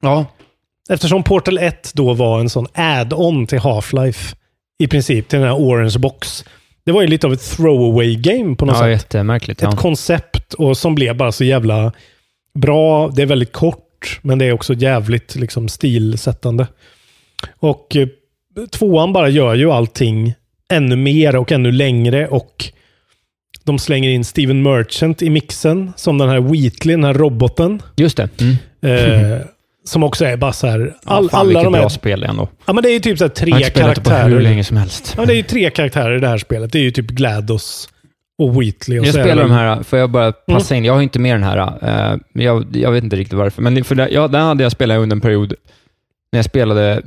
[0.03, 0.27] Ja.
[0.91, 4.37] Eftersom Portal 1 då var en sån add-on till Half-Life.
[4.79, 6.45] I princip till den här Orange Box.
[6.85, 8.91] Det var ju lite av ett throwaway game på något Ja, sätt.
[8.91, 9.63] jättemärkligt.
[9.63, 9.69] Ja.
[9.69, 11.93] Ett koncept och som blev bara så jävla
[12.55, 13.09] bra.
[13.09, 16.67] Det är väldigt kort, men det är också jävligt liksom, stilsättande.
[17.59, 18.09] Och eh,
[18.71, 20.35] tvåan bara gör ju allting
[20.73, 22.65] ännu mer och ännu längre och
[23.65, 27.83] de slänger in Steven Merchant i mixen som den här Wheatley, den här roboten.
[27.97, 28.29] Just det.
[28.41, 28.57] Mm.
[29.33, 29.41] Eh,
[29.91, 30.97] som också är bara så här...
[31.07, 32.49] Ja, All, fan, alla de bra här, spel ändå.
[32.67, 34.35] Ja, men det är ju typ så tre Jag har inte spelat det på karaktärer.
[34.35, 35.13] hur länge som helst.
[35.17, 36.73] Ja, men det är ju tre karaktärer i det här spelet.
[36.73, 37.89] Det är ju typ GLaDOS
[38.39, 38.99] och Wheatley.
[39.01, 40.85] Och Jag spelar det- de här, får jag bara passa in?
[40.85, 41.59] Jag har inte med den här.
[42.13, 44.99] eh, jag, jag vet inte riktigt varför, men för det, ja, den hade jag spelat
[44.99, 45.55] under en period
[46.33, 47.03] när jag spelade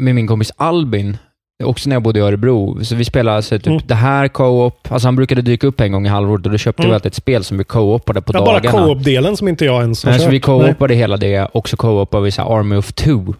[0.00, 1.16] med min kompis Albin,
[1.64, 2.84] också när jag bodde i Örebro.
[2.84, 3.80] Så vi spelade alltså typ Mm.
[3.86, 4.92] det här co-op.
[4.92, 6.90] Alltså han brukade dyka upp en gång i halvåret och då köpte Mm.
[6.90, 8.78] vi alltid ett spel som vi co-opade på Ja, bara dagarna.
[8.78, 10.32] co-op-delen som inte jag ens har Nej, så kört.
[10.34, 13.34] vi co-opade hela det och så co-opade vi så Army of Two.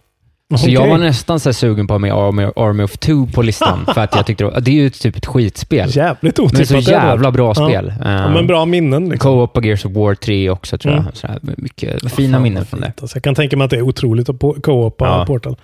[0.51, 0.73] Så Okej.
[0.75, 3.87] jag var nästan så sugen på att ha med Army, Army of Two på listan,
[3.95, 5.97] för att jag tyckte det, var- det är ju typ ett skitspel.
[5.97, 6.67] Jävligt Men otippat.
[6.69, 6.93] så det var.
[6.93, 7.55] jävla bra Ja.
[7.55, 7.95] spel.
[8.05, 9.09] Ja, men bra minnen.
[9.09, 9.19] Liksom.
[9.33, 11.01] Co-op på Gears of War 3 också, tror jag.
[11.03, 11.13] Mm.
[11.15, 12.93] Så här, mycket fina minnen från det.
[13.01, 15.25] Alltså, jag kan tänka mig att det är otroligt att co-opa Ja.
[15.27, 15.57] Portal.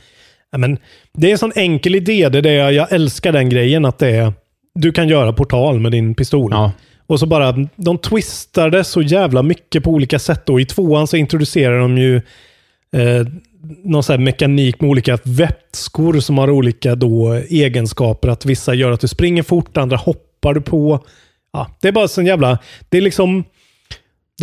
[0.53, 0.79] Ja, men
[1.13, 2.29] det är en sån enkel idé.
[2.29, 4.33] Det är det jag, jag älskar den grejen att det är,
[4.75, 6.53] du kan göra portal med din pistol.
[6.53, 6.73] Ja.
[7.07, 10.49] Och så bara, de twistar det så jävla mycket på olika sätt.
[10.49, 12.17] Och I tvåan så introducerar de ju
[12.97, 13.27] eh,
[13.85, 18.29] någon sån mekanik med olika vätskor som har olika då egenskaper.
[18.29, 21.05] Att vissa gör att du springer fort, andra hoppar du på.
[21.53, 22.59] Ja, det är bara sån jävla...
[22.89, 23.45] Det är liksom...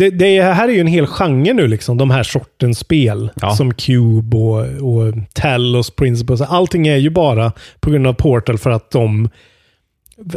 [0.00, 3.30] Det, det här är ju en hel genre nu, liksom, de här sortens spel.
[3.40, 3.50] Ja.
[3.50, 6.40] Som Cube och, och Talos Principles.
[6.40, 9.28] Allting är ju bara på grund av Portal för att de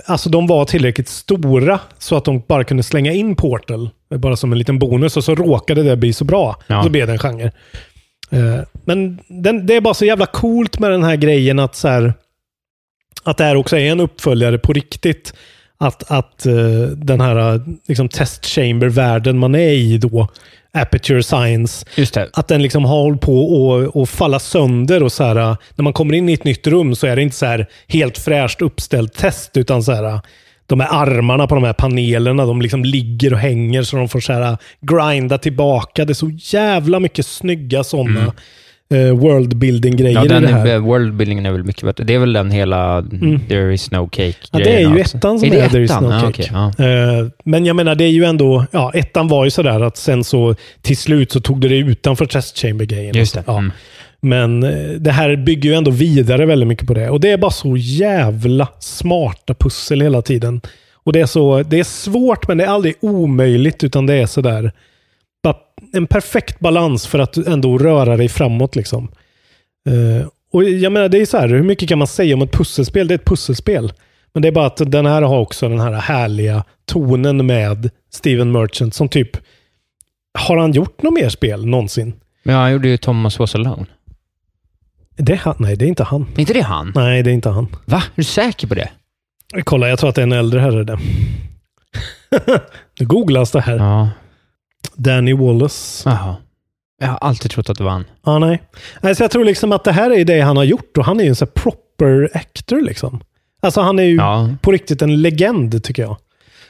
[0.06, 3.90] Alltså de var tillräckligt stora så att de bara kunde slänga in Portal.
[4.16, 6.56] Bara som en liten bonus och så råkade det bli så bra.
[6.68, 6.84] Ja.
[6.84, 7.52] Så blev det en genre.
[8.30, 11.88] Eh, Men den, det är bara så jävla coolt med den här grejen att så
[11.88, 12.14] här,
[13.24, 15.34] att det här också är en uppföljare på riktigt.
[15.84, 16.54] Att, att eh,
[16.96, 20.28] den här liksom, test chamber-världen man är i då,
[20.74, 21.86] Aperture Science,
[22.34, 25.36] att den liksom har hållit på att falla sönder och så här,
[25.76, 28.18] när man kommer in i ett nytt rum så är det inte så här helt
[28.18, 30.20] fräscht uppställt test, utan så här,
[30.68, 34.20] de här armarna på de här panelerna, de liksom ligger och hänger så de får
[34.20, 36.06] så här grinda tillbaka.
[36.06, 38.34] Det är så jävla mycket snygga sådana
[38.94, 40.68] eh, worldbuilding-grejer Ja, i det här.
[40.68, 42.04] är, worldbuildingen är väl mycket bättre.
[42.04, 43.06] Det är väl den hela
[43.50, 45.18] There is no cake Ja, det är ju också.
[45.18, 45.56] ettan som är.
[45.58, 46.28] är, There is no Ja, cake.
[46.28, 46.86] okej, ja.
[46.86, 48.66] Eh, men jag menar, det är ju ändå...
[48.72, 52.26] Ja, ettan var ju sådär att sen så till slut så tog det det utanför
[52.26, 53.16] test chamber-grejen.
[53.18, 53.44] Just det.
[53.48, 53.58] Ja.
[53.58, 53.72] Mm.
[54.22, 57.10] Men eh, det här bygger ju ändå vidare väldigt mycket på det.
[57.10, 60.62] Och det är bara så jävla smarta pussel hela tiden.
[61.04, 64.26] Och det är, så, det är svårt, men det är aldrig omöjligt, utan det är
[64.26, 64.72] sådär...
[65.94, 68.76] En perfekt balans för att ändå röra dig framåt.
[68.76, 69.12] liksom.
[69.90, 72.52] Eh, och jag menar, det är så här, hur mycket kan man säga om ett
[72.52, 73.08] pusselspel?
[73.08, 73.94] Det är ett pusselspel.
[74.34, 78.52] Men det är bara att den här har också den här härliga tonen med Steven
[78.52, 79.30] Merchant som typ...
[80.40, 82.14] Har han gjort något mer spel någonsin?
[82.44, 83.86] Men han gjorde ju Thomas Was Alone.
[85.18, 85.56] Det är han?
[85.60, 86.28] Nej, det är inte han.
[86.36, 86.92] Är inte det han?
[86.96, 87.68] Nej, det är inte han.
[87.86, 87.98] Va?
[87.98, 88.90] Är du säker på det?
[89.64, 91.00] Kolla, jag tror att det är en äldre herre det.
[93.00, 93.78] det googlas det här.
[93.78, 94.10] Ja.
[94.96, 96.10] Danny Wallace.
[96.10, 96.36] Jaha.
[97.02, 98.06] Jag har alltid trott att det var han.
[98.26, 98.62] Ja, nej.
[99.02, 99.16] nej.
[99.16, 101.24] Så jag tror liksom att det här är det han har gjort och han är
[101.24, 103.22] ju en här proper actor liksom.
[103.62, 104.50] Alltså han är ju Ja.
[104.62, 106.18] på riktigt en legend tycker jag.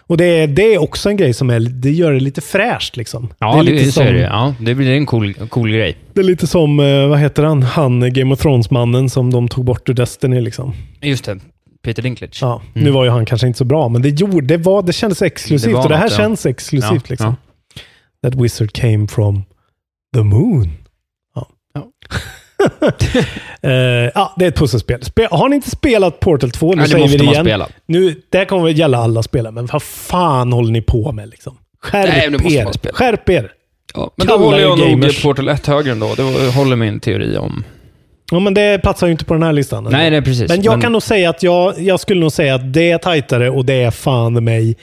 [0.07, 2.97] Och det är, det är också en grej som är, det gör det lite fräscht
[2.97, 3.33] liksom.
[3.39, 4.21] Ja, det är det, lite så som, är det.
[4.21, 5.97] Ja, det blir en cool, cool grej.
[6.13, 9.65] Det är lite som, eh, vad heter han, han Game of Thrones-mannen som de tog
[9.65, 10.73] bort ur Destiny liksom.
[11.01, 11.39] Just det.
[11.83, 12.39] Peter Dinklage.
[12.41, 14.93] Ja, nu var ju han kanske inte så bra, men det, gjorde, det, var, det
[14.93, 16.17] kändes exklusivt Det och det här något, ja.
[16.17, 17.35] känns exklusivt Ja, liksom.
[18.23, 19.43] That wizard came from
[20.15, 20.69] the moon.
[21.35, 21.47] Ja.
[21.73, 21.87] Ja.
[23.61, 23.71] Eh,
[24.15, 25.03] ja, det är ett pusselspel.
[25.03, 26.69] Spe, har ni inte spelat Portal 2?
[26.69, 27.45] Nu Nej, säger vi det igen.
[27.45, 27.67] spela.
[27.85, 31.57] Nu, det kommer väl gälla alla spelare, men vad fan håller ni på med liksom?
[31.81, 32.63] Skärp Nej, nu måste er!
[32.63, 32.93] man spela.
[32.95, 33.51] Skärp er!
[33.93, 35.21] Ja, men då Kalla håller er jag nog.
[35.23, 36.13] Portal 1 högre ändå.
[36.15, 37.63] Det håller min teori om.
[38.31, 39.83] Ja, men det platsar ju inte på den här listan.
[39.91, 40.49] Nej, nej, precis.
[40.49, 42.97] Men jag Men- kan nog säga att jag, jag skulle nog säga att det är
[42.97, 44.75] tajtare och det är fan mig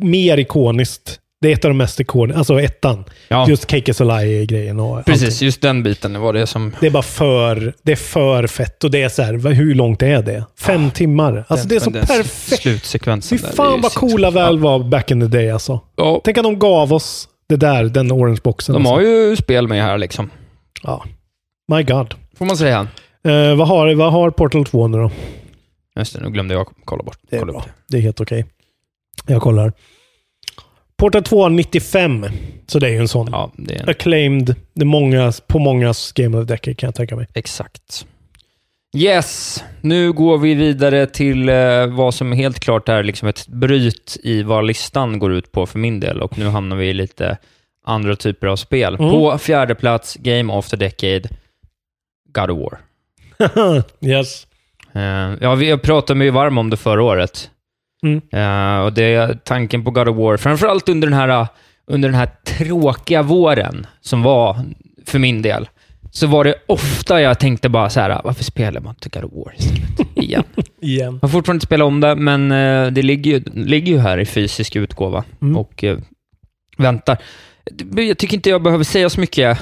[0.00, 3.04] mer ikoniskt Det är ett av de mest ikoniska, alltså ettan.
[3.28, 3.48] Ja.
[3.48, 5.46] Just Cake is a lie-grejen och Precis, allting.
[5.46, 6.72] just den biten var det som...
[6.80, 10.02] Det är bara för, det är för fett och det är så här, hur långt
[10.02, 10.44] är det?
[10.58, 11.44] Fem timmar?
[11.48, 12.62] Alltså den- det är så perfekt.
[12.62, 15.80] Slutsekvensen Fy fan vad coola väl var back in the day alltså.
[15.96, 18.72] Ja, Tänk att de gav oss det där, den orange boxen.
[18.72, 18.94] de alltså.
[18.94, 20.30] har ju spel med här liksom.
[20.82, 21.04] Ja.
[21.72, 22.14] My God.
[22.38, 22.88] Får man säga.
[23.24, 25.10] Eh, vad, har, vad har Portal 2 nu då?
[25.96, 27.18] Just det, nu glömde jag kolla bort.
[27.30, 27.62] Det är kolla bra.
[27.66, 27.70] det.
[27.88, 28.46] Det är helt okej.
[29.26, 29.72] Jag kollar.
[31.00, 32.26] Portal 2 har 95.
[32.66, 33.28] Så det är ju en sån.
[33.32, 34.54] Ja, det är en, Acclaimed.
[34.74, 37.26] Det är många, på mångas Game of Decade kan jag tänka mig.
[37.34, 38.06] exakt.
[38.96, 44.16] Yes, nu går vi vidare till eh, vad som helt klart är liksom ett bryt
[44.22, 47.38] i vad listan går ut på för min del och nu hamnar vi i lite
[47.84, 48.94] andra typer av spel.
[48.94, 49.10] Mm.
[49.10, 51.28] På fjärde plats, Game of the Decade,
[52.34, 52.78] God of War.
[54.00, 54.46] yes.
[54.92, 57.50] Eh, ja, vi pratade mig ju varm om det förra året.
[58.02, 58.20] Mm.
[58.32, 61.46] Eh, och det är tanken på God of War, framförallt under den här,
[61.86, 64.56] under den här tråkiga våren som var
[65.06, 65.68] för min del,
[66.10, 69.32] så var det ofta jag tänkte bara så här, varför spelar man inte God of
[69.32, 70.08] War istället?
[70.14, 70.42] Igen.
[70.82, 71.12] Igen.
[71.12, 74.18] Jag har fortfarande inte spelat om det, men eh, det ligger ju, ligger ju här
[74.18, 75.56] i fysisk utgåva Mm.
[75.56, 75.98] och eh,
[76.78, 77.18] väntar.
[77.96, 79.58] Jag tycker inte jag behöver säga så mycket.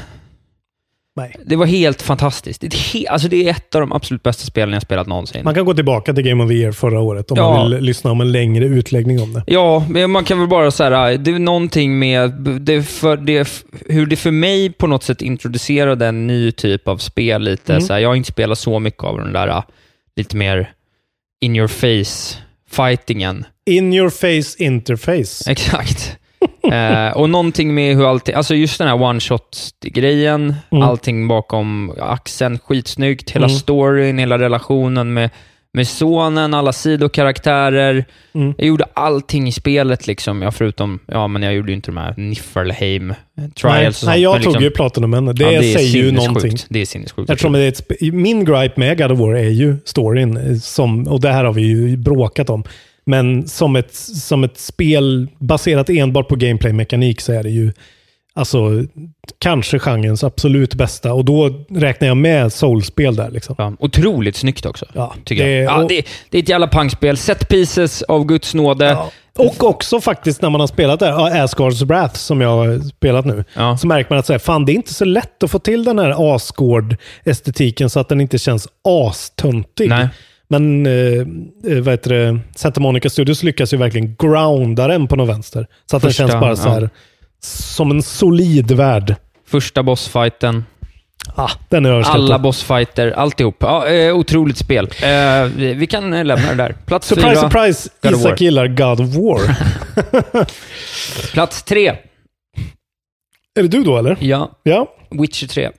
[1.18, 1.36] Nej.
[1.44, 2.60] Det var helt fantastiskt.
[2.60, 5.40] Det är, he- alltså det är ett av de absolut bästa spelen jag spelat någonsin.
[5.44, 7.50] Man kan gå tillbaka till Game of the Year förra året om Ja.
[7.54, 9.44] man vill lyssna om en längre utläggning om det.
[9.46, 12.30] Ja, men man kan väl bara säga det är någonting med
[12.60, 16.96] det för, det, hur det för mig på något sätt introducerade en ny typ av
[16.96, 17.72] spel lite.
[17.72, 17.82] Mm.
[17.86, 19.62] Så här, jag har inte spelat så mycket av den där
[20.16, 20.70] lite mer
[21.40, 22.38] in your face
[22.70, 23.44] fightingen.
[23.66, 25.50] In your face interface.
[25.50, 26.16] Exakt.
[26.72, 30.82] eh, och någonting med hur allting, alltså just den här one-shot-grejen, Mm.
[30.88, 33.56] allting bakom axeln, skitsnyggt, hela Mm.
[33.58, 35.30] storyn, hela relationen med,
[35.72, 38.04] med sonen, alla sidokaraktärer.
[38.34, 38.54] Mm.
[38.58, 40.42] Jag gjorde allting i spelet, liksom.
[40.42, 43.88] ja, förutom, ja men jag gjorde ju inte de här Niflheim Nej, trials.
[43.88, 45.24] och sånt, nej, jag men tog liksom, ju Platinum än.
[45.26, 46.56] Det, ja, är säger ju någonting.
[46.68, 47.30] Det är sinnessjukt.
[47.30, 51.08] Eftersom det är ett min gripe med God of War är ju storyn, eh, som,
[51.08, 52.64] och det här har vi ju bråkat om.
[53.08, 57.72] Men som ett, som ett spel baserat enbart på gameplay-mekanik så är det ju
[58.34, 58.84] alltså
[59.38, 61.12] kanske genrens absolut bästa.
[61.12, 63.30] Och då räknar jag med soulspel där.
[63.30, 63.54] Liksom.
[63.58, 65.64] Ja, otroligt snyggt också, Ja, tycker det- jag.
[65.72, 67.16] Ja, och- det, det är ett jävla pangspel.
[67.16, 68.84] Set pieces av Guds nåde.
[68.86, 69.10] Ja.
[69.38, 73.24] Och också faktiskt när man har spelat det, ja, Asgards Wrath som jag har spelat
[73.26, 73.76] nu, Ja.
[73.78, 75.84] så märker man att så här, fan, det är inte så lätt att få till
[75.84, 79.88] den här Asgård-estetiken så att den inte känns astöntig.
[79.88, 80.08] Nej.
[80.50, 80.92] Men eh,
[81.72, 82.40] eh, vad heter det?
[82.54, 85.66] Santa Monica Studios lyckas ju verkligen grounda den på något vänster.
[85.90, 86.88] Så att Första, den känns bara så här, ja.
[87.40, 89.16] som en solid värld.
[89.46, 90.64] Första bossfighten.
[91.34, 91.90] Ah, den är.
[91.90, 93.56] Alla bossfighter, alltihop.
[93.58, 94.88] Ja, eh, otroligt spel.
[95.02, 96.74] Eh, vi vi kan eh, lämna det där.
[96.86, 97.90] Plats Surprise, fyra, surprise!
[98.02, 98.12] God.
[98.12, 99.56] Isak gillar God of War.
[101.32, 101.88] Plats tre.
[103.58, 104.16] är det du då eller?
[104.20, 104.94] Ja, Ja.
[105.10, 105.70] Witcher 3.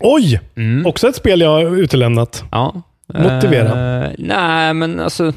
[0.00, 0.40] Oj!
[0.56, 0.86] Mm.
[0.86, 2.44] Också ett spel jag har utelämnat.
[2.50, 2.82] Ja.
[3.14, 4.04] Motivera.
[4.04, 5.32] Eh, nej, men alltså...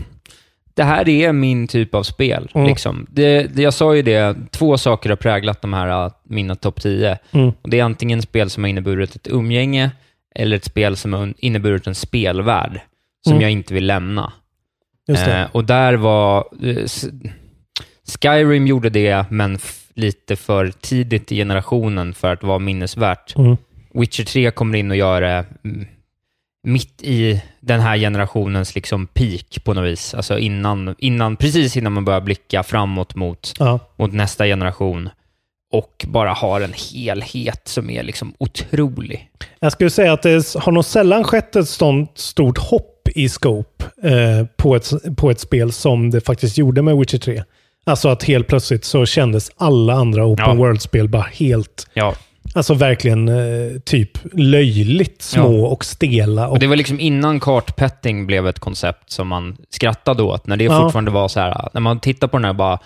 [0.74, 2.50] Det här är min typ av spel.
[2.56, 2.68] Mm.
[2.68, 3.06] Liksom.
[3.10, 6.82] Det, det, jag sa ju det, två saker har präglat de här, uh, mina topp
[6.82, 7.18] 10.
[7.32, 7.52] Mm.
[7.62, 9.92] Och det är antingen spel som har inneburit ett umgänge,
[10.36, 12.80] eller ett spel som har inneburit en spelvärld
[13.24, 13.42] som Mm.
[13.42, 14.34] jag inte vill lämna.
[15.44, 16.48] Eh, och där var...
[16.64, 17.06] eh, s-
[18.22, 19.58] Skyrim gjorde det, men
[19.94, 23.36] lite för tidigt i generationen för att vara minnesvärt.
[23.36, 23.58] Mm.
[23.94, 25.88] Witcher 3 kommer in och gör det mm,
[26.66, 30.14] mitt i den här generationens liksom peak på något vis.
[30.14, 33.80] Alltså innan, innan, precis innan man börjar blicka framåt mot, Ja.
[33.96, 35.10] mot nästa generation
[35.74, 39.30] och bara har en helhet som är liksom otrolig.
[39.60, 43.86] Jag skulle säga att det har nog sällan skett ett sånt stort hopp i scope
[44.04, 47.44] eh, på, ett, på ett spel som det faktiskt gjorde med Witcher 3.
[47.88, 50.54] Alltså att helt plötsligt så kändes alla andra open Ja.
[50.54, 52.16] world-spel bara helt, Ja,
[52.56, 55.68] alltså verkligen eh, typ löjligt små Ja.
[55.68, 56.48] och stela.
[56.48, 60.58] Och, och det var liksom innan kartpetting blev ett koncept som man skrattade åt, när
[60.58, 60.82] det Ja.
[60.82, 62.80] fortfarande var så här, när man tittar på den här bara,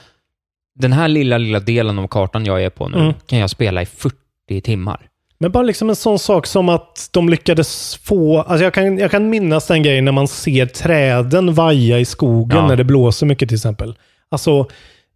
[0.79, 3.13] den här lilla, lilla delen av kartan jag är på nu Mm.
[3.27, 5.05] kan jag spela i 40 timmar.
[5.41, 8.41] Men bara liksom en sån sak som att de lyckades få...
[8.41, 12.57] Alltså jag, kan, jag kan minnas den grejen när man ser träden vaja i skogen
[12.57, 12.67] Ja.
[12.67, 13.95] när det blåser mycket till exempel.
[14.31, 14.67] Alltså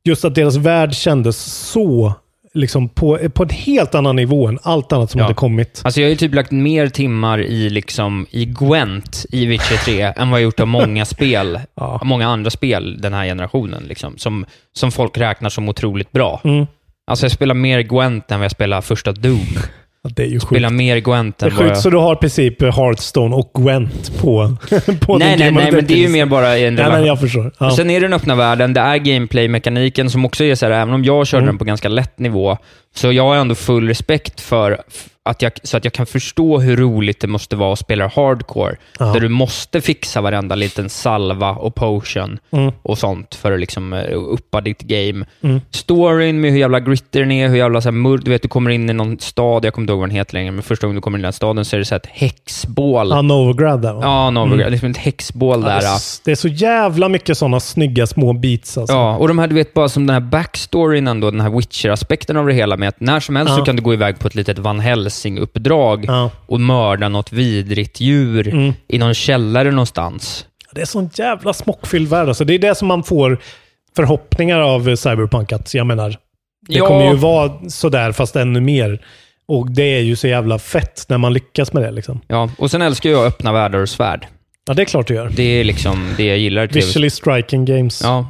[0.03, 1.37] just att deras värld kändes
[1.71, 2.13] så,
[2.53, 5.23] liksom på, på en helt annan nivå än allt annat som Ja.
[5.25, 5.81] hade kommit.
[5.85, 10.01] Alltså jag har ju typ lagt mer timmar i, liksom, i Gwent i Witcher 3
[10.01, 12.01] än vad jag gjort av många spel, Ja.
[12.03, 16.41] många andra spel den här generationen, liksom, som, som folk räknar som otroligt bra.
[16.43, 16.65] Mm.
[17.07, 19.47] Alltså jag spelar mer Gwent än vad jag spelar första Doom.
[20.09, 20.77] Det är ju Spela sjukt.
[20.77, 21.67] mer Gwent Det är än bara...
[21.69, 24.55] sjukt, så du har i princip Hearthstone och Gwent på,
[25.01, 27.51] på Nej, nej, nej, men det är ju mer bara en Nej, men jag förstår.
[27.59, 27.71] Ja.
[27.75, 30.93] Sen är det den öppna världen, det är gameplay-mekaniken som också är så här, även
[30.93, 31.53] om jag körde Mm.
[31.53, 32.57] den på ganska lätt nivå,
[32.93, 34.81] så jag har ändå full respekt för
[35.25, 38.75] att jag, så att jag kan förstå hur roligt det måste vara att spela hardcore,
[38.99, 39.05] Ja.
[39.05, 42.71] där du måste fixa varenda liten salva och potion Mm.
[42.81, 45.25] och sånt för att liksom eh, uppa ditt game.
[45.41, 45.61] Mm.
[45.71, 48.47] Storyn med hur jävla gritty den är, hur jävla så här mörk, du vet, du
[48.47, 50.87] kommer in i någon stad, jag kommer inte ihåg vad den heter längre, men första
[50.87, 53.09] gången du kommer in i den staden så är det så här ett häxbål.
[53.09, 53.99] Ja, Novigrad där va?
[54.03, 54.59] Ja, Novigrad.
[54.61, 54.71] Mm.
[54.71, 55.79] Liksom ett häxbål Ja, där.
[55.81, 58.95] det, är, s- det är så jävla mycket sådana snygga små beats alltså.
[58.95, 62.37] Ja, och de här, du vet, bara som den här backstoryn ändå, den här Witcher-aspekten
[62.37, 63.57] av det hela med att när som helst Ja.
[63.57, 66.31] så kan du gå iväg på ett litet Van Helsing-uppdrag Ja.
[66.45, 68.73] och mörda något vidrigt djur Mm.
[68.87, 70.45] i någon källare någonstans.
[70.71, 72.27] Det är sån jävla smockfylld värld.
[72.27, 73.37] Alltså, det är det som man får
[73.95, 75.51] förhoppningar av Cyberpunk.
[75.51, 76.09] Att, jag menar,
[76.67, 76.87] det Ja.
[76.87, 79.01] kommer ju vara sådär fast ännu mer.
[79.47, 81.91] Och det är ju så jävla fett när man lyckas med det.
[81.91, 82.19] Liksom.
[82.27, 84.27] Ja, och sen älskar jag öppna världar och svärd.
[84.65, 85.29] Ja, det är klart du gör.
[85.35, 86.67] Det är liksom det jag gillar.
[86.67, 86.79] TV.
[86.79, 88.27] Visually striking games Ja,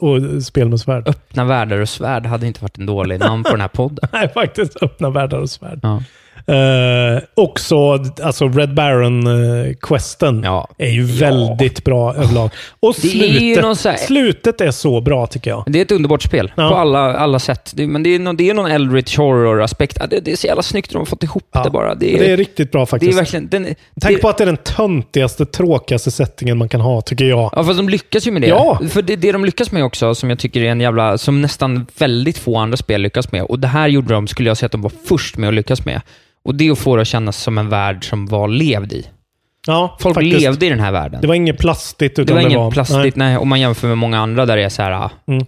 [0.00, 1.08] och, och spel med svärd.
[1.08, 4.08] öppna världar och svärd hade inte varit en dålig namn på den här podden.
[4.12, 4.82] Nej, faktiskt.
[4.82, 5.80] Öppna världar och svärd.
[5.82, 6.02] Ja.
[6.46, 10.68] Eh, också, alltså Red Baron-questen Ja.
[10.78, 12.50] är ju väldigt bra överlag.
[12.80, 15.64] Och Det är slutet, någon så här- slutet är så bra tycker jag.
[15.66, 16.68] Det är ett underbart spel Ja.
[16.68, 17.72] på alla, alla sätt.
[17.74, 19.96] Det, men det är, någon, det är någon Eldritch Horror-aspekt.
[20.00, 21.62] Ja, det, det är så jävla snyggt de har fått ihop Ja.
[21.64, 21.94] det bara.
[21.94, 23.12] Det Det är, är riktigt bra det faktiskt.
[23.12, 23.48] är verkligen...
[23.48, 23.64] Den,
[24.00, 27.50] Tänk det, på att det är den töntigaste, tråkigaste settingen man kan ha, tycker jag.
[27.56, 28.48] Ja, fast de lyckas ju med det.
[28.48, 28.80] Ja.
[28.90, 31.18] För det, det de lyckas med också, som jag tycker är en jävla...
[31.18, 33.42] Som nästan väldigt få andra spel lyckas med.
[33.42, 35.84] Och det här gjorde de, skulle jag säga att de var först med att lyckas
[35.84, 36.00] med.
[36.44, 39.06] Och det att få det att kännas som en värld som var levd i.
[39.66, 40.40] Ja, Folk faktiskt.
[40.40, 41.20] levde i den här världen.
[41.20, 42.70] Det var inget plastigt, utan Det var det inget var...
[42.70, 43.36] plastigt, nej.
[43.36, 44.90] om man jämför med många andra där det är så här...
[44.92, 45.46] ah, Mm.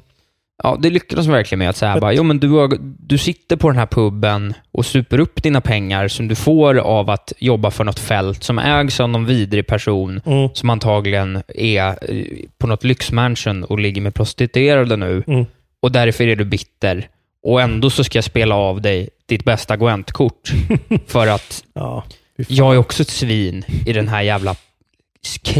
[0.65, 3.57] Ja, det lyckades de verkligen med att säga bara, jo men du, har, du sitter
[3.57, 7.71] på den här puben och super upp dina pengar som du får av att jobba
[7.71, 10.49] för något fält som ägs av någon vidrig person Mm.
[10.55, 12.25] som antagligen är eh,
[12.59, 15.23] på något lyxmansion och ligger med prostituerade nu.
[15.27, 15.47] Mm.
[15.83, 17.09] Och därför är du bitter.
[17.43, 20.53] Och ändå så ska jag spela av dig ditt bästa Gwent-kort.
[21.07, 22.05] för att Ja,
[22.37, 24.57] jag är också ett svin i den här jävla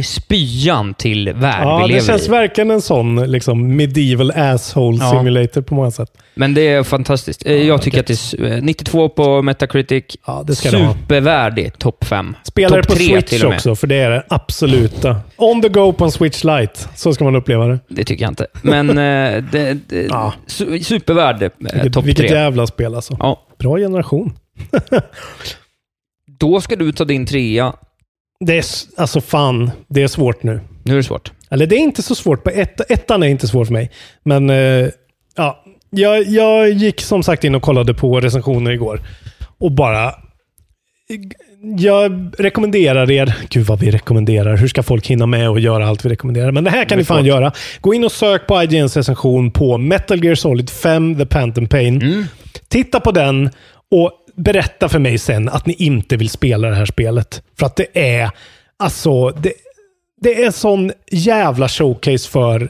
[0.05, 2.31] spyan till värld vi Ja, det lever känns i.
[2.31, 5.11] verkligen en sån liksom, medieval asshole Ja.
[5.11, 6.09] simulator på många sätt.
[6.35, 7.47] Men det är fantastiskt.
[7.47, 8.03] Eh, jag tycker gött.
[8.05, 10.05] att det är s- eh, 92 på Metacritic.
[10.27, 10.95] Ja, det ska det.
[11.01, 12.37] Supervärdig topp 5.
[12.45, 15.17] Spelar det Topp på Switch också, för det är det absoluta.
[15.37, 16.81] On the go på en Switch Lite.
[16.95, 17.79] Så ska man uppleva det.
[17.89, 18.47] Det tycker jag inte.
[18.63, 20.33] Men eh, det, det, Ja.
[20.47, 22.37] su- supervärd eh, Vilket, topp vilket 3.
[22.37, 23.17] jävla spel alltså.
[23.19, 23.43] Ja.
[23.59, 24.33] Bra generation.
[26.39, 27.73] Då ska du ta din trea.
[28.47, 28.65] Det är,
[28.97, 30.61] alltså fan, det är svårt nu.
[30.83, 31.33] Nu är det svårt.
[31.51, 32.45] Eller det är inte så svårt.
[32.45, 33.91] På ett, ettan är inte svårt för mig.
[34.23, 34.89] Men eh,
[35.37, 39.01] ja, jag, jag gick som sagt in och kollade på recensioner igår.
[39.59, 40.15] Och bara...
[41.79, 43.35] Jag rekommenderar er...
[43.49, 44.57] Gud vad vi rekommenderar.
[44.57, 46.53] Hur ska folk hinna med och göra allt vi rekommenderar?
[46.53, 47.53] Men det här kan ni fan göra.
[47.81, 52.27] Gå in och sök på IGNs recension på Metal Gear Solid 5, The Phantom Pain.
[52.69, 53.51] Titta på den
[53.91, 57.43] och berätta för mig sen att ni inte vill spela det här spelet.
[57.59, 57.87] För att det
[58.21, 58.31] är...
[58.77, 59.53] Alltså, det,
[60.21, 62.69] det är sån jävla showcase för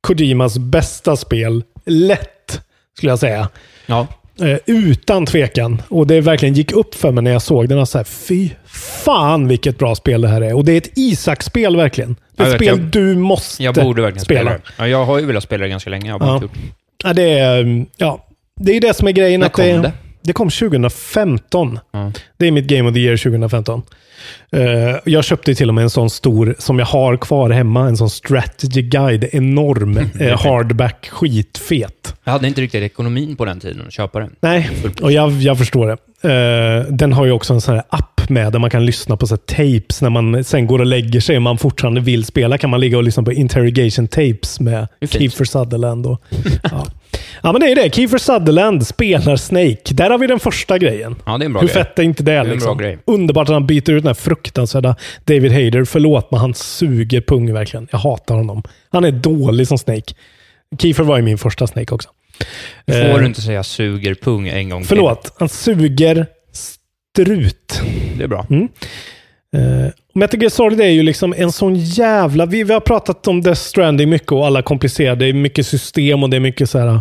[0.00, 1.62] Kojimas bästa spel.
[1.86, 2.60] Lätt,
[2.96, 3.48] skulle jag säga.
[3.86, 4.06] Ja.
[4.40, 5.82] Eh, utan tvekan.
[5.88, 7.78] Och det verkligen gick upp för mig när jag såg den.
[7.78, 10.54] och Så här, Fy fan vilket bra spel det här är.
[10.56, 12.16] Och det är ett Isak-spel verkligen.
[12.36, 14.60] Det är ett spel jag- du måste Jag borde verkligen spela det.
[14.78, 16.06] Ja, jag har ju velat spela det ganska länge.
[16.06, 16.42] Jag har bara Ja.
[16.42, 16.52] gjort.
[17.04, 18.26] Ja, det är ja,
[18.60, 19.40] det är det som är grejen.
[19.40, 19.92] När att kom det, det?
[20.22, 21.78] Det kom 2015.
[21.92, 22.12] Ja.
[22.36, 23.82] Det är mitt Game of the Year 2015.
[24.52, 27.96] Eh, jag köpte till och med en sån stor, som jag har kvar hemma, en
[27.96, 29.28] sån strategy guide.
[29.32, 32.14] Enorm eh, hardback, skitfet.
[32.24, 34.30] Jag hade inte riktigt ekonomin på den tiden att köpa den.
[34.40, 34.70] Nej,
[35.02, 35.96] och jag, jag förstår det.
[36.24, 39.26] Eh, den har ju också en sån här app med där man kan lyssna på
[39.26, 42.58] så tapes när man sen går och lägger sig och man fortfarande vill spela.
[42.58, 44.88] kan man ligga och lyssna på interrogation tapes med.
[45.10, 46.06] Kiefer Sutherland.
[46.06, 46.22] Och,
[46.62, 46.86] ja.
[47.42, 47.94] Ja, men det är det.
[47.94, 49.94] Kiefer Sutherland spelar Snake.
[49.94, 51.16] Där har vi den första grejen.
[51.26, 51.74] Ja, det är en bra Hur grej.
[51.84, 52.32] fett är inte det?
[52.32, 52.76] är en liksom?
[52.76, 52.98] bra grej.
[53.04, 55.84] Underbart att han byter ut den här fruktansvärda David Hayter.
[55.84, 57.88] Förlåt, men han suger pung verkligen.
[57.92, 58.62] Jag hatar honom.
[58.90, 60.14] Han är dålig som Snake.
[60.78, 62.08] Kiefer var ju min första Snake också.
[62.86, 64.88] Får Eh, du inte säga suger pung en gång till?
[64.88, 67.80] Förlåt, han suger strut.
[68.18, 68.46] Det är bra.
[69.56, 72.46] Uh, Metal Gear Solid är ju liksom en sån jävla...
[72.46, 75.24] Vi, vi har pratat om Death Stranding mycket och alla komplicerade.
[75.24, 77.00] Det är mycket system och det är mycket så här...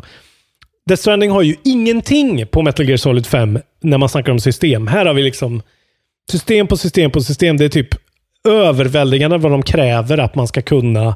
[0.88, 4.88] Death Stranding har ju ingenting på Metal Gear Solid 5 när man snackar om system.
[4.88, 5.62] Här har vi liksom
[6.32, 7.58] system på system på system.
[7.58, 7.96] Det är typ
[8.48, 11.16] överväldigande vad de kräver att man ska kunna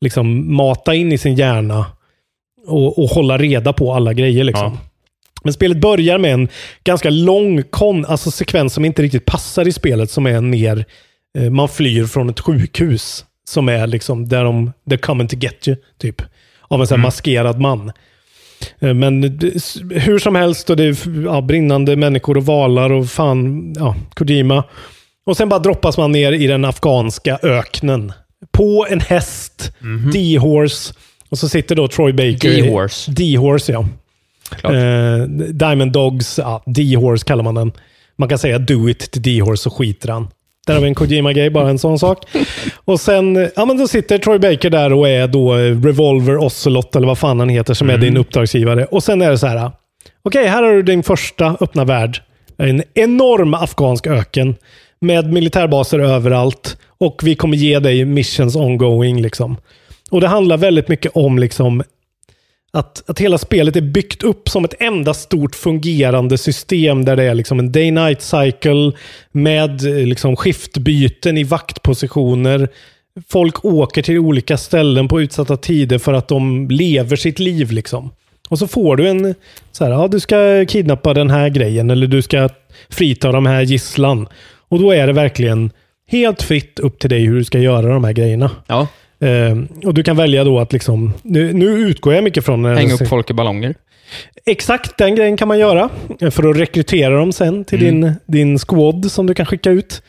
[0.00, 1.86] liksom mata in i sin hjärna
[2.66, 4.44] och, och hålla reda på alla grejer.
[4.44, 4.78] Liksom.
[5.42, 6.48] Men spelet börjar med en
[6.84, 10.84] ganska lång kon, alltså sekvens som inte riktigt passar i spelet, som är mer,
[11.38, 13.24] eh, man flyr från ett sjukhus.
[13.44, 16.22] Som är liksom där de, they're coming to get you, typ.
[16.68, 17.92] Av en sån här maskerad man.
[18.80, 19.22] Eh, Men
[19.90, 24.64] hur som helst, och det är ja, brinnande människor och valar och fan, ja, Kojima.
[25.26, 28.12] Och sen bara droppas man ner i den afghanska öknen.
[28.52, 29.72] På en häst,
[30.12, 30.94] D-Horse.
[31.28, 32.50] Och så sitter då Troy Baker.
[32.50, 33.10] D-Horse.
[33.10, 33.84] D-Horse, ja.
[34.74, 35.22] Eh,
[35.52, 37.72] Diamond Dogs, ja, D-Horse kallar man den.
[38.18, 40.28] Man kan säga do it till D-Horse så skiter han.
[40.66, 42.24] Där har vi en Kojima-grej, bara en sån sak.
[42.90, 46.96] Och sen, ja men då sitter Troy Baker där och är då eh, Revolver Ocelot,
[46.96, 48.84] eller vad fan han heter, som är din uppdragsgivare.
[48.84, 49.70] Och sen är det så här,
[50.22, 52.22] okej, här har du din första öppna värld.
[52.56, 54.54] En enorm afghansk öken
[55.00, 56.76] med militärbaser överallt.
[56.98, 59.22] Och vi kommer ge dig missions ongoing.
[59.22, 59.56] Liksom.
[60.10, 61.82] Och det handlar väldigt mycket om liksom
[62.72, 67.24] att, att hela spelet är byggt upp som ett enda stort fungerande system där det
[67.24, 68.92] är liksom en day-night cycle
[69.32, 72.68] med eh, liksom skiftbyten i vaktpositioner.
[73.28, 77.72] Folk åker till olika ställen på utsatta tider för att de lever sitt liv.
[77.72, 78.10] liksom.
[78.48, 79.34] Och så får du en,
[79.72, 82.48] så här, ja du ska kidnappa den här grejen eller du ska
[82.88, 84.28] frita de här gisslan.
[84.68, 85.70] Och då är det verkligen
[86.06, 88.50] helt fritt upp till dig hur du ska göra de här grejerna.
[88.66, 88.88] Ja.
[89.20, 92.64] Eh, och du kan välja då att liksom, nu, nu utgår jag mycket från...
[92.64, 93.74] Hänga upp folk i ballonger.
[94.46, 95.88] Exakt den grejen kan man göra.
[96.20, 98.00] eh, För att rekrytera dem sen till Mm.
[98.00, 100.02] din, din squad som du kan skicka ut.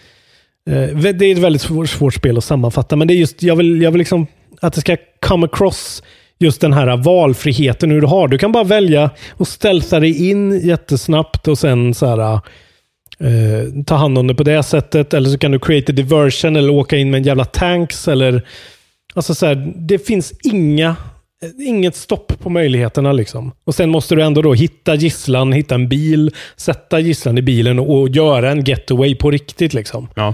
[0.69, 3.55] Eh, Det är ett väldigt svårt, svårt spel att sammanfatta, men det är just, jag
[3.55, 4.27] vill, jag vill liksom
[4.61, 6.03] att det ska come across
[6.39, 8.27] just den här valfriheten hur du har.
[8.27, 12.33] Du kan bara välja och stealtha dig in jättesnabbt och sen så här,
[13.19, 15.13] eh, ta hand om det på det sättet.
[15.13, 18.07] Eller så kan du create a diversion eller åka in med en jävla tanks.
[18.07, 18.41] Eller,
[19.13, 20.95] alltså så här, det finns inga,
[21.59, 23.11] inget stopp på möjligheterna.
[23.11, 23.51] Liksom.
[23.63, 27.79] Och sen måste du ändå då hitta gisslan, hitta en bil, sätta gisslan i bilen
[27.79, 29.73] och, och göra en getaway på riktigt.
[29.73, 30.07] Liksom.
[30.15, 30.33] Ja.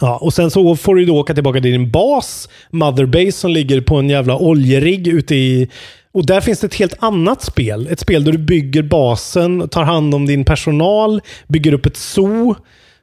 [0.00, 3.50] Ja, och sen så får du då åka tillbaka till din bas, Mother Base, som
[3.50, 5.68] ligger på en jävla oljerigg ute i...
[6.12, 7.88] Och där finns det ett helt annat spel.
[7.90, 12.54] Ett spel där du bygger basen, tar hand om din personal, bygger upp ett zoo.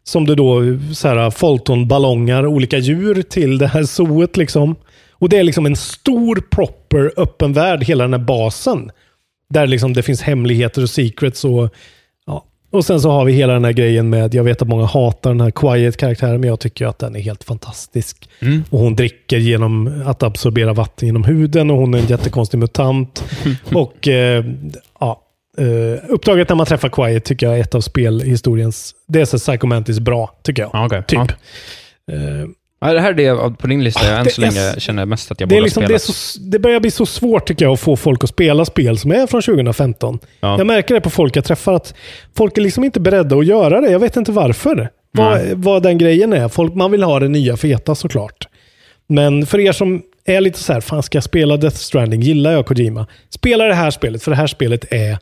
[0.03, 0.61] Som du då,
[0.93, 4.75] så här, Fulton-ballongar, olika djur till det här zooet liksom.
[5.11, 8.91] Och det är liksom en stor, proper, öppen värld, hela den här basen.
[9.49, 11.69] Där liksom det finns hemligheter och secrets och
[12.25, 12.45] Ja.
[12.69, 15.29] Och sen så har vi hela den här grejen med, jag vet att många hatar
[15.29, 18.29] den här Quiet-karaktären, men jag tycker att den är helt fantastisk.
[18.69, 23.23] Och hon dricker genom att absorbera vatten genom huden och hon är en jättekonstig mutant.
[23.73, 24.45] och eh,
[24.99, 25.21] ja,
[25.57, 29.37] eh, uppdraget när man träffar Quiet tycker jag är ett av spelhistoriens, det är så
[29.37, 30.69] Psychomantis bra, tycker jag.
[30.73, 31.03] Ja, okej.
[31.07, 31.19] Typ.
[32.11, 32.47] Eh,
[32.85, 34.83] Ja, det här är det på din lista jag än det så är länge s-
[34.83, 36.91] känner mest att jag det, är borde liksom, ha det, är så, det börjar bli
[36.91, 40.19] så svårt tycker jag att få folk att spela spel som är från 2015.
[40.39, 40.57] Ja.
[40.57, 41.93] Jag märker det på folk jag träffar att
[42.35, 43.91] folk är liksom inte beredda att göra det.
[43.91, 44.89] Jag vet inte varför.
[45.11, 46.47] Vad, vad den grejen är.
[46.47, 48.47] Folk, man vill ha det nya feta såklart.
[49.09, 52.21] Men för er som är lite så här, fan ska jag spela Death Stranding?
[52.21, 53.07] Gillar jag Kojima?
[53.29, 55.17] Spela det här spelet, för det här spelet är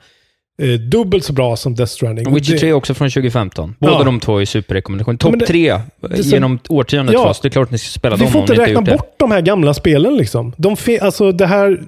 [0.59, 2.33] eh, dubbelt så bra som Death Stranding.
[2.33, 3.75] Witcher Det- 3 är också från 2015.
[3.79, 4.03] Båda Ja.
[4.03, 5.17] de två är superrekommendation.
[5.21, 5.79] Ja, Topp det- tre
[6.09, 7.23] genom årtiondet Ja.
[7.23, 7.39] för oss.
[7.41, 8.91] Det är klart att ni ska spela Vi dem får om inte inte räkna det.
[8.91, 10.53] bort de här gamla spelen liksom.
[10.57, 11.81] De fi- alltså det här...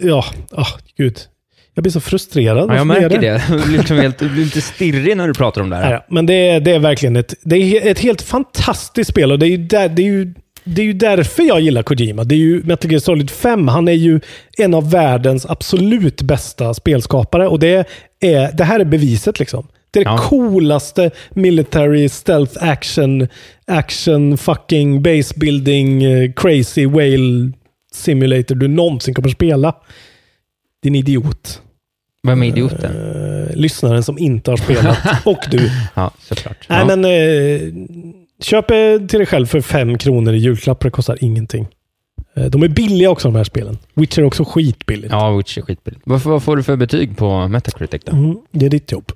[0.00, 0.66] Ja, ah,
[0.96, 1.18] gud.
[1.74, 2.70] Jag blir så frustrerad.
[2.70, 3.42] Ja, jag märker är det.
[3.66, 5.92] Du liksom helt, blir lite stirrig när du pratar om det här.
[5.92, 9.38] Ja, men det är, det är verkligen ett, det är ett helt fantastiskt spel och
[9.38, 10.34] det är, ju där, det, är ju,
[10.74, 12.24] det är ju därför jag gillar Kojima.
[12.24, 13.68] Det är ju Metal Gear Solid 5.
[13.68, 14.20] Han är ju
[14.58, 17.88] en av världens absolut bästa spelskapare och det,
[18.20, 19.66] är, det här är beviset liksom.
[19.90, 20.18] Det är det Ja.
[20.18, 23.28] coolaste military stealth action,
[23.66, 27.52] action fucking base building eh, crazy whale
[27.92, 29.74] simulator du någonsin kommer spela.
[30.82, 31.62] Din idiot.
[32.22, 32.92] Vem är idioten?
[33.50, 34.98] Eh, lyssnaren som inte har spelat.
[35.26, 35.70] och du.
[35.94, 36.66] Ja, såklart.
[36.68, 36.96] Nej, ja.
[36.96, 37.60] men eh,
[38.42, 38.76] köp eh,
[39.08, 40.80] till dig själv för fem kronor i julklapp.
[40.80, 41.66] Det kostar ingenting.
[42.36, 43.78] Eh, de är billiga också de här spelen.
[43.94, 45.12] Witcher är också skitbilligt.
[45.12, 46.02] Ja, Witcher är skitbilligt.
[46.06, 48.12] Vad, vad får du för betyg på Metacritic då?
[48.16, 49.12] Mm, det är ditt jobb.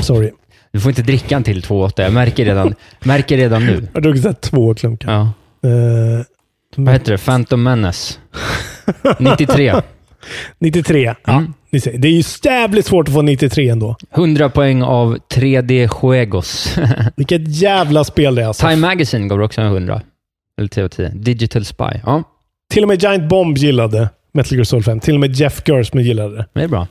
[0.00, 0.30] Sorry.
[0.72, 2.02] Du får inte dricka en till 2,8.
[2.02, 3.88] Jag märker redan, märker redan nu.
[3.92, 5.12] Jag har druckit två klunkar.
[5.12, 5.20] Ja.
[5.68, 6.24] Eh,
[6.76, 7.18] Vad heter det?
[7.18, 8.14] Phantom Menace.
[9.18, 9.72] 93.
[10.58, 11.14] 93.
[11.24, 11.52] Ja, Mm.
[11.70, 11.98] ni ser.
[11.98, 13.96] Det är ju jävligt svårt att få 93 ändå.
[14.14, 16.76] 100 poäng av 3D Juegos.
[17.16, 18.66] Vilket jävla spel det är alltså.
[18.68, 20.02] Time Magazine gav också en 100.
[20.58, 21.08] Eller 10 av 10.
[21.14, 21.84] Digital Spy.
[22.06, 22.22] Ja,
[22.72, 25.00] Till och med Giant Bomb gillade Metal Gear Solid 5.
[25.00, 26.46] Till och med Jeff Gersman gillade det.
[26.52, 26.86] det är bra.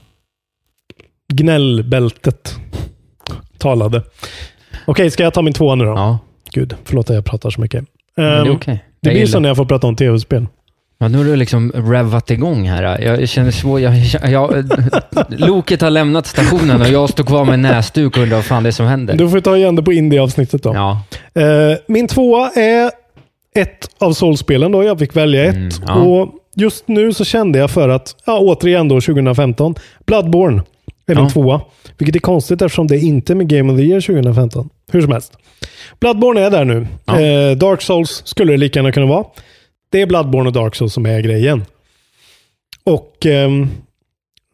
[1.34, 2.56] Gnällbältet
[3.58, 4.04] talade.
[4.86, 5.92] Okej, ska jag ta min tvåa nu då?
[5.92, 6.20] Ja,
[6.54, 7.86] Gud, förlåt att jag pratar så mycket.
[8.16, 8.84] men det är Ehm, okej.
[9.02, 10.48] Det Jag blir så när jag får prata om tv-spel.
[11.02, 13.02] Ja, nu har du liksom revvat igång här.
[13.02, 13.80] Jag känner så...
[13.80, 14.66] Jag, jag, jag,
[15.30, 18.70] loket har lämnat stationen och jag står kvar med näsduk och undrar vad fan det
[18.70, 19.16] är som händer.
[19.16, 20.76] Du får ta igen det på indie-avsnittet då.
[20.76, 21.02] Ja.
[21.42, 22.92] Eh, min tvåa är
[23.56, 24.84] ett av Souls-spelen då.
[24.84, 25.56] Jag fick välja ett.
[25.56, 25.94] Mm, ja.
[25.94, 29.76] Och just nu så kände jag för att, ja, återigen då 2015,
[30.06, 30.62] Bloodborne
[31.08, 31.30] är min Ja.
[31.30, 31.62] tvåa.
[31.98, 34.70] Vilket är konstigt eftersom det inte är med Game of the Year 2015.
[34.92, 35.34] Hur som helst.
[36.00, 36.88] Bloodborne är där nu.
[37.06, 37.20] Ja.
[37.22, 39.26] Eh, Dark Souls skulle det lika gärna kunna vara.
[39.92, 41.66] Det är Bloodborne och Dark Souls som är grejen.
[42.84, 43.62] Och ehm,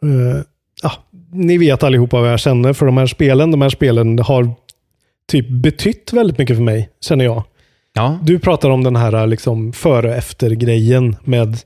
[0.04, 0.42] eh,
[0.84, 0.92] ja,
[1.32, 3.52] ni vet allihopa vad jag känner för de här spelen.
[3.52, 4.52] De här spelen har
[5.28, 7.44] typ betytt väldigt mycket för mig, känner jag.
[7.94, 8.20] Ja.
[8.24, 11.58] Du pratar om den här liksom före och efter-grejen med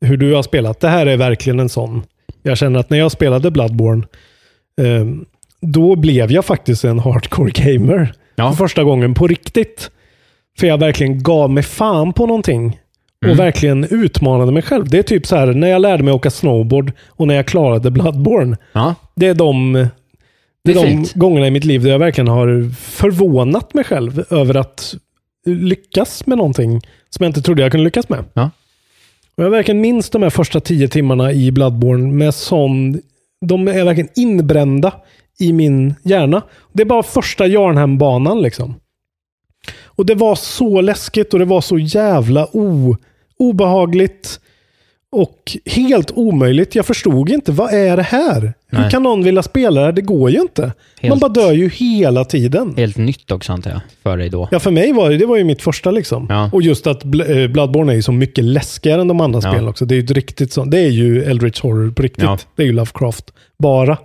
[0.00, 0.80] hur du har spelat.
[0.80, 2.02] Det här är verkligen en sån.
[2.42, 4.06] Jag känner att när jag spelade Bloodborne,
[4.80, 5.06] eh,
[5.60, 8.12] då blev jag faktiskt en hardcore gamer.
[8.36, 8.50] Ja.
[8.50, 9.90] För första gången på riktigt.
[10.58, 12.78] För jag verkligen gav mig fan på någonting.
[13.20, 13.36] Och Mm.
[13.36, 14.88] verkligen utmanade mig själv.
[14.88, 17.90] Det är typ så här när jag lärde mig åka snowboard och när jag klarade
[17.90, 18.56] Bloodborne.
[18.72, 18.94] Ja.
[19.16, 19.88] Det är de, det
[20.64, 21.14] Det är är de fint.
[21.14, 24.94] gångerna i mitt liv där jag verkligen har förvånat mig själv över att
[25.46, 26.80] lyckas med någonting
[27.10, 28.24] som jag inte trodde jag kunde lyckas med.
[28.32, 28.50] Ja.
[29.36, 33.00] Och jag verkligen minns de här första tio timmarna i Bloodborne med sån...
[33.46, 34.92] De är verkligen inbrända
[35.40, 36.42] i min hjärna.
[36.72, 38.74] Det är bara första Jarnhem-banan liksom.
[39.84, 42.96] Och det var så läskigt och det var så jävla o,
[43.38, 44.40] obehagligt.
[45.12, 46.74] Och helt omöjligt.
[46.74, 47.52] Jag förstod inte.
[47.52, 48.40] Vad är det här?
[48.70, 48.90] Hur Nej.
[48.90, 49.92] kan någon vilja spela det?
[49.92, 50.62] Det går ju inte.
[50.62, 52.74] Man Helt- bara dör ju hela tiden.
[52.76, 54.48] Helt nytt också antar jag, för dig då.
[54.50, 56.26] Ja, för mig var det, det var ju mitt första liksom.
[56.28, 56.50] Ja.
[56.52, 59.50] Och just att Bl- eh, Bloodborne är ju så mycket läskigare än de andra Ja.
[59.50, 59.84] spelen också.
[59.84, 60.70] Det är ju riktigt sånt.
[60.70, 62.24] Det är ju Eldritch Horror på riktigt.
[62.24, 62.38] Ja.
[62.56, 63.98] Det är ju Lovecraft bara.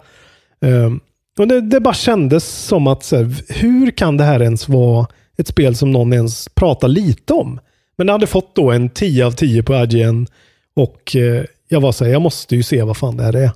[0.65, 0.99] Ehm,
[1.39, 5.07] och det, det bara kändes som att, så här, hur kan det här ens vara
[5.37, 7.59] ett spel som någon ens pratar lite om?
[7.95, 10.27] Men det hade fått då en 10 av 10 på IGN
[10.75, 13.51] och eh, jag var så här, jag måste ju se vad fan det här är.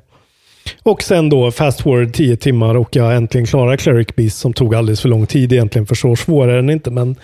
[0.83, 4.75] Och sen då fast forward 10 timmar och jag äntligen klarar Cleric Beast som tog
[4.75, 6.91] alldeles för lång tid egentligen för så svår är den inte.
[6.91, 7.15] Men,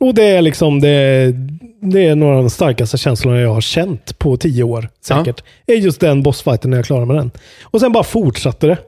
[0.00, 1.32] och det är liksom det,
[1.80, 5.44] det är några av de starkaste känslorna jag har känt på tio år säkert.
[5.66, 7.30] är just den bossfighten när jag klarar med den.
[7.62, 8.78] Och sen bara fortsatte det.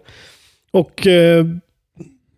[0.70, 1.44] Och eh,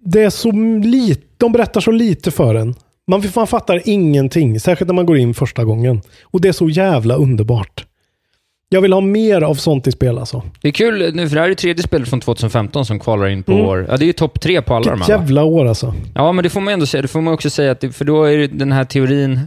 [0.05, 2.74] det är så lite, de berättar så lite för en.
[3.07, 6.01] Man, man fattar ingenting, särskilt när man går in första gången.
[6.23, 7.87] Och det är så jävla underbart.
[8.69, 10.43] Jag vill ha mer av sånt i spel alltså.
[10.61, 13.27] Det är kul nu, för det här är det tredje spelet från 2015 som kvalar
[13.29, 13.65] in på Mm.
[13.65, 13.87] vår...
[13.91, 15.23] Ja, det är ju topp tre på alla de Vilket här va?
[15.23, 15.95] jävla år alltså.
[16.15, 17.03] Ja, men det får man ändå säga.
[17.03, 19.41] Det får man också säga, att det, för då är det den här teorin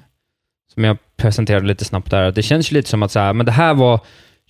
[0.74, 3.46] som jag presenterade lite snabbt där, att det känns lite som att så här, men
[3.46, 4.00] det här var...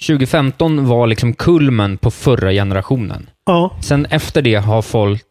[0.08, 3.30] 2015 var liksom kulmen på förra generationen.
[3.46, 5.26] Ja, Sen efter det har folk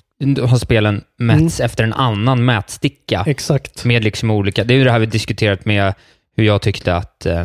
[0.48, 3.24] har spelen mätts efter en annan mätsticka.
[3.26, 3.84] exakt.
[3.84, 4.64] Med liksom olika...
[4.64, 5.94] Det är ju det här vi diskuterat med
[6.36, 7.26] hur jag tyckte att...
[7.26, 7.40] Eh,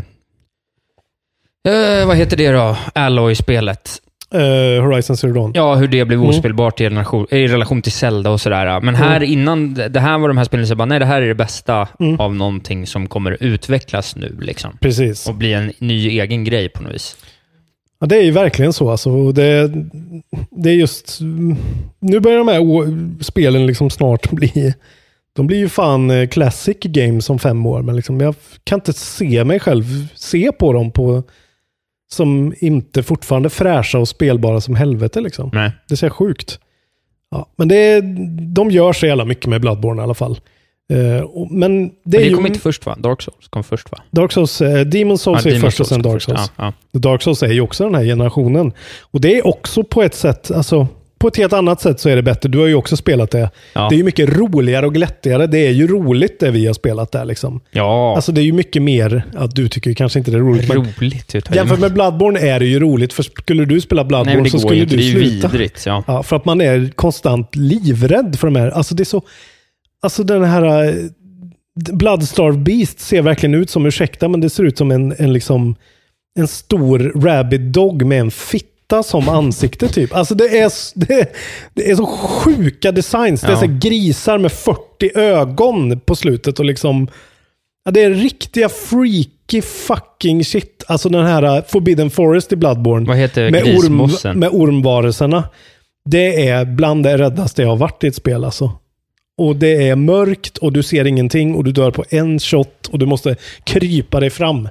[1.68, 2.77] eh, vad heter det då?
[2.95, 3.89] Alloy-spelet.
[4.34, 5.52] Eh, Horizon Zero Dawn.
[5.56, 6.30] Ja, hur det blev Mm.
[6.30, 8.81] ospelbart i relation, i relation till Zelda och sådär.
[8.81, 11.27] Men här innan, det här var de här spelen som bara, nej det här är
[11.27, 12.19] det bästa Mm.
[12.19, 14.77] av någonting som kommer utvecklas nu liksom.
[14.81, 15.27] Precis.
[15.27, 17.18] Och bli en ny egen grej på något vis.
[18.02, 18.91] Ja, det är ju verkligen så.
[18.91, 19.32] Alltså.
[19.32, 19.72] Det,
[20.52, 21.19] det är just...
[21.99, 24.73] Nu börjar de här spelen liksom snart bli...
[25.34, 27.82] De blir ju fan eh, classic games om fem år.
[27.82, 29.84] Men liksom jag kan inte se mig själv
[30.15, 31.23] se på dem på,
[32.11, 35.22] som inte fortfarande fräscha och spelbara som helvete.
[35.22, 35.49] Liksom.
[35.53, 35.72] Nej.
[35.90, 36.60] Det ser sjukt.
[37.32, 38.02] Ja, men det
[38.53, 40.40] de gör så jävla mycket med Bloodborne i alla fall.
[40.91, 40.97] Eh,
[41.49, 42.35] men det Men det ju...
[42.35, 42.95] kom inte först va?
[42.99, 43.97] Dark Souls kom först va?
[44.11, 46.22] Dark Souls, eh, Demon Souls Ja, är Demon's först och sen Dark.
[46.22, 46.51] Souls.
[46.57, 46.99] Ja, ja.
[46.99, 48.72] Dark Souls är ju också den här generationen.
[49.01, 50.88] Och det är också på ett sätt, alltså
[51.18, 52.49] på ett helt annat sätt så är det bättre.
[52.49, 53.49] Du har ju också spelat det.
[53.73, 53.88] Ja.
[53.89, 55.47] Det är ju mycket roligare och glättigare.
[55.47, 57.61] Det är ju roligt det vi har spelat där liksom.
[57.72, 60.68] Ja, Alltså det är ju mycket mer, att du tycker kanske inte det är roligt.
[60.68, 61.35] Men roligt.
[61.35, 63.13] Utan jämfört med Bloodborne är det ju roligt.
[63.13, 65.47] För skulle du spela Bloodborne Nej, men så skulle ju du Det är ju sluta.
[65.47, 65.85] vidrigt.
[65.85, 66.03] Ja.
[66.07, 68.69] Ja, för att man är konstant livrädd för de här.
[68.72, 69.22] Alltså det är så...
[70.02, 70.84] Alltså den här...
[70.88, 70.94] eh,
[71.94, 75.76] Bloodstarved Beast ser verkligen ut som, ursäkta, men det ser ut som en, en liksom...
[76.40, 80.15] En stor rabbit dog med en fitta som ansikte typ.
[80.15, 81.28] Alltså det är, det är,
[81.73, 83.41] det är så sjuka designs.
[83.41, 83.57] Det är Ja.
[83.60, 84.80] så grisar med 40
[85.15, 87.07] ögon på slutet och liksom...
[87.86, 90.84] Ja, det är riktiga freaky fucking shit.
[90.88, 93.07] Alltså den här uh, Forbidden Forest i Bloodborne.
[93.07, 94.40] Vad heter med, grismossen?
[94.40, 95.44] med ormvarelserna.
[96.10, 98.72] Det är bland det räddaste jag har varit i ett spel alltså.
[99.41, 102.99] Och det är mörkt och du ser ingenting och du dör på en shot och
[102.99, 104.69] du måste krypa dig fram.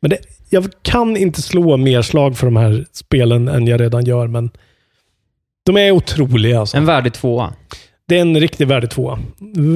[0.00, 0.18] Men det,
[0.50, 4.50] jag kan inte slå mer slag för de här spelen än jag redan gör, men
[5.66, 6.76] de är otroliga alltså.
[6.76, 7.52] En värdig tvåa.
[8.08, 9.18] Det är en riktig värdig tvåa.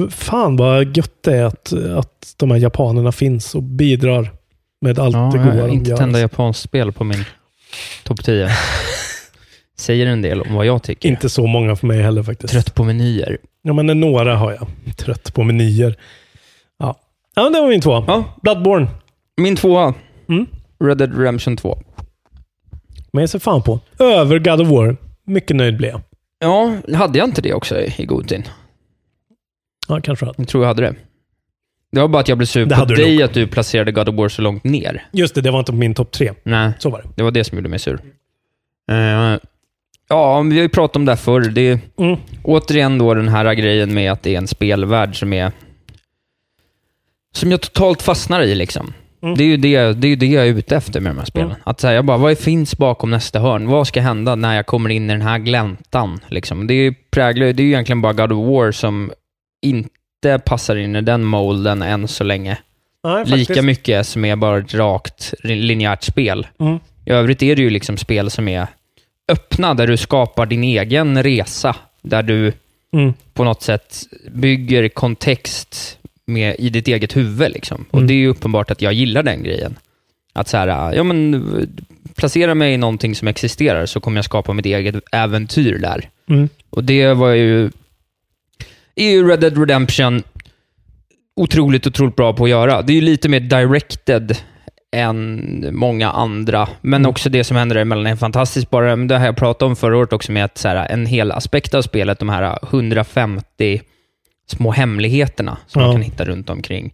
[0.09, 4.31] Fan vad gött det är att, att de här japanerna finns och bidrar
[4.81, 5.97] Med allt Ja, det jag goda har de inte gör.
[5.97, 7.25] tända japanskt spel på min
[8.03, 8.49] topp 10.
[9.77, 11.09] Säger en del om vad jag tycker.
[11.09, 12.53] Inte så många för mig heller faktiskt.
[12.53, 13.37] Trött på menyer.
[13.61, 14.67] Ja, men några har jag.
[14.97, 15.95] Trött på menyer.
[16.79, 16.95] Ja,
[17.35, 18.03] ja det var min tvåa.
[18.07, 18.23] Ja.
[18.41, 18.87] Bloodborne.
[19.37, 19.93] Min tvåa.
[20.29, 20.45] Mm.
[20.83, 21.77] Red Dead Redemption 2.
[23.13, 23.79] Men jag ser fan på.
[23.99, 24.97] Över God of War.
[25.25, 26.01] Mycket nöjd blev jag.
[26.39, 28.49] Ja, hade jag inte det också i, god tid?
[29.87, 30.39] Ja, kanske att.
[30.39, 30.95] Jag tror jag hade det.
[31.91, 33.21] Det var bara att jag blev sur Det på hade dig nog.
[33.23, 35.05] att du placerade God of War så långt ner.
[35.11, 36.33] Just det, det var inte på min topp tre.
[36.43, 37.07] Nej, Så var det.
[37.15, 37.99] det var det som gjorde mig sur.
[38.91, 39.33] Eh,
[40.09, 41.41] ja, vi har ju pratat om det här förr.
[41.41, 42.19] Det är Mm.
[42.43, 45.51] återigen då den här grejen med att det är en spelvärld som är
[47.35, 48.55] som jag totalt fastnar i.
[48.55, 48.93] liksom.
[49.23, 49.37] Mm.
[49.37, 51.49] Det är ju det, det är det jag är ute efter med de här spelen.
[51.49, 51.61] Mm.
[51.63, 53.67] Att säga, jag bara, vad finns bakom nästa hörn?
[53.67, 56.19] Vad ska hända när jag kommer in i den här gläntan?
[56.27, 56.67] Liksom.
[56.67, 59.11] Det, är ju präglar, det är ju egentligen bara God of War som
[59.61, 62.57] inte passar in i den molden än så länge.
[63.03, 66.47] Nej, Lika mycket som är bara ett rakt linjärt spel.
[66.59, 66.79] Mm.
[67.05, 68.67] I övrigt är det ju liksom spel som är
[69.27, 71.75] öppna, där du skapar din egen resa.
[72.01, 72.53] Där du
[72.93, 73.13] Mm.
[73.33, 77.51] på något sätt bygger kontext med, i ditt eget huvud.
[77.51, 77.85] Liksom.
[77.91, 78.07] Och Mm.
[78.07, 79.75] det är ju uppenbart att jag gillar den grejen.
[80.33, 81.67] Att så här, ja men,
[82.15, 86.09] placera mig i någonting som existerar så kommer jag skapa mitt eget äventyr där.
[86.29, 86.49] Mm.
[86.69, 87.71] Och det var ju,
[88.95, 90.23] är ju Red Dead Redemption
[91.35, 92.81] otroligt, otroligt bra på att göra.
[92.81, 94.37] Det är ju lite mer directed
[94.93, 97.09] än många andra, men Mm.
[97.09, 98.69] också det som händer däremellan är fantastiskt.
[98.69, 101.31] Bara det här jag pratade om förra året också med att så här, en hel
[101.31, 103.81] aspekt av spelet, de här 150
[104.47, 105.87] små hemligheterna som Ja.
[105.87, 106.93] man kan hitta runt omkring.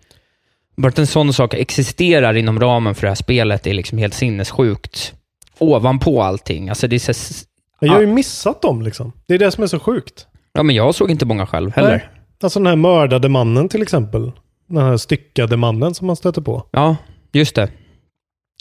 [0.78, 4.14] Bara att en sån sak existerar inom ramen för det här spelet är liksom helt
[4.14, 5.14] sinnessjukt.
[5.58, 6.70] Ovanpå allting.
[6.70, 7.46] Alltså det är så,
[7.80, 9.12] Jag har ju missat dem liksom.
[9.28, 10.28] Det är det som är så sjukt.
[10.54, 11.90] ja, men jag såg inte många själv heller.
[11.90, 12.10] Nej.
[12.44, 14.32] Alltså den här mördade mannen till exempel.
[14.70, 16.66] Den här styckade mannen som man stöter på.
[16.72, 16.96] Ja,
[17.32, 17.70] just det.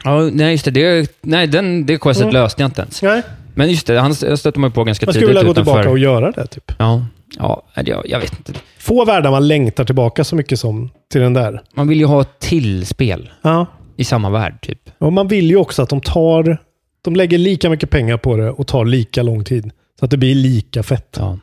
[0.04, 0.70] Ja, nej, just det.
[0.70, 2.34] det nej, den, det questet Mm.
[2.34, 3.02] löste jag inte ens.
[3.02, 3.22] Nej,
[3.54, 5.72] Men just det, han stötte man på ganska man tidigt skulle vilja gå utanför.
[5.72, 6.72] tillbaka och göra det typ.
[6.78, 7.06] Ja,
[7.38, 8.52] ja jag, jag vet inte.
[8.78, 11.62] Få världar man längtar tillbaka så mycket som till den där.
[11.74, 13.66] Man vill ju ha ett till spel Ja.
[13.96, 14.80] i samma värld, typ.
[14.98, 16.58] Och man vill ju också att de tar,
[17.04, 19.70] de lägger lika mycket pengar på det och tar lika lång tid.
[19.98, 21.16] Så att det blir lika fett.
[21.20, 21.38] Ja.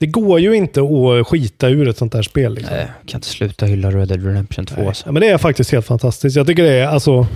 [0.00, 2.54] Det går ju inte att skita ur ett sånt där spel.
[2.54, 2.74] Liksom.
[2.76, 4.74] Nej, jag kan inte sluta hylla Red Dead Redemption 2.
[4.78, 4.86] Nej.
[4.88, 5.06] Alltså.
[5.06, 6.36] Ja, men det är faktiskt helt fantastiskt.
[6.36, 7.26] Jag tycker det är alltså,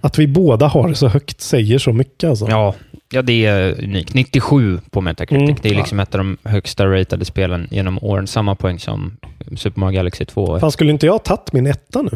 [0.00, 2.30] att vi båda har det så högt säger så mycket.
[2.30, 2.46] Alltså.
[2.48, 2.74] Ja,
[3.12, 4.14] ja, det är unikt.
[4.14, 5.48] 97 på Metacritic.
[5.48, 5.56] Mm.
[5.62, 8.26] Det är liksom ett av de högsta ratade spelen genom åren.
[8.26, 9.16] Samma poäng som
[9.56, 10.60] Super Mario Galaxy 2.
[10.60, 12.10] Fan, skulle inte jag ha tagit min etta nu?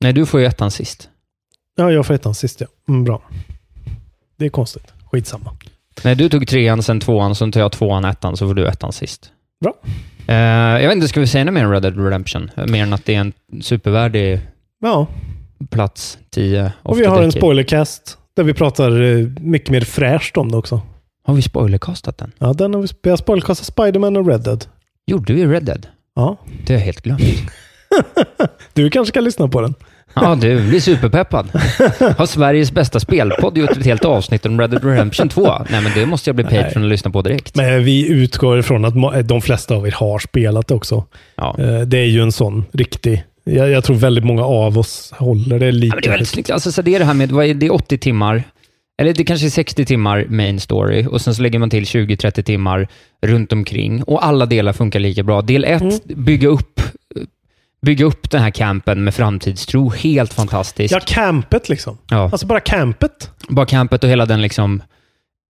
[0.00, 1.08] Nej, du får ju ettan sist.
[1.76, 2.66] Ja, jag får ettan sist ja.
[2.88, 3.22] Mm, bra.
[4.38, 4.92] Det är konstigt.
[5.12, 5.56] Skitsamma.
[6.04, 8.92] Nej, du tog trean, sen tvåan, sen tar jag tvåan, ettan, så får du ettan
[8.92, 9.32] sist.
[9.60, 9.74] Bra.
[10.26, 10.36] Eh,
[10.82, 12.50] jag vet inte, ska vi säga något mer om Red Dead Redemption?
[12.66, 13.32] Mer än att det är en
[13.62, 14.40] supervärdig
[14.80, 15.06] Ja,
[15.70, 20.50] plats 10 och vi har en spoilercast där vi pratar eh, mycket mer fräscht om
[20.50, 20.80] det också.
[21.26, 22.32] Har vi spoilercastat den?
[22.38, 24.64] Ja, den har vi, vi har spoilercastat Spiderman och Red Dead.
[25.06, 25.86] Gjorde vi Red Dead?
[26.16, 26.36] Ja,
[26.66, 27.22] Det har jag helt glömt.
[28.72, 29.74] du kanske ska lyssna på den.
[30.14, 31.48] Ja, du blir superpeppad.
[32.18, 35.42] Har Sveriges bästa spelpodd gjort ett helt avsnitt om Red Dead Redemption 2?
[35.70, 37.56] Nej, men det måste jag bli Patreon och lyssna på direkt.
[37.56, 41.04] Men vi utgår ifrån att de flesta av er har spelat det också.
[41.36, 41.56] Ja.
[41.58, 43.24] Eh, Det är ju en sån riktig...
[43.44, 46.50] Jag, jag tror väldigt många av oss håller det lika Ja, det är väldigt snyggt.
[46.50, 48.42] Alltså, så det är det här med, vad är det är 80 timmar,
[49.02, 52.42] eller det kanske är 60 timmar main story och sen så lägger man till 20-30
[52.42, 52.88] timmar
[53.22, 55.42] runt omkring och alla delar funkar lika bra.
[55.42, 55.94] Del 1, Mm.
[56.04, 56.80] bygga upp
[57.86, 59.88] bygga upp den här campen med framtidstro.
[59.90, 60.92] Helt fantastiskt.
[60.94, 61.98] Ja, campet liksom.
[62.10, 62.16] Ja.
[62.32, 63.30] Alltså bara campet.
[63.48, 64.82] Bara campet och hela den liksom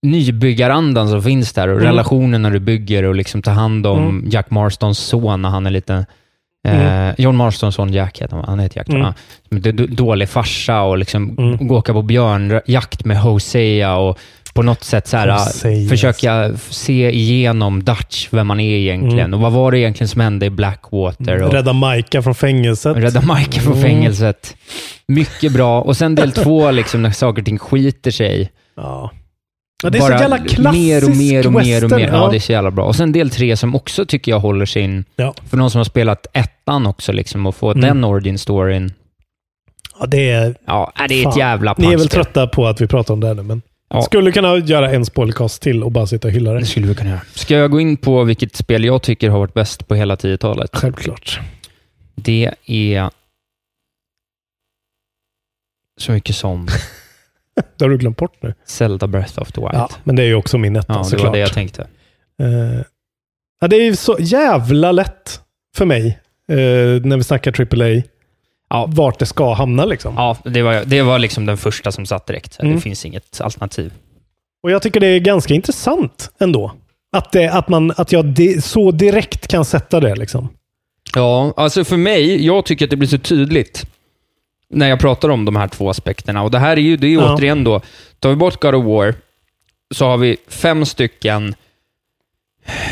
[0.07, 1.87] nybyggarandan som finns där och Mm.
[1.87, 4.25] relationen när du bygger och liksom tar hand om Mm.
[4.31, 6.07] Jack Marstons son när han är lite...
[6.69, 7.09] Mm.
[7.09, 8.89] Eh, John Marstons son Jack heter han, han heter Jack.
[8.89, 9.13] Mm.
[9.51, 11.69] D- dålig farsa och liksom Mm.
[11.69, 14.19] gå åka på björnjakt med Hosea och
[14.55, 15.89] på något sätt så här, Hosea.
[15.89, 19.19] försöka se igenom Dutch, vem man är egentligen.
[19.19, 19.35] Mm.
[19.35, 21.43] Och vad var det egentligen som hände i Blackwater?
[21.43, 22.97] Och Rädda Majka från fängelset.
[22.97, 23.85] Rädda Mike från Mm.
[23.85, 24.57] fängelset.
[25.07, 25.81] Mycket bra.
[25.83, 28.51] Och sen del två, liksom, när saker och ting skiter sig.
[28.77, 29.11] Ja.
[29.83, 29.91] Ja.
[29.91, 32.09] Det är Bara så jävla klassisk mer och mer och mer och mer.
[32.09, 32.85] Ja, det är så jävla bra.
[32.85, 35.05] Och sen del tre som också tycker jag håller sin...
[35.17, 35.35] Ja.
[35.51, 37.81] För någon som har spelat ettan också, liksom, och få Mm.
[37.81, 38.93] den origin storyn.
[40.01, 40.55] ja, det är...
[40.67, 41.33] Ja, äh, det är Fan.
[41.33, 43.63] ett jävla Ni är väl trötta på att vi pratar om det här nu, men
[43.95, 44.03] Ja.
[44.03, 46.61] skulle kunna göra en spoilercast till och bara sitta och hylla det.
[46.61, 47.21] Det skulle vi kunna göra.
[47.35, 50.71] Ska jag gå in på vilket spel jag tycker har varit bäst på hela 10-talet?
[50.73, 51.41] Självklart.
[52.15, 53.11] Det är
[56.01, 56.69] så mycket som
[57.79, 58.55] Det har du glömt bort nu.
[58.65, 59.75] Zelda Breath of the Wild.
[59.75, 61.27] Ja, men det är ju också min etta Ja, det såklart.
[61.27, 61.83] var det jag tänkte.
[62.43, 62.83] Eh,
[63.61, 65.41] ja, det är ju så jävla lätt
[65.77, 66.19] för mig
[66.49, 66.57] eh,
[67.03, 68.03] när vi snackar AAA.
[68.71, 68.87] Ja.
[68.89, 69.85] vart det ska hamna.
[69.85, 70.15] Liksom.
[70.17, 72.61] Ja, det var, det var liksom den första som satt direkt.
[72.61, 72.75] Mm.
[72.75, 73.93] Det finns inget alternativ.
[74.63, 76.73] Och jag tycker det är ganska intressant ändå.
[77.17, 80.15] Att, det, att, man, att jag di, så direkt kan sätta det.
[80.17, 80.49] Liksom.
[81.15, 83.87] Ja, alltså för mig, jag tycker att det blir så tydligt
[84.73, 86.43] när jag pratar om de här två aspekterna.
[86.43, 87.35] Och det här är ju, det är ju Ja.
[87.35, 87.81] återigen då,
[88.19, 89.15] tar vi bort God of War,
[89.95, 91.55] så har vi fem stycken,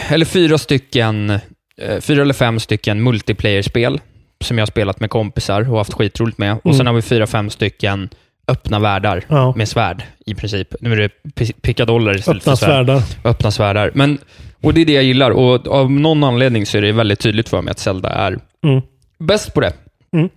[0.09, 1.31] eller fyra stycken,
[1.77, 4.01] eh, fyra eller fem stycken multiplayer-spel
[4.44, 6.52] som jag har spelat med kompisar och haft skitroligt med.
[6.52, 6.77] Och Mm.
[6.77, 8.09] sen har vi fyra, fem stycken
[8.48, 9.55] öppna världar Ja.
[9.57, 10.74] med svärd i princip.
[10.81, 13.02] Nu är det pi- pickadoller istället Öppna för svärd svärdar.
[13.24, 13.90] öppna svärdar.
[13.94, 14.19] Men,
[14.62, 17.48] och det är det jag gillar och av någon anledning så är det väldigt tydligt
[17.48, 18.81] för mig att Zelda är Mm.
[19.19, 19.73] bäst på det.
[20.12, 20.28] Mm.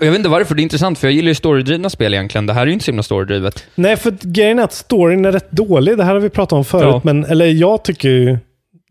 [0.00, 2.46] Och jag vet inte varför, det är intressant, för jag gillar ju storydrivna spel egentligen.
[2.46, 3.66] Det här är ju inte så himla storydrivet.
[3.74, 5.96] Nej, för grejen är att storyn är rätt dålig.
[5.96, 6.84] Det här har vi pratat om förut.
[6.84, 7.00] Ja.
[7.04, 8.38] Men, eller jag tycker ju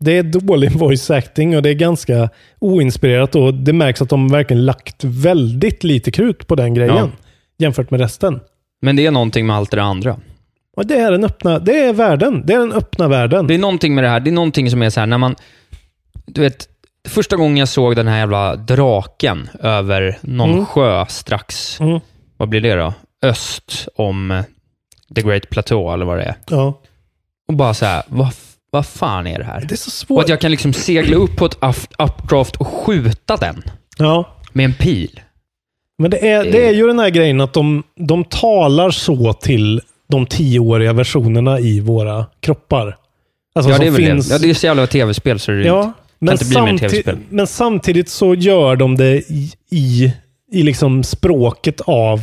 [0.00, 2.28] det är dålig voice acting och det är ganska
[2.58, 3.34] oinspirerat.
[3.34, 6.96] Och det märks att de verkligen lagt väldigt lite krut på den grejen.
[6.96, 7.10] Ja.
[7.58, 8.40] Jämfört med resten.
[8.82, 10.16] Men det är någonting med allt det andra.
[10.76, 12.42] Och det är den öppna, det är världen.
[12.46, 13.46] Det är den öppna världen.
[13.46, 15.36] Det är någonting med det här, det är någonting som är så här när man...
[16.26, 16.68] Du vet,
[17.08, 20.66] första gången jag såg den här jävla draken över någon Mm.
[20.66, 22.00] sjö strax, Mm.
[22.36, 22.94] vad blir det då?
[23.22, 24.42] Öst om eh,
[25.14, 26.34] The Great Plateau, eller vad det är.
[26.50, 26.80] Ja.
[27.48, 28.28] Och bara så här, vad,
[28.70, 29.60] vad fan är det här?
[29.60, 30.22] Det är så Och svårt.
[30.22, 33.62] att jag kan liksom segla upp på ett up- updraft och skjuta den
[33.98, 34.36] Ja.
[34.52, 35.20] med en pil.
[35.98, 39.80] Men det är, det är ju den här grejen att de, de talar så till
[40.08, 42.96] de tioåriga versionerna i våra kroppar.
[43.54, 44.34] Alltså ja, det är väl finns, det.
[44.34, 46.78] Ja, det är så jävla tv-spel så det är Ja, men, inte bli mer samti-
[46.88, 47.18] tv-spel.
[47.30, 50.12] men samtidigt så gör de det i, i,
[50.52, 52.20] i liksom språket av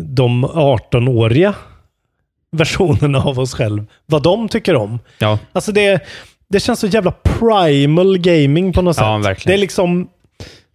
[0.00, 1.54] de 18-åriga
[2.52, 3.86] versionerna av oss själv.
[4.06, 4.98] Vad de tycker om.
[5.18, 6.00] Ja, Alltså det,
[6.48, 9.26] det känns så jävla primal gaming på något Ja, sätt.
[9.30, 9.52] verkligen.
[9.56, 10.08] Det är liksom,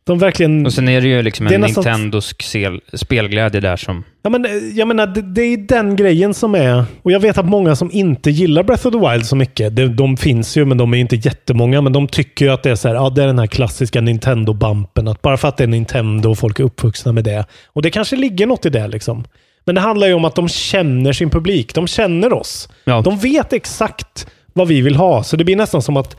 [0.03, 0.65] de verkligen...
[0.65, 4.03] och sen är det ju liksom Det en nästan- Nintendosk sel- spelglädje där som...
[4.23, 4.45] Ja, men,
[4.76, 6.84] jag menar, det, det är den grejen som är...
[7.02, 9.88] Och jag vet att många som inte gillar Breath of the Wild så mycket, det,
[9.88, 12.76] de finns ju, men de är inte jättemånga, men de tycker ju att det är
[12.76, 15.68] så här, ja, det är den här klassiska Nintendo-bumpen, att bara för att det är
[15.68, 17.45] Nintendo och folk är uppvuxna med det.
[17.68, 19.23] Och det kanske ligger något i det liksom.
[19.65, 21.73] Men det handlar ju om att de känner sin publik.
[21.76, 22.69] De känner oss.
[22.84, 23.02] Ja.
[23.02, 25.23] De vet exakt vad vi vill ha.
[25.23, 26.18] Så det blir nästan som att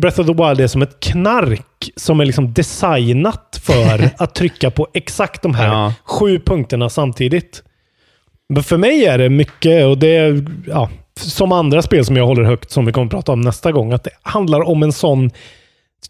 [0.00, 4.70] Breath of the Wild är som ett knark som är liksom designat för att trycka
[4.70, 5.94] på exakt de här Ja.
[6.04, 7.62] sju punkterna samtidigt.
[8.48, 10.88] Men för mig är det mycket, och det är ja,
[11.20, 13.92] som andra spel som jag håller högt, som vi kommer att prata om nästa gång,
[13.92, 15.30] att det handlar om en sån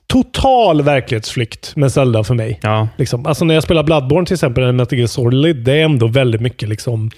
[0.06, 2.60] total verklighetsflykt med Zelda för mig.
[2.62, 3.26] Ja, Liksom.
[3.26, 6.40] Alltså när jag spelar Bloodborne till exempel, eller Metal Gear Solid, det är ändå väldigt
[6.40, 7.10] mycket liksom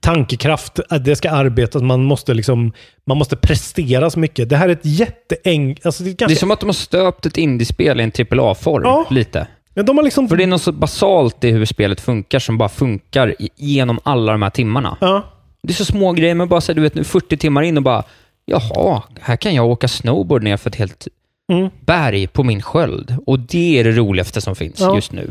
[0.00, 0.80] tankekraft.
[1.00, 2.72] Det ska arbetas, man måste, liksom,
[3.06, 4.48] man måste prestera så mycket.
[4.48, 5.80] Det här är ett jätteenk...
[5.86, 8.82] Alltså det är det är som att de har stöpt ett indiespel i en AAA-form,
[8.84, 9.06] Ja.
[9.10, 9.46] lite.
[9.74, 10.28] men de har liksom...
[10.28, 14.32] För det är något så basalt i hur spelet funkar som bara funkar genom alla
[14.32, 14.96] de här timmarna.
[15.00, 15.24] Ja.
[15.62, 17.82] Det är så små grejer, men bara så du vet, nu 40 timmar in och
[17.82, 18.02] bara,
[18.46, 21.08] jaha, här kan jag åka snowboard ner för ett helt
[21.52, 21.68] Mm.
[21.80, 23.16] berg på min sköld.
[23.26, 24.94] Och det är det roligaste som finns Ja.
[24.94, 25.30] just nu.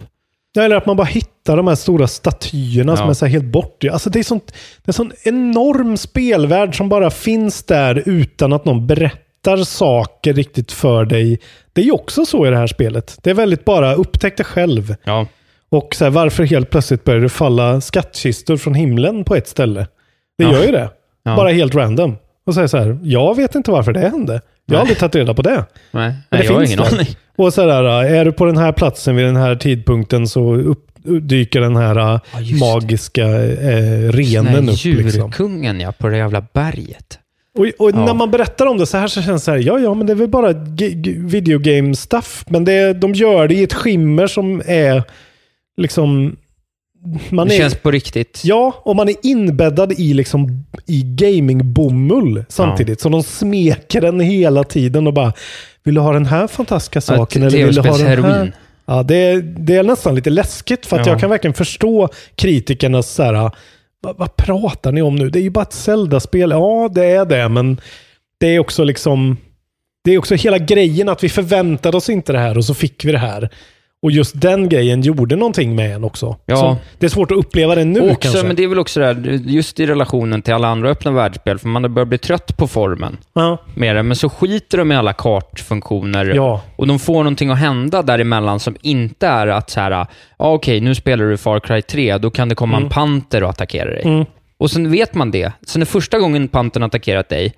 [0.57, 3.09] Eller att man bara hittar de här stora statyerna som Ja.
[3.09, 3.84] är så helt bort.
[3.91, 4.53] Alltså det är sånt,
[4.85, 10.71] det är sån enorm spelvärld som bara finns där utan att någon berättar saker riktigt
[10.71, 11.39] för dig.
[11.73, 13.17] Det är ju också så i det här spelet.
[13.23, 14.95] Det är väldigt bara upptäck det själv.
[15.03, 15.27] Ja.
[15.69, 19.88] Och så här, varför helt plötsligt börjar det falla skattkistor från himlen på ett ställe?
[20.38, 20.51] Det Ja.
[20.53, 20.89] gör ju det.
[21.25, 22.15] Bara helt random.
[22.45, 24.41] Och säger så här, jag vet inte varför det hände.
[24.72, 25.65] Jag har aldrig tagit reda på det.
[25.91, 26.94] Nej, Nej det jag har ingen där.
[26.94, 27.07] aning.
[27.35, 30.84] Och så där, är du på den här platsen vid den här tidpunkten så upp,
[31.22, 34.76] dyker den här Ja, just magiska eh, renen upp.
[34.85, 34.91] Liksom.
[34.91, 37.19] djurkungen ja, på det jävla berget.
[37.57, 38.06] Och, och Ja.
[38.06, 40.07] när man berättar om det så här så känns det så här, ja ja men
[40.07, 40.53] det är väl bara
[41.18, 42.45] videogame stuff.
[42.48, 45.03] Men det, de gör det i ett skimmer som är
[45.77, 46.35] liksom...
[47.29, 48.41] Man Det är, känns på riktigt.
[48.43, 53.01] Ja, och man är inbäddad i, liksom, i gamingbomull samtidigt.
[53.01, 55.33] Så de smeker den hela tiden och bara,
[55.83, 57.43] vill du ha den här fantastiska saken?
[57.43, 58.53] eller vill du ha den här?
[58.85, 61.11] Ja, det, är, det är nästan lite läskigt för att Ja.
[61.11, 63.51] jag kan verkligen förstå kritikernas så här,
[64.01, 65.29] vad, vad pratar ni om nu?
[65.29, 66.51] Det är ju bara ett Zelda-spel.
[66.51, 67.81] Ja, det är det, men
[68.39, 69.37] det är också liksom,
[70.03, 73.05] det är också hela grejen att vi förväntade oss inte det här och så fick
[73.05, 73.49] vi det här.
[74.01, 76.35] Och just den grejen gjorde någonting med en också.
[76.45, 76.55] Ja.
[76.55, 78.43] Så det är svårt att uppleva det nu också, kanske.
[78.43, 81.59] men det är väl också det här, just i relationen till alla andra öppna världsspel,
[81.59, 83.57] för man börjar bli trött på formen Ja.
[83.75, 86.61] med det, men så skiter de i alla kartfunktioner Ja.
[86.75, 90.07] och de får någonting att hända däremellan som inte är att så här, ja
[90.37, 93.89] okej, nu spelar du Far Cry 3, då kan det komma en panter och attackera
[93.89, 94.01] dig.
[94.05, 94.25] Mm.
[94.59, 95.51] Och sen vet man det.
[95.67, 97.53] Sen den första gången pantern attackerat dig,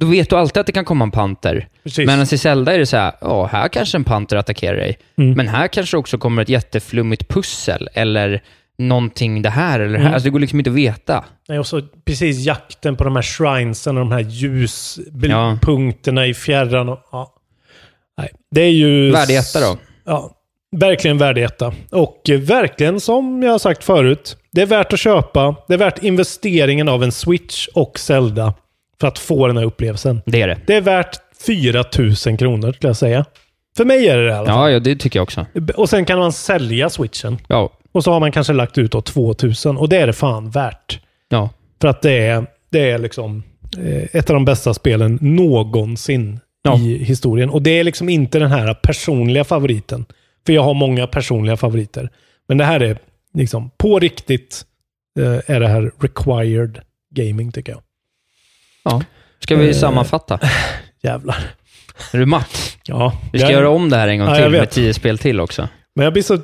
[0.00, 1.68] då vet du alltid att det kan komma en panter.
[1.82, 2.06] Precis.
[2.06, 4.98] Men i Zelda är det så här, ja, här kanske en panter attackerar dig.
[5.18, 5.32] Mm.
[5.36, 8.42] Men här kanske också kommer ett jätteflummigt pussel, eller
[8.78, 10.04] någonting det här eller det här.
[10.04, 10.14] Mm.
[10.14, 11.24] Alltså det går liksom inte att veta.
[11.48, 14.26] Nej, och så precis jakten på de här shrinesen och de här Ja.
[14.28, 16.88] ljuspunkterna i fjärran.
[16.88, 17.34] Och, ja.
[18.18, 19.10] Nej, det är ju...
[19.10, 19.78] Värdig etta då.
[20.04, 20.30] Ja,
[20.76, 21.74] verkligen värdig etta.
[21.90, 25.56] Och eh, verkligen som jag har sagt förut, det är värt att köpa.
[25.68, 28.54] Det är värt investeringen av en Switch och Zelda
[29.00, 30.22] för att få den här upplevelsen.
[30.26, 30.58] Det är det.
[30.66, 31.16] Det är värt
[31.46, 31.84] 4
[32.26, 33.24] 000 kronor skulle jag säga.
[33.76, 34.70] För mig är det det i alla fall.
[34.70, 35.46] Ja, ja, det tycker jag också.
[35.76, 37.38] Och sen kan man sälja Switchen.
[37.48, 40.12] Ja, Och så har man kanske lagt ut då 2 000 och det är det
[40.12, 41.00] fan värt.
[41.28, 41.50] ja.
[41.80, 43.42] För att det är, det är liksom
[43.78, 46.78] eh, ett av de bästa spelen någonsin Ja.
[46.78, 47.50] i historien.
[47.50, 50.04] Och det är liksom inte den här personliga favoriten.
[50.46, 52.10] För jag har många personliga favoriter.
[52.48, 52.98] Men det här är
[53.34, 54.62] liksom på riktigt
[55.20, 56.78] eh, är det här required
[57.14, 57.80] gaming tycker jag.
[58.82, 59.02] Ja.
[59.40, 60.38] Ska vi Eh, sammanfatta?
[61.02, 61.36] Jävlar.
[62.12, 62.76] Är du matt?
[62.84, 63.12] Ja.
[63.32, 65.18] Vi ska jag, göra om det här en gång Ja, till jag med tio spel
[65.18, 65.68] till också.
[65.94, 66.38] Men jag blir så,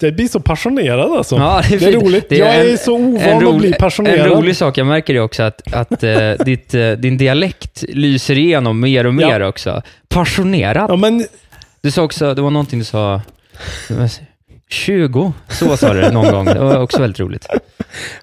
[0.00, 1.36] jag blir så passionerad alltså.
[1.36, 2.02] Ja, det, är fint.
[2.04, 2.28] roligt.
[2.28, 4.18] Det jag är en- så ovan en att bli rolig- passionerad.
[4.20, 8.38] En rolig sak, jag märker det också, att, att eh, ditt, eh, din dialekt lyser
[8.38, 9.82] igenom mer och mer också.
[10.08, 10.90] Passionerad.
[10.90, 11.24] Ja, men
[11.82, 13.20] Du sa också, det var någonting du sa,
[14.72, 16.44] 20, så sa du någon gång.
[16.44, 17.46] Det var också väldigt roligt.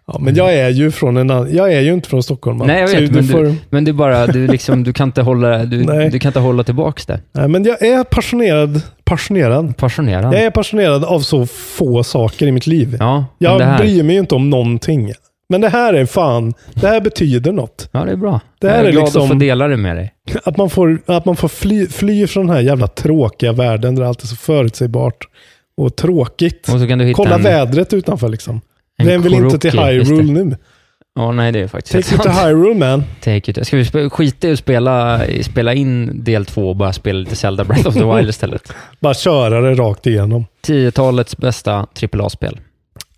[0.08, 2.58] Ja, men jag är ju från en annan, Jag är ju inte från Stockholm.
[2.58, 5.84] Nej, jag vet, men du, men det bara, du, liksom, du, kan inte hålla, du,
[6.10, 7.20] du kan inte hålla tillbaks det.
[7.32, 8.82] nej, men jag är passionerad.
[9.04, 9.78] Passionerad.
[9.78, 10.34] Passionerad.
[10.34, 12.98] Jag är passionerad av så få saker i mitt liv.
[13.00, 15.12] Ja, jag här, bryr mig ju inte om någonting.
[15.50, 17.90] Men det här är fan, det här betyder något.
[17.92, 18.40] ja, det är bra.
[18.62, 20.14] Det här jag är är glad liksom- att få dela det med dig.
[20.44, 24.04] Att man får, att man får fly, fly från den här jävla tråkiga världen där
[24.04, 25.18] allt är så förutsägbart
[25.78, 26.70] och tråkigt.
[26.70, 28.62] Och Kolla en, vädret utanför liksom.
[29.04, 30.58] Vem vill inte till Hyrule nu?
[31.16, 32.46] Ja, nej, det är faktiskt Take you to.
[32.48, 33.04] Hyrule man.
[33.22, 33.68] Take it.
[33.68, 37.64] Ska vi skita i att spela, spela in del två och bara spela lite Zelda
[37.64, 38.74] Breath of the Wild istället?
[39.00, 40.46] Bara köra det rakt igenom.
[40.68, 42.60] 10-talets bästa AAA-spel.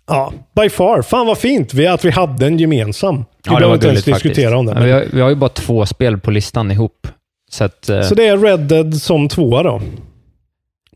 [0.06, 0.32] Ja,
[0.62, 1.02] by far.
[1.02, 3.16] Fan vad fint vi, att vi hade en gemensam.
[3.16, 4.56] Vi Ja, behöver inte ens diskutera faktiskt.
[4.56, 4.72] om det.
[4.72, 7.08] Ja, men- vi, har, vi har ju bara två spel på listan ihop.
[7.50, 9.80] Så, att, eh, Så det är Red Dead som tvåa då?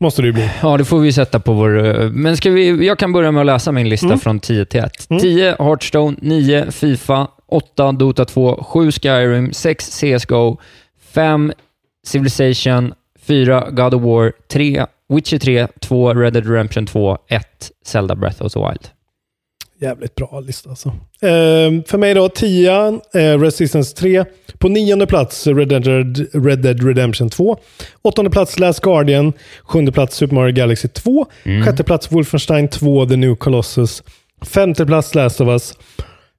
[0.01, 0.49] Måste det ju bli.
[0.61, 1.85] Ja, det får vi sätta på vår...
[2.01, 4.19] eh, Men ska vi, jag kan börja med att läsa min lista Mm.
[4.19, 5.09] från 10 till 1.
[5.09, 5.21] Mm.
[5.21, 10.57] 10 Hearthstone, 9 Fifa, 8 Dota 2, 7 Skyrim, 6 CSGO,
[11.13, 11.53] 5
[12.07, 17.41] Civilization, 4 God of War, 3 Witcher 3, 2 Red Dead Redemption 2, 1
[17.85, 18.87] Zelda Breath of the Wild.
[19.81, 20.89] Jävligt bra lista alltså.
[21.21, 24.25] Ehm, för mig då, 10 eh, Resistance 3.
[24.57, 25.85] På nionde plats Red Dead,
[26.33, 27.57] Red Dead Redemption 2.
[28.01, 29.33] Åttonde plats Last Guardian.
[29.63, 31.25] Sjunde plats Super Mario Galaxy 2.
[31.43, 31.65] Mm.
[31.65, 34.03] Sjätte plats Wolfenstein 2 The New Colossus.
[34.41, 35.73] Femte plats Last of Us.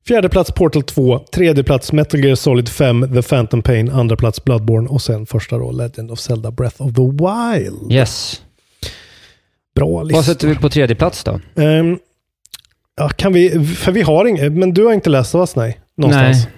[0.07, 1.19] Fjärde plats Portal 2.
[1.19, 3.91] Tredje plats Metal Gear Solid 5 The Phantom Pain.
[3.91, 4.89] Andra plats Bloodborne.
[4.89, 7.93] Och sen första då Legend of Zelda Breath of the Wild.
[7.93, 8.43] Yes.
[9.75, 10.17] Bra lista.
[10.17, 11.41] Vad sätter vi på tredje plats då?
[11.57, 11.99] Ehm,
[12.97, 15.81] ja, kan vi, för vi har inget, men du har inte läst av oss, nej.
[15.97, 16.49] Någonstans.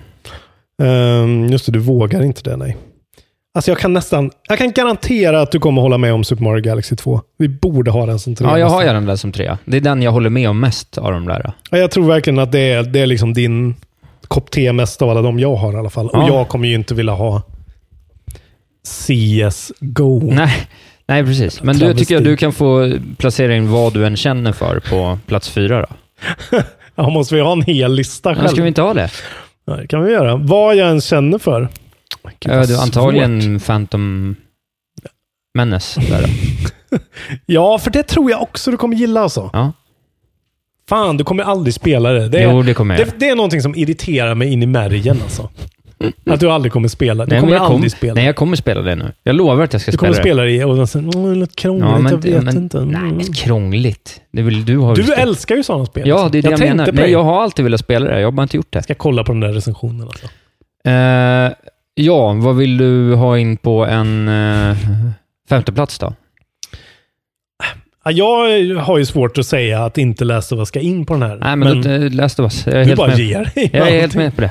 [0.82, 2.76] Ehm, just det, du vågar inte det, nej.
[3.54, 6.62] Alltså jag kan nästan, jag kan garantera att du kommer hålla med om Super Mario
[6.62, 7.20] Galaxy 2.
[7.38, 8.48] Vi borde ha den som trea.
[8.50, 8.86] Ja, jag har nästan.
[8.86, 9.58] ju den där som trea.
[9.64, 11.52] Det är den jag håller med om mest av de där.
[11.70, 13.74] Ja, Jag tror verkligen att det är, det är liksom din
[14.28, 16.10] kopp te mest av alla de jag har i alla fall.
[16.12, 16.22] Ja.
[16.22, 17.42] Och jag kommer ju inte vilja ha
[18.88, 20.30] CSGO.
[20.32, 20.52] Nej,
[21.08, 21.62] nej precis.
[21.62, 25.18] Men du tycker jag du kan få placera in vad du än känner för på
[25.26, 25.88] plats fyra då.
[26.94, 28.42] Ja, måste vi ha en hel lista själv?
[28.42, 29.10] Men ska vi inte ha det?
[29.64, 30.36] Ja, det kan vi göra.
[30.36, 31.68] Vad jag än känner för.
[32.22, 32.32] Vad
[32.68, 32.82] du, svårt.
[32.82, 34.36] antagligen Phantom
[35.54, 36.00] Menace.
[37.46, 39.50] Ja, för det tror jag också du kommer gilla alltså.
[39.52, 39.72] Ja.
[40.88, 42.28] Fan, du kommer aldrig spela det.
[42.28, 43.06] Det är, Jo, det kommer jag.
[43.08, 45.50] det, det är någonting som irriterar mig in i märgen alltså.
[46.26, 47.24] Att du aldrig kommer spela.
[47.24, 48.14] Du Nej, kommer jag aldrig kom- spela.
[48.14, 49.12] Nej, jag kommer spela det nu.
[49.22, 50.22] Jag lovar att jag ska du spela kommer det.
[50.22, 52.78] spela det och sen så, "Åh, lite krångligt, Ja, men, jag vet men, inte.
[52.78, 52.88] Mm.
[52.88, 54.20] Nej, men krångligt.
[54.32, 56.08] Det vill du har Du ju- älskar ju sådana spel.
[56.08, 56.28] Ja, alltså.
[56.28, 56.92] det är det jag, tänkte menar.
[56.92, 57.10] Nej, det.
[57.10, 58.20] jag har alltid velat spela det.
[58.20, 58.82] Jag har bara inte gjort det.
[58.82, 60.26] ska kolla på den där recensionen alltså.
[60.84, 61.52] Eh,
[61.94, 64.76] ja, vad vill du ha in på en uh,
[65.48, 66.14] femte plats då?
[68.04, 71.14] Ja, jag har ju svårt att säga att inte Last of Us ska in på
[71.14, 71.36] den här.
[71.36, 72.08] Nej, men, men det
[72.44, 72.66] oss.
[72.66, 73.18] Jag är du bara med.
[73.18, 73.70] ger dig.
[73.72, 74.50] Jag är helt med på det.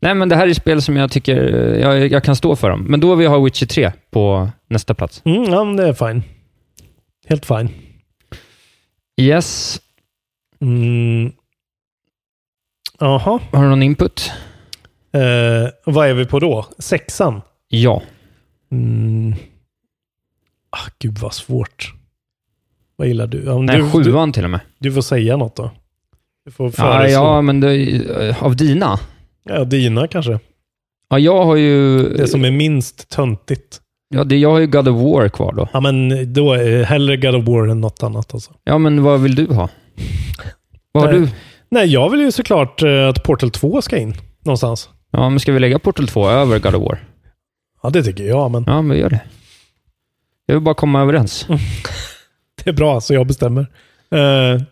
[0.00, 2.70] Nej, men det här är spel som jag tycker eh, jag, jag kan stå för
[2.70, 2.84] dem.
[2.88, 5.22] Men då vill jag ha Witcher 3 på nästa plats.
[5.24, 6.22] Mm, ja, men det är fine.
[7.28, 7.68] Helt fine.
[9.20, 9.80] Yes.
[10.60, 11.32] Mm.
[12.98, 14.32] Har du någon input?
[15.12, 15.20] Eh,
[15.84, 16.66] vad är vi på då?
[16.78, 17.40] Sexan?
[17.68, 18.02] Ja.
[18.70, 19.34] Mm.
[20.70, 21.94] Ah, gud vad svårt.
[22.96, 23.44] Vad gillar du?
[23.44, 24.60] Ja, men Nej, du, du, sjuan till och med.
[24.78, 25.70] du får säga något då.
[26.44, 27.12] Du får Ja, föreslå.
[27.20, 27.76] ja, men det,
[28.28, 28.98] eh, av dina?
[29.48, 30.38] Ja, dina kanske.
[31.10, 32.02] Ja, jag har ju...
[32.08, 33.80] Det som är minst töntigt.
[34.08, 35.68] Ja, det, jag har ju God of War kvar då.
[35.72, 38.52] Ja, men då är hellre God of War än något annat alltså.
[38.64, 39.68] Ja, men vad vill du ha?
[40.92, 41.20] Vad har Nej.
[41.20, 41.28] du?
[41.70, 44.14] Nej, jag vill ju såklart eh, att Portal 2 ska in
[44.44, 44.88] någonstans.
[45.10, 46.98] Ja, men ska vi lägga Portal 2 över God of War?
[47.82, 49.20] Ja, det tycker jag, men Ja, men vi gör det.
[50.46, 51.46] Jag vill bara komma överens.
[52.64, 53.66] det är bra, så jag bestämmer.
[54.14, 54.62] Uh,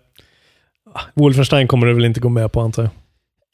[1.15, 2.91] Wolfenstein kommer du väl inte gå med på, antar jag?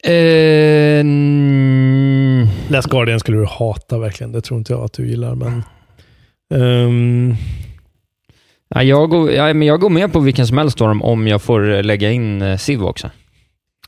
[0.05, 4.31] Eh, mm, Last Guardian skulle du hata verkligen.
[4.31, 5.63] Det tror inte jag att du gillar, men...
[6.53, 7.35] Ehm,
[8.69, 11.41] ja, jag, går, ja, men jag går med på vilken som helst storm om jag
[11.41, 13.09] får eh, lägga in eh, Civ också.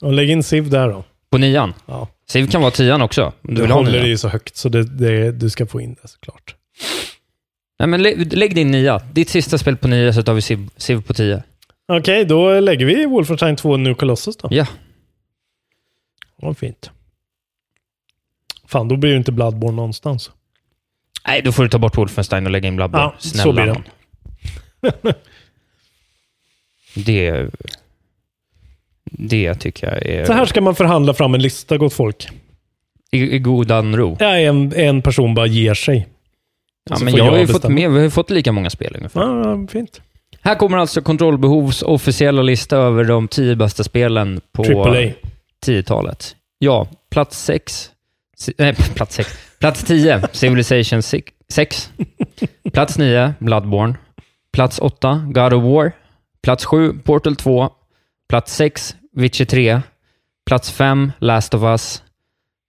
[0.02, 1.04] och lägg in Civ där då.
[1.30, 1.74] På nian.
[1.86, 2.08] Ja.
[2.30, 3.34] Civ kan vara tian också.
[3.42, 6.08] Du Du håller det ju så högt, så det, det, du ska få in det
[6.08, 6.56] såklart.
[7.80, 9.02] Nej, men lä, lägg din nia.
[9.14, 11.44] Ditt sista spel på nio, så tar vi Civ, Civ på tio.
[11.88, 14.48] Okej, då lägger vi Wolfenstein 2 New Colossus då.
[14.52, 14.66] Ja.
[16.46, 16.92] Vad fint.
[18.68, 20.32] Fan, då blir ju inte Bloodborne någonstans.
[21.28, 23.04] Nej, då får du ta bort Wolfenstein och lägga in Bloodborne.
[23.04, 23.84] Ja, så Snälla blir
[24.82, 25.16] det.
[26.96, 27.50] Det...
[29.12, 30.26] Det tycker jag är...
[30.26, 32.28] Så här ska man förhandla fram en lista, gott folk.
[33.12, 34.18] I, i godan ro.
[34.20, 36.08] Ja, en, en person bara ger sig.
[36.90, 38.70] Ja, Så men får jag har ju fått med, vi har ju fått lika många
[38.70, 39.22] spel ungefär.
[39.22, 40.02] Ja, fint.
[40.42, 45.12] Här kommer alltså Kontrollbehovs officiella lista över de tio bästa spelen på AAA.
[45.68, 46.36] 10-talet.
[46.60, 47.92] Ja, plats 6.
[48.58, 49.38] Nej, plats 6.
[49.60, 51.92] Plats 10, Civilization 6.
[52.74, 53.98] Plats 9, Bloodborne.
[54.52, 55.92] Plats 8, God of War.
[56.42, 57.70] Plats 7, Portal 2.
[58.28, 59.82] Plats 6, Witcher 3.
[60.46, 62.04] Plats 5, Last of Us.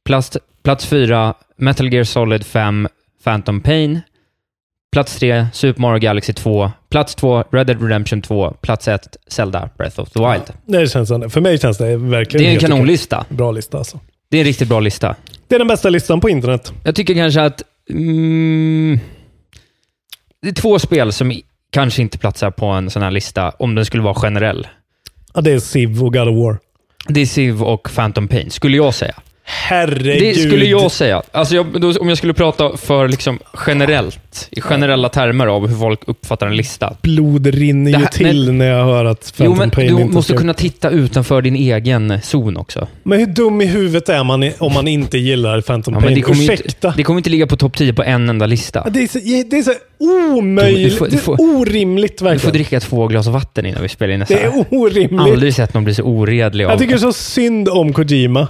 [0.04, 4.02] Plats, plats 4, Metal Gear Solid 5, Phantom Pain.
[4.96, 6.70] Plats 3, Super Mario Galaxy 2.
[6.90, 8.50] Plats 2, Red Dead Redemption 2.
[8.60, 10.42] Plats 1, Zelda Breath of the Wild.
[10.66, 13.24] Det känns, för mig känns det verkligen Det är en kanonlista.
[13.28, 14.00] Bra lista alltså.
[14.30, 15.16] Det är en riktigt bra lista.
[15.48, 16.72] Det är den bästa listan på internet.
[16.84, 17.62] Jag tycker kanske att...
[17.90, 18.98] Mm,
[20.42, 21.40] det är två spel som
[21.72, 24.66] kanske inte platsar på en sån här lista om den skulle vara generell.
[25.34, 26.58] Ja, det är Civ och God of War.
[27.08, 29.14] Det är Civ och Phantom Pain, skulle jag säga.
[29.48, 30.22] Herregud.
[30.22, 31.22] Det skulle jag säga.
[31.32, 35.76] Alltså jag, då, om jag skulle prata för liksom generellt, i generella termer av hur
[35.76, 36.96] folk uppfattar en lista.
[37.02, 40.02] Blod rinner Det ju här- till när jag hör att Jo, Phantom men Pain du
[40.02, 40.38] inte måste ska...
[40.40, 42.88] kunna titta utanför din egen zon också.
[43.02, 46.14] Men hur dum i huvudet är man om man inte gillar Phantom Ja, Pain?
[46.14, 46.64] det, kommer Ursäkta?
[46.88, 48.86] inte, det kommer inte ligga på topp 10 på en enda lista.
[48.90, 49.18] Det är så,
[49.50, 50.90] det är så omöjligt.
[50.92, 52.52] Du får- du det är får- orimligt Du får verkligen.
[52.52, 54.34] dricka två glas vatten innan vi spelar in nästa.
[54.34, 55.20] Det är orimligt.
[55.20, 58.48] Aldrig sett någon bli så oredlig av Jag tycker så synd om Kojima.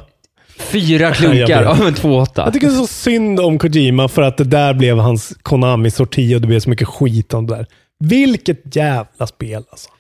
[0.59, 2.27] Fyra klunkar av en 2,8.
[2.37, 6.47] Jag tycker så synd om Kojima för att det där blev hans Konami-sorti och det
[6.47, 7.67] blev så mycket skit om det där.
[7.99, 9.91] Vilket jävla spel alltså.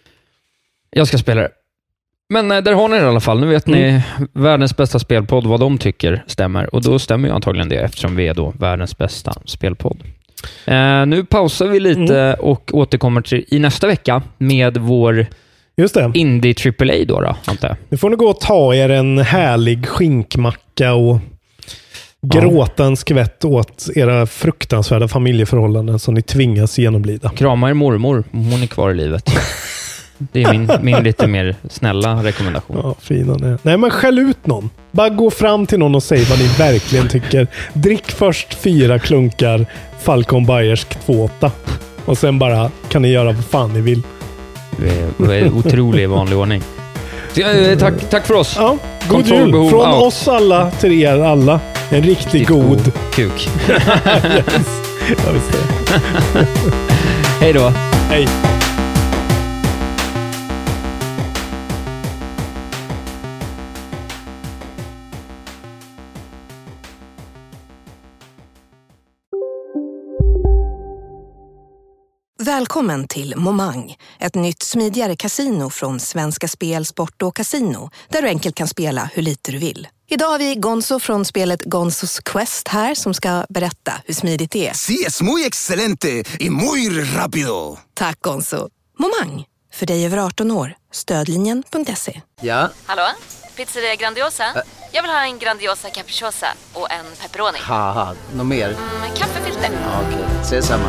[0.90, 1.50] Jag ska spela det.
[2.28, 3.40] Men eh, där har ni det i alla fall.
[3.40, 4.00] Nu vet ni Mm.
[4.32, 6.74] världens bästa spelpodd, vad de tycker stämmer.
[6.74, 9.98] Och då stämmer ju antagligen det eftersom vi är då världens bästa spelpodd.
[10.64, 12.40] Eh, nu pausar vi lite Mm.
[12.40, 15.26] och återkommer till, i nästa vecka med vår
[15.76, 16.10] Just det.
[16.14, 17.76] Indie AAA då, då antar jag.
[17.88, 21.18] Nu får ni gå och ta er en härlig skinkmacka och
[22.22, 27.30] gråta en skvätt åt era fruktansvärda familjeförhållanden som ni tvingas genomlida.
[27.30, 29.30] Krama er mormor, om hon är kvar i livet.
[30.18, 32.76] Det är min, min lite mer snälla rekommendation.
[32.82, 33.58] Ja, fina ni är.
[33.62, 34.70] Nej, men skäll ut någon.
[34.90, 37.46] Bara gå fram till någon och säg vad ni verkligen tycker.
[37.72, 39.66] Drick först fyra klunkar
[40.00, 41.50] Falcon Bayersk 2.8
[42.04, 44.02] och sen bara kan ni göra vad fan ni vill.
[45.52, 46.62] Otrolig i vanlig ordning.
[47.36, 48.54] Eh, tack, tack för oss.
[48.58, 48.76] Ja,
[49.08, 50.02] god jul från out.
[50.02, 51.60] oss alla till er alla.
[51.90, 52.92] En riktigt Riktigt god...
[53.14, 53.48] Kuk.
[53.68, 54.82] yes.
[55.08, 56.46] Ja, visst är.
[57.40, 57.72] Hej då.
[58.10, 58.55] Hej.
[72.46, 78.28] Välkommen till Momang, ett nytt smidigare kasino från Svenska Spel, Sport och Casino där du
[78.28, 79.88] enkelt kan spela hur lite du vill.
[80.08, 84.68] Idag har vi Gonzo från spelet Gonzos Quest här som ska berätta hur smidigt det
[84.68, 84.72] är.
[84.72, 87.78] Sí, es muy excelente y muy rápido.
[87.94, 88.68] Tack Gonzo!
[88.98, 89.44] Momang,
[89.74, 90.74] för dig över 18 år.
[90.92, 92.20] Stödlinjen.se.
[92.40, 93.06] Ja, Hallå?
[93.56, 94.44] Pizzeria Grandiosa?
[94.92, 97.58] Jag vill ha en Grandiosa capriciosa och en pepperoni.
[98.34, 98.68] något mer?
[99.00, 99.70] Med kaffefilter.
[99.84, 100.88] Ja, Okej, ses samma.